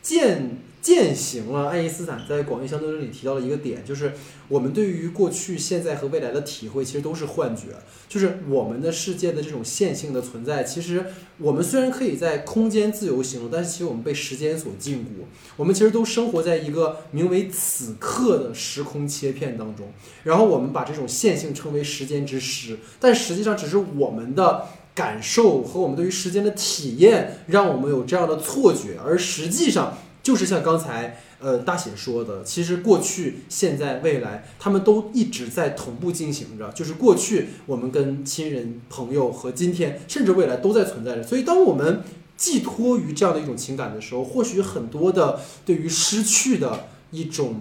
[0.00, 0.58] 剑。
[0.82, 4.12] 践行了爱因斯坦在广义相对论里提到的一个点，就是
[4.48, 7.68] 我们对于过去、现在和未来的体会，其实都是幻觉。
[8.08, 11.06] 就是我们的世界的这种线性的存在，其实
[11.38, 15.24] 我们虽然可以在空间自由行动，但是其实我们被时间所禁锢。
[15.56, 19.86] 我们其实都生活在一个名为此刻的时空切片当中，
[20.24, 29.96] 然后我们把这种线性称为时间之诗，但实际上只是我们的感受和我们对于时间的体验，让我们有这样的错觉，而实际上。
[30.22, 36.70] 就是像刚才呃大写说的，其实过去、现在、未来，他们都一直在同步进行着。
[36.72, 41.22] 就是过去我们跟亲人、朋友和今天，甚至未来都在存在着。
[41.22, 42.02] 所以，当我们
[42.36, 47.60] 寄托于这样的一种情感的时候，或许很多的对于失去的一种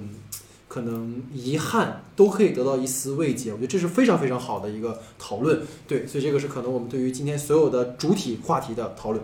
[0.67, 3.51] 可能遗憾，都可以得到一丝慰藉。
[3.51, 5.61] 我觉得这是非常非常好的一个讨论。
[5.87, 9.21] 对，所以这个是可能我们对于今天所有的主体话题的讨论。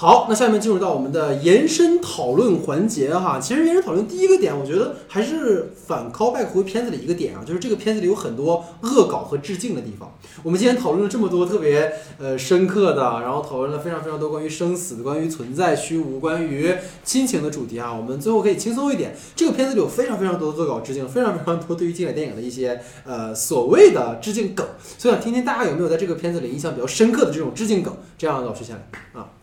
[0.00, 3.40] 好，那下面进入到我们的延伸讨论环节哈。
[3.40, 10.16] 其实延伸讨论第一个点，我觉得还是反 callback 回片子的一个点啊，就是这个片子里有很多恶搞和致敬的地方。
[10.44, 16.72] 我们今天讨论了这么多特别呃深刻的，然后讨论了非常非常多关于生死、关于存在、虚无、关于
[17.02, 17.92] 亲情的主题啊。
[17.92, 24.64] 我们最后可以轻松一点，这个片子里有非常非常多的恶搞致敬，非常非常多对于经典电影的一些呃所谓的致敬梗。
[24.96, 27.92] 所以想听听大家有没有在这个片子里印象比较深刻的这种致敬梗？
[28.16, 29.37] 这样，老师先来啊。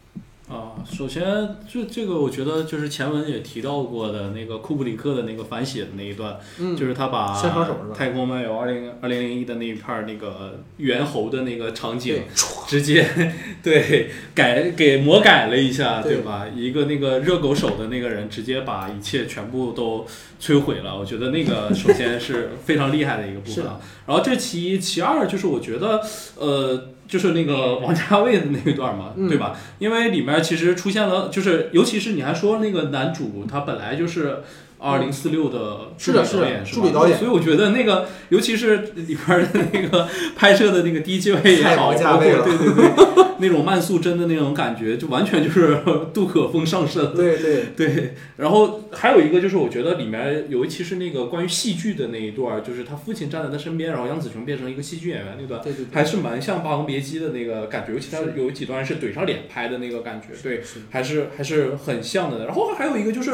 [0.48, 1.24] 啊，首先
[1.68, 7.36] 这这个，我觉得就是前文也提到过的那个库布里克的那个反写的那一段，嗯，就是他把
[7.92, 12.22] 《太空漫游二零二零零一》的那一片那个猿猴的那个场景，
[12.68, 16.46] 直接对改给魔改了一下，对吧？
[16.56, 20.06] 一个那个热狗手的那个人，直接把一切全部都
[20.40, 20.96] 摧毁了。
[20.96, 23.66] 我觉得那个首先是非常厉害的一个部分。
[24.06, 26.00] 然后这其一，其二就是我觉得，
[26.38, 26.90] 呃。
[27.08, 29.56] 就是那个王家卫的那一段嘛，对吧？
[29.80, 34.44] 因为里面其实出现了，就是尤其是你还说那个男主他本来就是
[34.86, 43.26] 二零四六的助理导演，助理导演，所以我觉得那个尤其是里边的那个拍摄的那个低机位也好，对对对。
[43.38, 45.78] 那种慢速帧的那种感觉，就完全就是
[46.14, 47.14] 杜可风上身。
[47.14, 48.14] 对对对。
[48.38, 57.92] 然后还有一个就是，我觉得里面尤其是那个关于戏剧的那一段，就是他父亲站在他身边，然后杨紫琼变成一个戏剧演员那段，对对，还是蛮像《霸王别姬》的那个感觉。
[57.92, 62.46] 尤其他有几段是怼上脸拍的那个感觉，对，还是还是很像的。
[62.46, 63.32] 然后还有一个就是，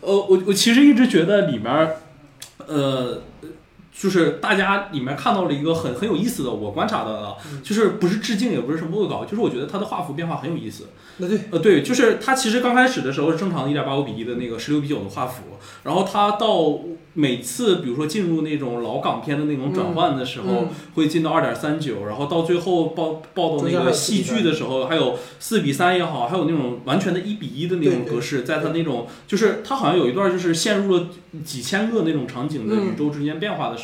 [0.00, 1.96] 呃，我我其实一一直觉得里面，
[2.68, 3.20] 呃。
[3.96, 10.88] 就是大家里面看到了一个很很有意思的，我观察到的，就是不是致敬，也不是什么恶搞，就是我觉得他的画幅变化很有意思。
[11.18, 15.42] 那对，呃对，就是他其实刚开始的时候是正常的一点八五比一的那个十六比九的画幅，
[15.84, 16.80] 然后他到。
[17.16, 20.66] 每次比如说进入那种老港片的那种转换的时候，
[20.96, 31.06] 会进到二点三九，然后到最后报报到那个戏剧的时候，还有四比三也好，还有那种完全的一比一的那种格式，在它那种就是它好像有一段就是陷入了
[31.44, 33.83] 几千个那种场景的宇宙之间变化的时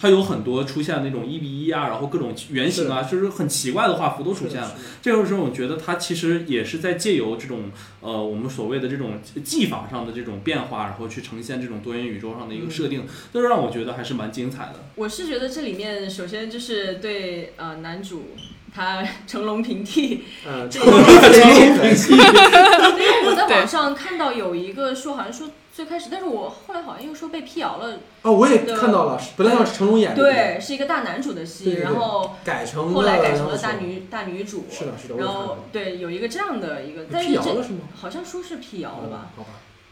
[0.00, 4.74] 它有很多出现那种一比一啊，然后各种原型啊，就是很奇怪的画幅都出现了。
[5.02, 7.70] 这个时候我觉得它其实也是在借由这种
[8.00, 12.66] 呃我们所谓的这种技法上的这种变化，然后去呈现这种多元宇宙上的一个。
[12.76, 14.74] 设定都是让我觉得还是蛮精彩的。
[14.96, 18.32] 我是觉得这里面首先就是对呃男主
[18.74, 22.12] 他成龙平替，嗯，成龙平替。
[22.12, 27.98] 因为我在网上看到有一个说，好像说最开始，但是我后来好像又说被辟谣了。
[28.22, 34.64] 哦，我也看到了，本来要是成龙演的，对，是一个大男主的戏，然后改成后来改成了大女大女主。
[34.70, 35.16] 是的，是的。
[35.16, 37.54] 然后对，有一个这样的一个，但是这
[37.94, 39.30] 好像说是辟谣了吧？
[39.36, 39.50] 好吧。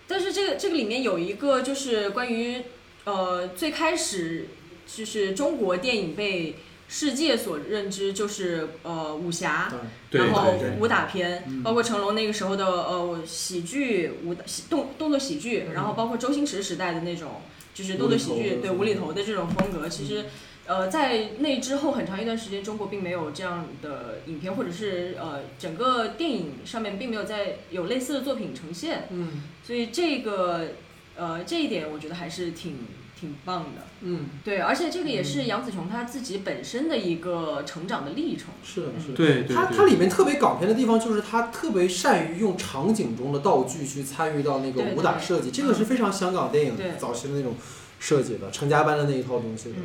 [0.09, 2.63] 但是这个这个里面有一个就是关于
[3.05, 4.49] 呃最开始
[4.87, 6.57] 就是中国电影被
[6.95, 9.69] 世界所认知就是呃武侠，
[10.13, 14.33] 然后武打片，包括成龙那个时候的呃喜剧武
[14.71, 17.43] 动动作喜剧，然后包括周星驰时代的那种
[17.75, 20.27] 就是动作喜剧对无厘头的这种风格，其实
[20.67, 29.09] 呃在那之后很长一段时间中国并没有这样的影片，或者是呃整个电影上面并没有在有类似的作品呈现。
[29.11, 29.43] 嗯。
[29.65, 30.69] 所以这个，
[31.17, 32.77] 呃，这一点我觉得还是挺
[33.25, 33.83] 挺棒的。
[34.03, 38.49] 嗯，对，而且这个也是杨紫琼她自己本身的一个成长的历程。
[38.63, 39.15] 是的，是的。
[39.15, 47.55] 对，它它里面特别港片的地方就是它特别善于用场景中的道具去参与到那个武打设计，这个是非常香港电影早期的那种
[47.99, 49.77] 设计的成家班的那一套东西的。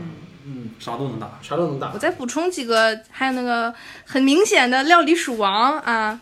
[0.45, 1.91] 嗯，啥都能打，啥都能打。
[1.93, 3.73] 我再补充几个，还有那个
[4.05, 6.19] 很明显的料理鼠王啊，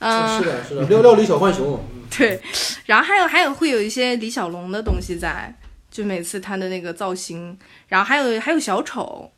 [0.00, 1.78] 嗯，是的，是的， 料料理小浣熊。
[2.16, 2.40] 对，
[2.86, 5.52] 然后还有还有会有一些李小龙的东西在，
[5.96, 7.56] 就每次他的那个造型，
[7.88, 9.32] 然后还有还有小丑，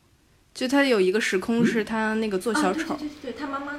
[0.52, 3.74] 就他有一个时空是他那个做小丑，对对对，他妈妈，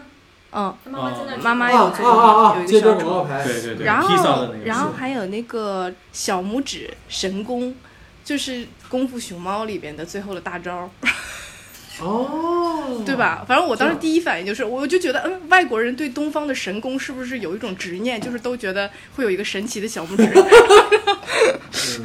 [0.54, 7.76] 嗯，他妈妈在那，妈妈有有一个小丑，对对对，然后然后还有那个小拇指神功，
[8.24, 8.52] 就是
[8.88, 10.90] 《功夫熊猫》里边的最后的大招。
[12.02, 13.44] 哦，对吧？
[13.46, 20.32] 反正我当时第一反应就是，我就觉得，嗯，外国人对东方的神功是不是有一种执念，就是都觉得会有一个神奇的小拇指。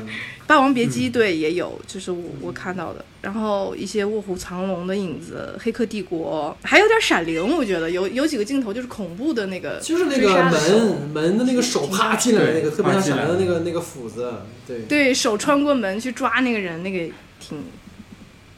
[0.47, 14.33] 霸王别姬对也有，就是我我看到的，然后一些卧虎藏龙的影子，黑客帝国还有点闪灵，我觉得有有几个镜头就是恐怖的那个，就是那个门门的那个手啪进来那个，特别像闪灵的那个那个斧子，
[14.67, 17.63] 对对手穿过门去抓那个人，那个挺。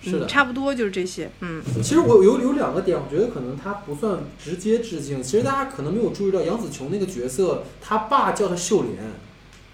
[0.03, 1.29] 是的，差不多就是这些。
[1.41, 5.21] 嗯，其实我有有两个点，我觉得可能他不算直接致敬。
[5.21, 8.95] 其实大家可能没有注意到，杨紫琼那个角色，他爸叫他秀莲。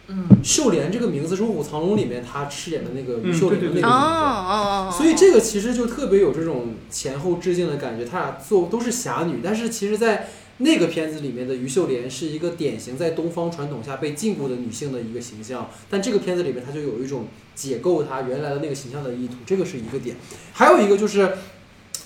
[0.09, 3.87] 嗯，秀莲这个名字是《卧虎藏龙》里面她饰演的那个于秀莲的那个名字。
[3.87, 8.05] 哦哦所以这个其实就特别有这种前后致敬的感觉。
[8.05, 20.17] 他俩做都是侠女，但是其实，在那个片子里面的于秀莲是一个典型在东方传统下被禁锢的女性的一个形象，但这个片子里面她就有一种解构她原来的那个形象的意图，这个是一个点。
[20.53, 21.33] 还有一个就是，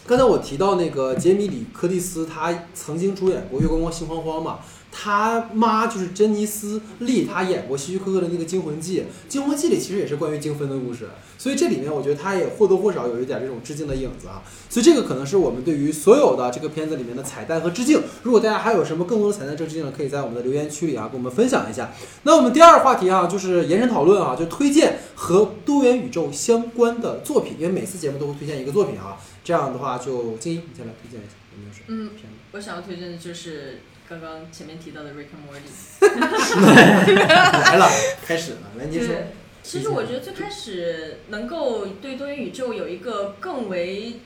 [0.07, 4.59] 刚才我提到那个杰米里柯蒂斯，他曾经主演过《月光光心慌慌》嘛。
[4.91, 18.03] 他妈就是珍妮斯利，他演过希区柯克的那个《惊魂记》，《惊魂记》里其实也是关于精分的故事，所以这里面我觉得他也或多或少有一点这种致敬的影子啊，所以这个可能是我们对于所有的这个片子里面的彩蛋和致敬。
[18.23, 21.93] 如果大家还有什么更多的彩蛋致敬呢，可以在我们的留言区里啊跟我们分享一下。
[22.23, 32.15] 那我们第二个话题啊，就是延伸讨论啊，就推荐和多元宇宙相关的作品，因为每次节目都会推荐一个作品啊，这样的话就金一你先来推荐一下有没有什么片子？
[32.25, 33.81] 嗯，我想要推荐的就是。
[34.09, 35.67] 刚刚前面提到的《Rick and Morty》
[37.15, 37.91] 来了，
[38.25, 39.15] 开始了，来你说。
[39.65, 44.21] 其实我觉得最开始能够对多元宇宙有一个更为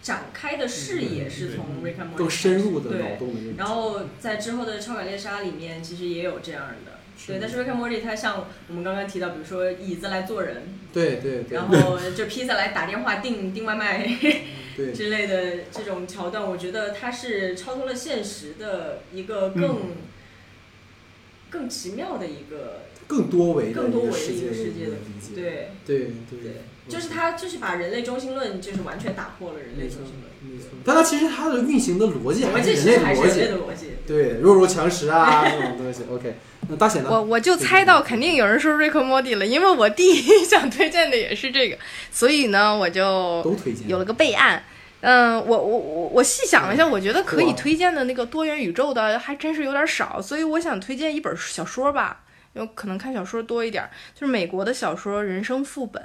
[0.00, 6.92] 展开的视野，是从《Rick and Morty》更深入的脑洞对，然后在之后的《超感猎杀》里面，其实也有这样的。
[7.26, 10.62] 对，但是《Rick and Morty》它像我们刚刚提到，比如说椅子来做人，
[10.92, 14.08] 对对对，然后 就披萨来打电话订订外卖。
[14.94, 19.78] 之类的这种桥段，我觉得它是超脱了现实的一个更
[21.50, 25.34] 更奇妙的一个更多维更多维的一个世界的理解。
[25.34, 25.98] 对对
[26.30, 26.52] 对，
[26.88, 30.30] 就是它就是把人类中心论就是完全打破了人类中心论。
[30.42, 33.90] 没错，但它其实它的运行的逻辑还是人类的逻辑。
[34.06, 36.04] 对，弱肉强食啊这种东西。
[36.10, 36.36] OK，
[36.70, 37.08] 那大写呢？
[37.10, 41.76] 我我就猜到肯定有人说瑞克莫蒂了，因为我第一想推荐的也是这个，
[42.10, 44.62] 所以呢我就都推荐有了个备案。
[45.02, 52.20] 嗯，我我我我细想了一下，我觉得可以推荐的那个多元宇宙的还真是有点少，所以我想推荐一本小说吧，
[52.52, 56.02] 因为可能看小说多一点，就是美国的小说《人生副本》，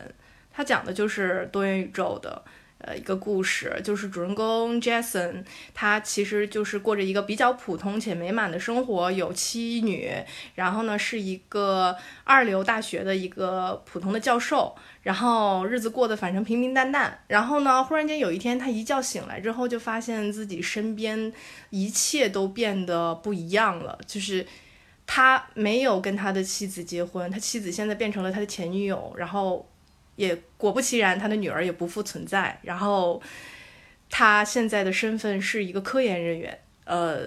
[0.54, 2.42] 它讲的就是多元宇宙的。
[2.86, 5.44] 呃，一个故事就是主人公 Jason，
[5.74, 10.12] 他其实就是过着一个比较普通且美满的生活，有妻女，
[10.54, 17.22] 然后呢是一个二流大学的一个普通的教授，然后日子过得反正平平淡淡。
[17.26, 21.34] 然后呢，忽然间有一天，他一觉醒来之后，就发现自己身边
[21.72, 24.46] 一切都变得不一样了，就是
[25.08, 29.68] 他没有跟他的妻子结婚，他妻子现在变成了他的前女友，然后。
[30.16, 32.60] 也果不其然，他的女儿也不复存在。
[32.64, 33.22] 然后，
[34.10, 36.60] 他现在的身份是一个科研人员。
[36.86, 37.20] 呃，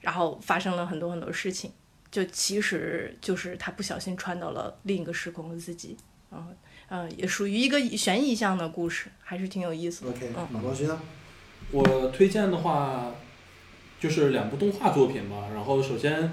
[0.00, 1.72] 然后发生了很多很多事情，
[2.10, 5.96] 就其实就是他不小心穿到了另一个时空的自己。
[6.30, 6.56] 嗯
[6.88, 10.10] 嗯，也属于一个悬疑向的故事，还是挺有意思的。
[10.10, 10.98] OK，嗯，老？
[11.72, 13.14] 我推荐的话，
[13.98, 15.48] 就是两部动画作品吧。
[15.54, 16.32] 然后首先。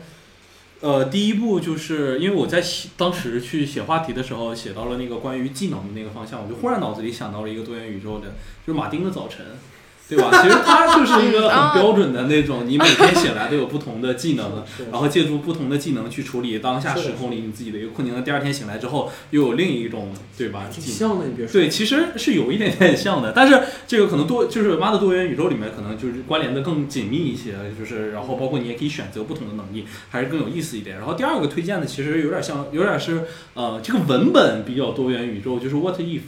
[0.84, 8.36] 呃，第一步就是因为我在写当时去写话题的时候，写到了那个关于技能的那个方向，我就忽然脑子里想到了一个多元宇宙的，
[8.68, 9.46] 就是马丁的早晨。
[10.16, 10.30] 对吧？
[10.42, 18.16] 其实它就是一个很标准的那种，你每天醒来都有不同的技能，然后借助不同的技能去处理当下时空里你自己的一个困境。
[18.16, 20.66] 那第二天醒来之后，又有另一种，对吧？
[20.72, 21.54] 挺像的，你别说。
[21.54, 30.98] 对，其实是有一点点像的，但是这个可能多就是妈的多元宇宙里面可能就是关联的更紧密一些，就是然后包括你也可以选择不同的能力，还是更有意思一点。
[30.98, 33.24] 然后第二个推荐的其实有点像，有点是
[33.54, 36.22] 呃这个文本比较多元宇宙，就是 What If。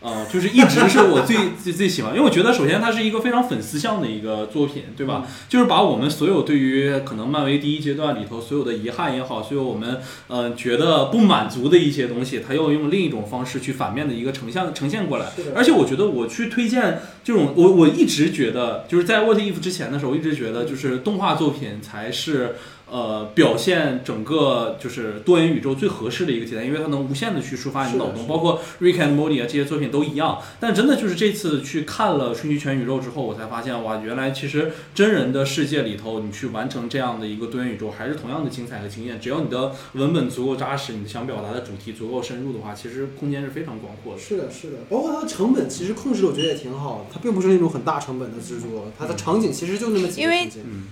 [0.00, 5.26] 啊，就是一直是我最最最喜欢，因为我觉得首先它是一个非常粉丝向的一个作品，对吧？
[5.48, 15.26] 就是把我们所有对于可能漫威第一阶段里头所有的遗憾也好，所有我们呃觉得不满足的一些东西，它又用另一种方式去反面的一个呈现呈现过来。
[15.52, 22.54] 而且我觉得我去推荐这种，我我一直觉得就是在 What If 之前的时候，一直觉得就是动画作品才是。
[22.90, 30.38] 呃，表现整个就是多元宇宙最合适的一个题材，因为它能无限的去抒发你的脑洞，包括 Rick and Morty 啊这些作品都一样。
[30.58, 39.20] 但真的就是这次去看了《瞬息全宇宙》之后，我才发现哇，原来其实真人的世界里头，你去完成这样的一个多元宇宙，还是同样的精彩和惊艳。
[39.20, 44.20] 只要你的文本足够扎实，你想表达的主题足够深入的话，其实空间是非常广阔的。
[44.20, 47.06] 是的，是的，包括它的成本其实控制，我觉得也挺好的。
[47.12, 50.62] 它并不是那种很大成本的制作，它的场景其实就那么几个空间。
[50.64, 50.84] 嗯，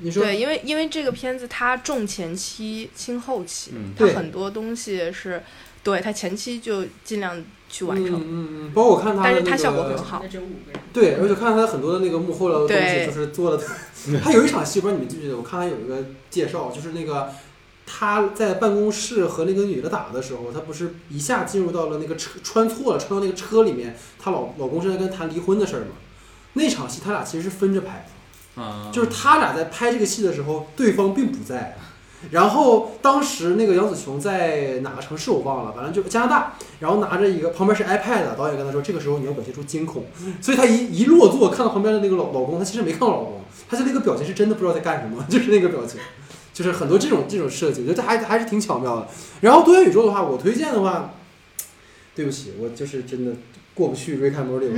[0.00, 5.42] 你说对，因为因为这个片子它重前期轻后期，嗯，它很多东西是，
[5.82, 10.24] 对它前期就尽量去完成，嗯嗯包括我看它，但是它效果很好，
[10.92, 13.62] 对，而且看他很多的那个幕后的东西，就是做的，
[14.24, 15.36] 他有一场戏，不知道你们记不记得？
[15.36, 17.30] 我看他有一个介绍，就是那个
[17.86, 25.96] 他在办公室和那个女的打的时候，他不是一下进入到了那个车，穿错了，穿到那个车里面，她老老公是在跟谈离婚的事儿嘛？
[26.54, 28.08] 那场戏他俩其实是分着拍。
[28.92, 31.76] 就是他俩在拍这个戏的时候，对方并不在。
[32.30, 36.54] 然后当时那个杨紫琼在哪个城市我忘了，反正就加拿大。
[36.78, 40.04] 然后拿着一个旁边是 iPad，导演跟他说：“这个时候你要表现出惊恐。”
[40.40, 43.40] 所以他一一落座，看到旁边的那个老老公，他其实没看到老公，
[43.70, 45.98] 他就那个表情是真的不知道在干什么， 就是那个表情，
[46.52, 49.08] 就是很多这种这种设计，我觉得还还是挺巧妙的。
[49.40, 51.14] 然后多元宇宙的话，我推荐的话，
[52.14, 53.32] 对不起，我就是真的。
[53.80, 54.66] 过不去瑞克莫蒂，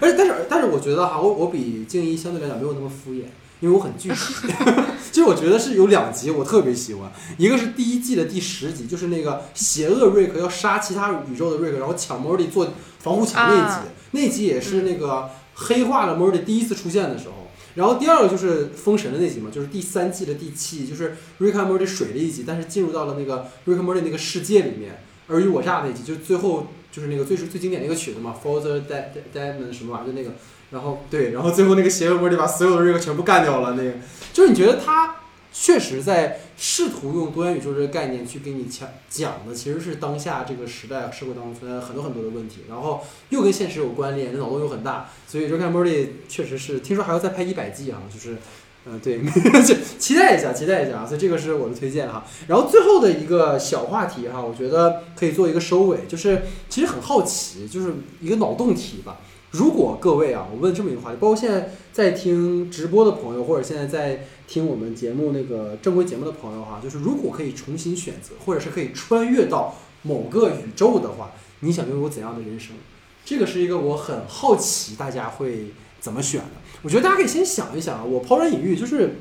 [0.00, 3.22] 而且但是但是我觉得哈，我我比静一相对来讲没有那么敷衍，
[3.60, 4.16] 因为我很具体。
[5.12, 13.76] 其实我觉得是有两集我特别喜欢，一个是第一季的第十集，就是那个邪恶瑞克要杀其他宇宙的瑞克，然后抢 Morty 做防护墙那一集，
[14.10, 17.34] 那集也是那个黑化了莫蒂第一次出现的时候。
[17.74, 26.66] 然后第二个就是封神的那集嘛，就是第三季的第七集，就是 Rick and Morty 水的一集，但是进入到了那个 Rick and Morty 那个世界里面，尔虞我诈那集，就最后。
[26.90, 30.32] 就是那个最最经典的一个曲子嘛，For the Dead Deadman 什么玩意儿就那个，
[30.70, 33.74] 然后对，然后最后那个邪恶魔力把所有的瑞克全部干掉了。
[33.76, 33.92] 那个
[34.32, 35.16] 就是你觉得他
[35.52, 48.36] 确实在试图用多元宇宙这个概念去给你讲讲的，其实是当下这个时代社会当中存在很多很多的问题，然后又跟现实有关联，脑洞又很大，所以 Rick and Morty 确实是听说还要再拍一百季啊，就是。
[48.86, 49.20] 嗯，对，
[49.98, 51.06] 期待一下，期待一下啊！
[51.06, 52.24] 所以这个是我的推荐哈。
[52.46, 59.18] 然后最后的一个小话题哈，我觉得可以做一个收尾，就是其实很好奇，就是一个脑洞题吧。
[59.50, 72.74] 如果各位啊，我问这么一个话题，包括现在在听直播的朋友，或者现在在听我们节目那个正规节目的朋友哈，就是如果可以重新选择，或者是可以穿越到某个宇宙的话，你想拥有怎样的人生？
[73.24, 76.59] 这个是一个我很好奇大家会怎么选的。
[76.82, 79.16] 我觉得大家可以先想一想啊，我抛砖引玉，就是，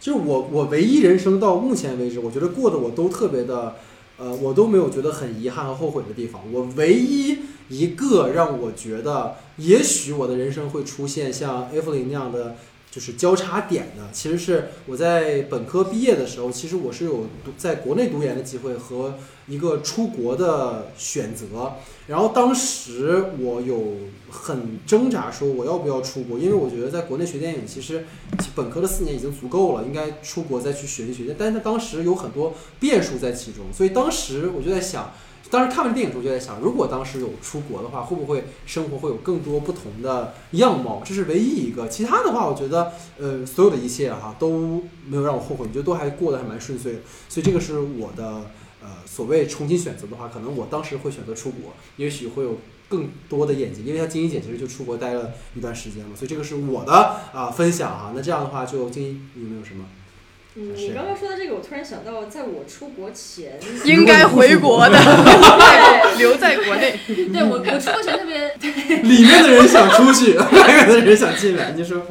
[0.00, 3.76] 就是我我唯一人生到目前为止，我觉得过得我都特别的，
[4.18, 6.40] 呃，我都没有觉得很遗憾和后悔的地方。
[6.52, 7.38] 我唯一
[7.68, 12.56] 一个让我觉得，也许我的人生会出现像艾弗琳那样的。
[12.90, 19.14] 就是交叉点的，其实是我在本科毕业的时候，其实我是有读在国内读研的机会和
[19.46, 21.74] 一个出国的选择。
[22.08, 23.94] 然后当时我有
[24.28, 28.04] 很挣扎，说我要不要出国，因为我觉得在国内学电影，其实
[28.56, 31.36] 本科的四年已经足够了，应该出国再去学一学。
[31.38, 35.12] 但是当时有很多变数在其中，所以当时我就在想。
[35.50, 41.02] 当时看完电影之后就在想，如果当时有出国的话，会不会生活会有更多不同的样貌？
[41.04, 41.88] 这是唯一一个。
[41.88, 46.98] 其他的话，我觉得，呃，所有的一切哈都没有让我后悔，我觉得都还过得还蛮顺遂的。
[47.28, 48.42] 所以这个是我的，
[48.80, 52.58] 呃，所谓重新选择的话，可能我当时会选择出国，也许会有
[52.88, 56.14] 更多的眼界，因为他金一姐其实就出国待了一段时间嘛。
[56.14, 56.92] 所以这个是我的
[57.32, 58.12] 啊分享哈。
[58.14, 59.84] 那这样的话，就金一有没有什么？
[60.56, 64.98] 嗯，你刚刚说的这个，我突然想到，在我出国前 应该回国的，
[66.18, 66.98] 留在国内。
[67.06, 68.70] 对我，我出国前特别对
[69.02, 72.04] 里面的人想出去，外面的人想进来，你说？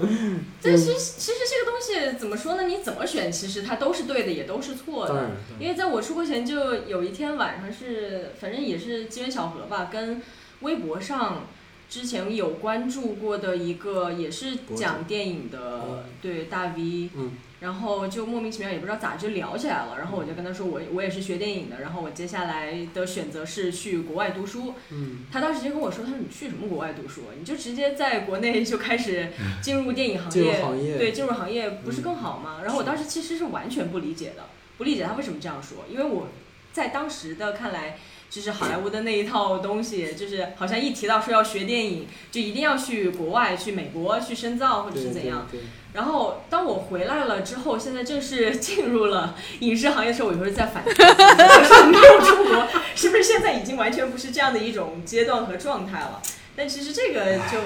[0.61, 2.63] 但其实其实这个东西怎么说呢？
[2.63, 5.31] 你怎么选，其实它都是对的，也都是错的。
[5.59, 10.21] 因为在我出国前，就有一天晚上是，反正也是机缘巧合吧，跟
[10.61, 11.47] 微博上。
[11.89, 27.23] 之前有关注过的一个也是讲电影的，对大 V，嗯，然后就莫名其妙也不知道咋就聊起来了，然后我就跟他说我我也是学电影的，然后我接下来的选择是去国外读书，嗯，他当时就跟我说，他说你去什么国外读书？
[27.37, 29.29] 你就直接在国内就开始
[29.61, 30.61] 进入电影行业，
[30.97, 32.61] 对，进入行业不是更好吗？
[32.63, 34.45] 然后我当时其实是完全不理解的，
[34.77, 36.27] 不理解他为什么这样说，因为我
[36.71, 37.97] 在当时的看来。
[38.29, 45.47] 就是好莱坞的那一套东西，就是好像一提到说要学电影，就一定要去国外、去美国去深造或者是怎样。
[45.93, 56.21] 然后当我回来了之后，现在正式 进入了影视行业的时候，我有时候在反思，没有出国，是不是现在已经完全不是这样的一种阶段和状态了？
[56.55, 57.57] 但其实这个就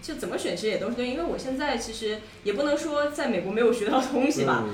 [0.00, 4.64] 就怎么选其实也都是对，因为我现在其实也不能说在美国没有学到东西吧。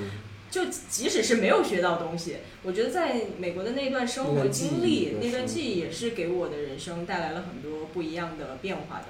[0.52, 9.06] 就即使是没有学到东西，我觉得在美国的那段生活经历，那段记忆也是给我的人生带来了很多不一样的变化的。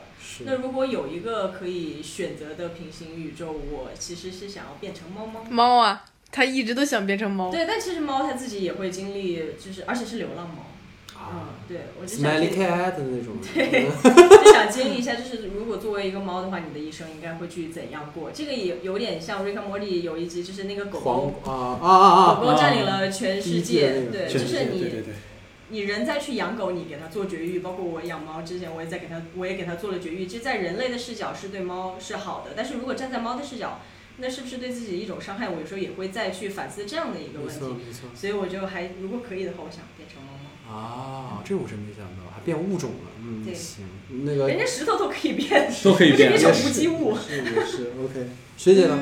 [0.47, 5.43] 那如果有一个可以选择的平行宇宙，我其实是想要变成猫猫。
[5.51, 7.51] 猫啊，他一直都想变成猫。
[7.51, 10.67] 对，但其实猫它自己也会经历，就是而且是流浪猫。
[11.31, 12.41] 嗯，对，我就想。
[12.41, 13.37] 离开的那种。
[13.55, 13.89] 对，
[14.45, 18.31] 就想经历一下，就是如果作为一个猫的话，你的一生应该会去怎样过？
[18.33, 24.93] 这个也有点像《瑞克莫蒂》有一集，就是那个狗狗啊啊啊狗狗占领了全世界，对，就是你，
[25.69, 30.27] 你人在去养狗，你给它做绝育，包括我养猫之前，我也在给它，我也给它做了绝育。
[30.27, 33.81] 其实，在人类的视角是对猫是好的，但是如果站在猫的视角，
[34.19, 35.49] 那是不是对自己的一种伤害？
[35.49, 37.65] 我有时候也会再去反思这样的一个问题。
[38.15, 40.32] 所以我就还如果可以的话，我想变成猫。
[40.73, 43.11] 啊，这我真没想到，还变物种了。
[43.21, 43.85] 嗯，行，
[44.25, 47.15] 那个人家石头都可以变， 都可以变，变成无机物。
[47.17, 48.29] 是是，OK。
[48.57, 48.99] 学姐呢？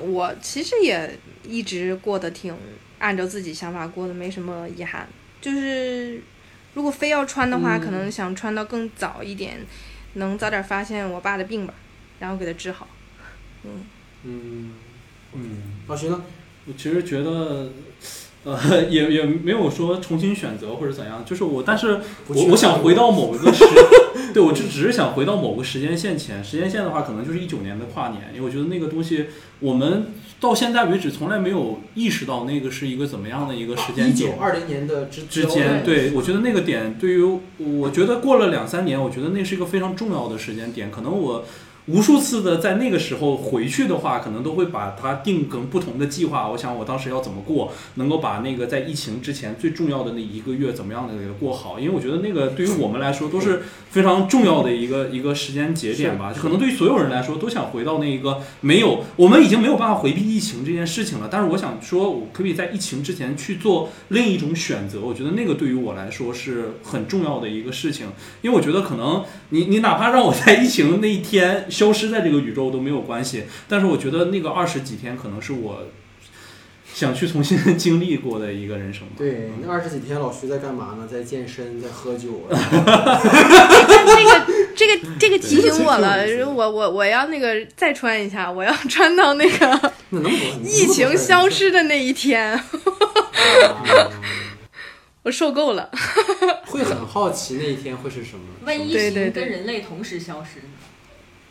[0.00, 2.52] 我其实也一直过得挺
[2.98, 5.08] 按照自己想法过的，没什么遗憾。
[5.40, 6.20] 就是
[6.74, 9.64] 如果非要穿的话，可能想穿到更早一点，
[10.14, 11.74] 能早点发现我爸的病吧，
[12.18, 12.88] 然后给他治好。
[13.64, 13.86] 嗯
[14.24, 14.72] 嗯
[15.34, 15.62] 嗯。
[15.86, 16.24] 老徐呢？
[16.66, 17.70] 我其实觉得。
[18.44, 23.64] 呃，也也没有说重新选择或者怎样，就是我，但是我我想回到某一个时，
[24.34, 29.26] 对我就只是想回到某个时间线前，时间线的话，可能就是一九年的跨年，因为我觉得那个东西，
[29.60, 30.06] 我们
[30.40, 34.30] 到现在为止从来没有意识到那个是一个怎么样的一个时间点。
[34.30, 41.44] 一九二零年的之之间，对我觉得那个点对于，我觉得过了两三年，我觉得那是一个非常重要的时间点，可能我。
[41.86, 46.48] 无数次的在那个时候回去的话，可能都会把它定成不同的计划。
[46.48, 51.80] 我想我当时要怎么过，能够把那个在疫情之前最重要的那一个月怎么样的给它过好。
[51.80, 56.32] 因为我觉得那个对于我们来说都是非常重要的一个一个时间节点吧。
[56.32, 61.28] 可能对于所有人来说都想回到那一个没有，我们已经没有办法回避疫情这件事情了。
[61.28, 65.00] 但是我想说，我可以在疫情之前去做另一种选择。
[65.00, 68.06] 我觉得那个对于我来说是很重要的一个事情。
[68.40, 71.66] 因为我觉得可能你你哪怕让我在疫情那一天。
[71.72, 75.86] 消失在这个宇宙都没有关系，但是我觉得那个二十几天可能是我
[76.94, 79.14] 想去重新经历过的一个人生吧。
[79.16, 81.08] 对，那二十几天老徐在干嘛呢？
[81.10, 82.42] 在健身，在喝酒。
[84.04, 84.46] 这个
[84.76, 89.92] 这个这个提醒我了，我我我要那个再穿一下，我要穿到那个
[90.62, 92.60] 疫情消失的那一天。
[95.22, 95.88] 我受够了。
[96.66, 98.44] 会很好奇那一天会是什么？
[98.66, 100.60] 万一疫情跟人类同时消失？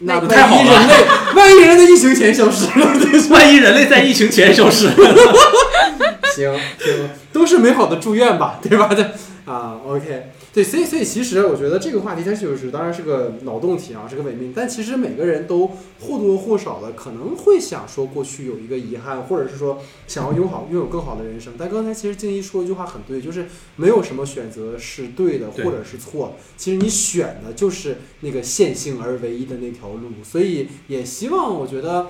[0.03, 0.72] 那太好了！
[0.72, 0.95] 人类，
[1.36, 2.88] 万一人类在疫情前消失了，
[3.30, 4.94] 万一人类在疫情前消失了，
[6.36, 8.90] 行行，都是美好的祝愿吧，对吧？
[8.95, 9.03] 这
[9.52, 10.32] 啊，OK。
[10.53, 14.52] 对，所以所以其实我觉得这个话题它就是当然是个脑洞题啊，是个伪命。
[14.53, 15.68] 但其实每个人都
[16.02, 21.53] 或多或少的可能会想说过去有一个遗憾，或者是说想要拥好拥有更好的人生。
[21.57, 23.45] 但刚才其实静怡说一句话很对，就是
[23.78, 30.10] 没有什么选择是对的或者是错，其实你选的就是那个线性而唯一的那条路。
[30.22, 32.07] 所以也希望我觉得。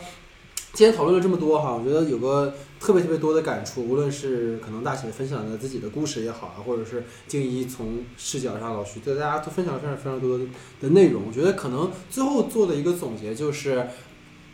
[0.73, 10.39] 今天讨论了这么多哈，我觉得有个特别特别多的感触，无论是可能大写分享的自己的故事也好啊，或者是静怡从视角上老徐对大家都分享了非常非常多
[10.79, 11.23] 的内容。
[11.27, 13.85] 我觉得可能最后做的一个总结就是，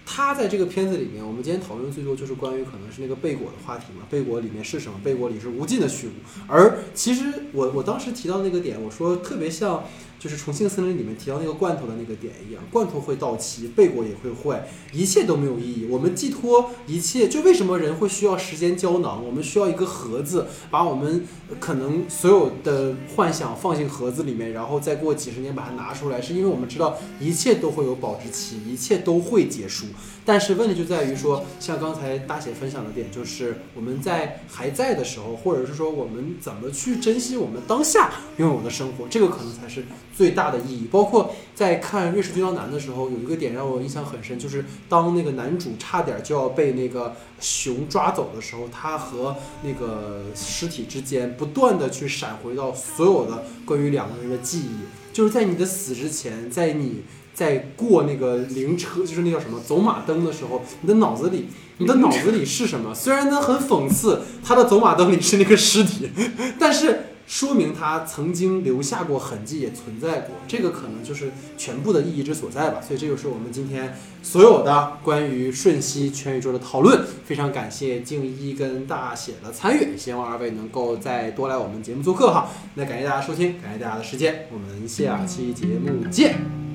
[0.07, 4.99] 他在这个片子里面，我们今天讨论最多就是关于可能是那个贝果的话题嘛，贝果里面是什么？
[5.03, 6.11] 贝果里是无尽的虚无。
[6.47, 9.83] 而其实我我当时提到那个点，我说特别像。
[10.19, 15.87] 就是重庆森林里面提到那个罐头的那个点一样，罐头会到期，贝果也会坏，一切都没有意义。
[15.89, 19.23] 我们寄托一切，就为什么人会需要时间胶囊？
[19.23, 21.23] 我们需要一个盒子，把我们
[21.59, 29.85] 可能所有的幻想放进盒子里面，然后再过几十年把它拿出来，是因为我们知道一切都会有保质期，一切都会结束。
[30.27, 39.85] 但是问题就在于说，像刚才大姐分享的点，就是我们在还在的时候，或者是说我们怎么去珍惜我们当下拥有的生活，这个可能才是。
[40.17, 40.87] 最大的意义。
[40.91, 54.79] 包括在看《瑞士军刀男》的时候，有一个点让我印象很深，就是当那个男主差点就要被那个熊抓走的时候，他和那个尸体之间不断的去闪回到所有的关于两个人的记忆，
[55.13, 57.03] 就是在你的死之前，在你
[57.37, 61.45] 在过那个灵车，就是那叫什么走马灯的时候，你的脑子里。
[61.79, 62.91] 你的脑子里是什么？
[62.91, 66.09] 虽然他很讽刺，他的走马灯里是那个尸体，
[66.57, 70.37] 但是说明他曾经留下过痕迹，也存在过。
[70.47, 72.81] 这个可能就是全部的意义之所在吧。
[72.81, 77.05] 所以这就是我们今天所有的关于瞬息全宇宙的讨论。
[77.23, 82.49] 非常感谢静一跟大写的参与，希望二位能够再多来我们节目做客哈。
[82.73, 86.66] 那感谢大家收听，感谢大家的时间，我们下期节目见。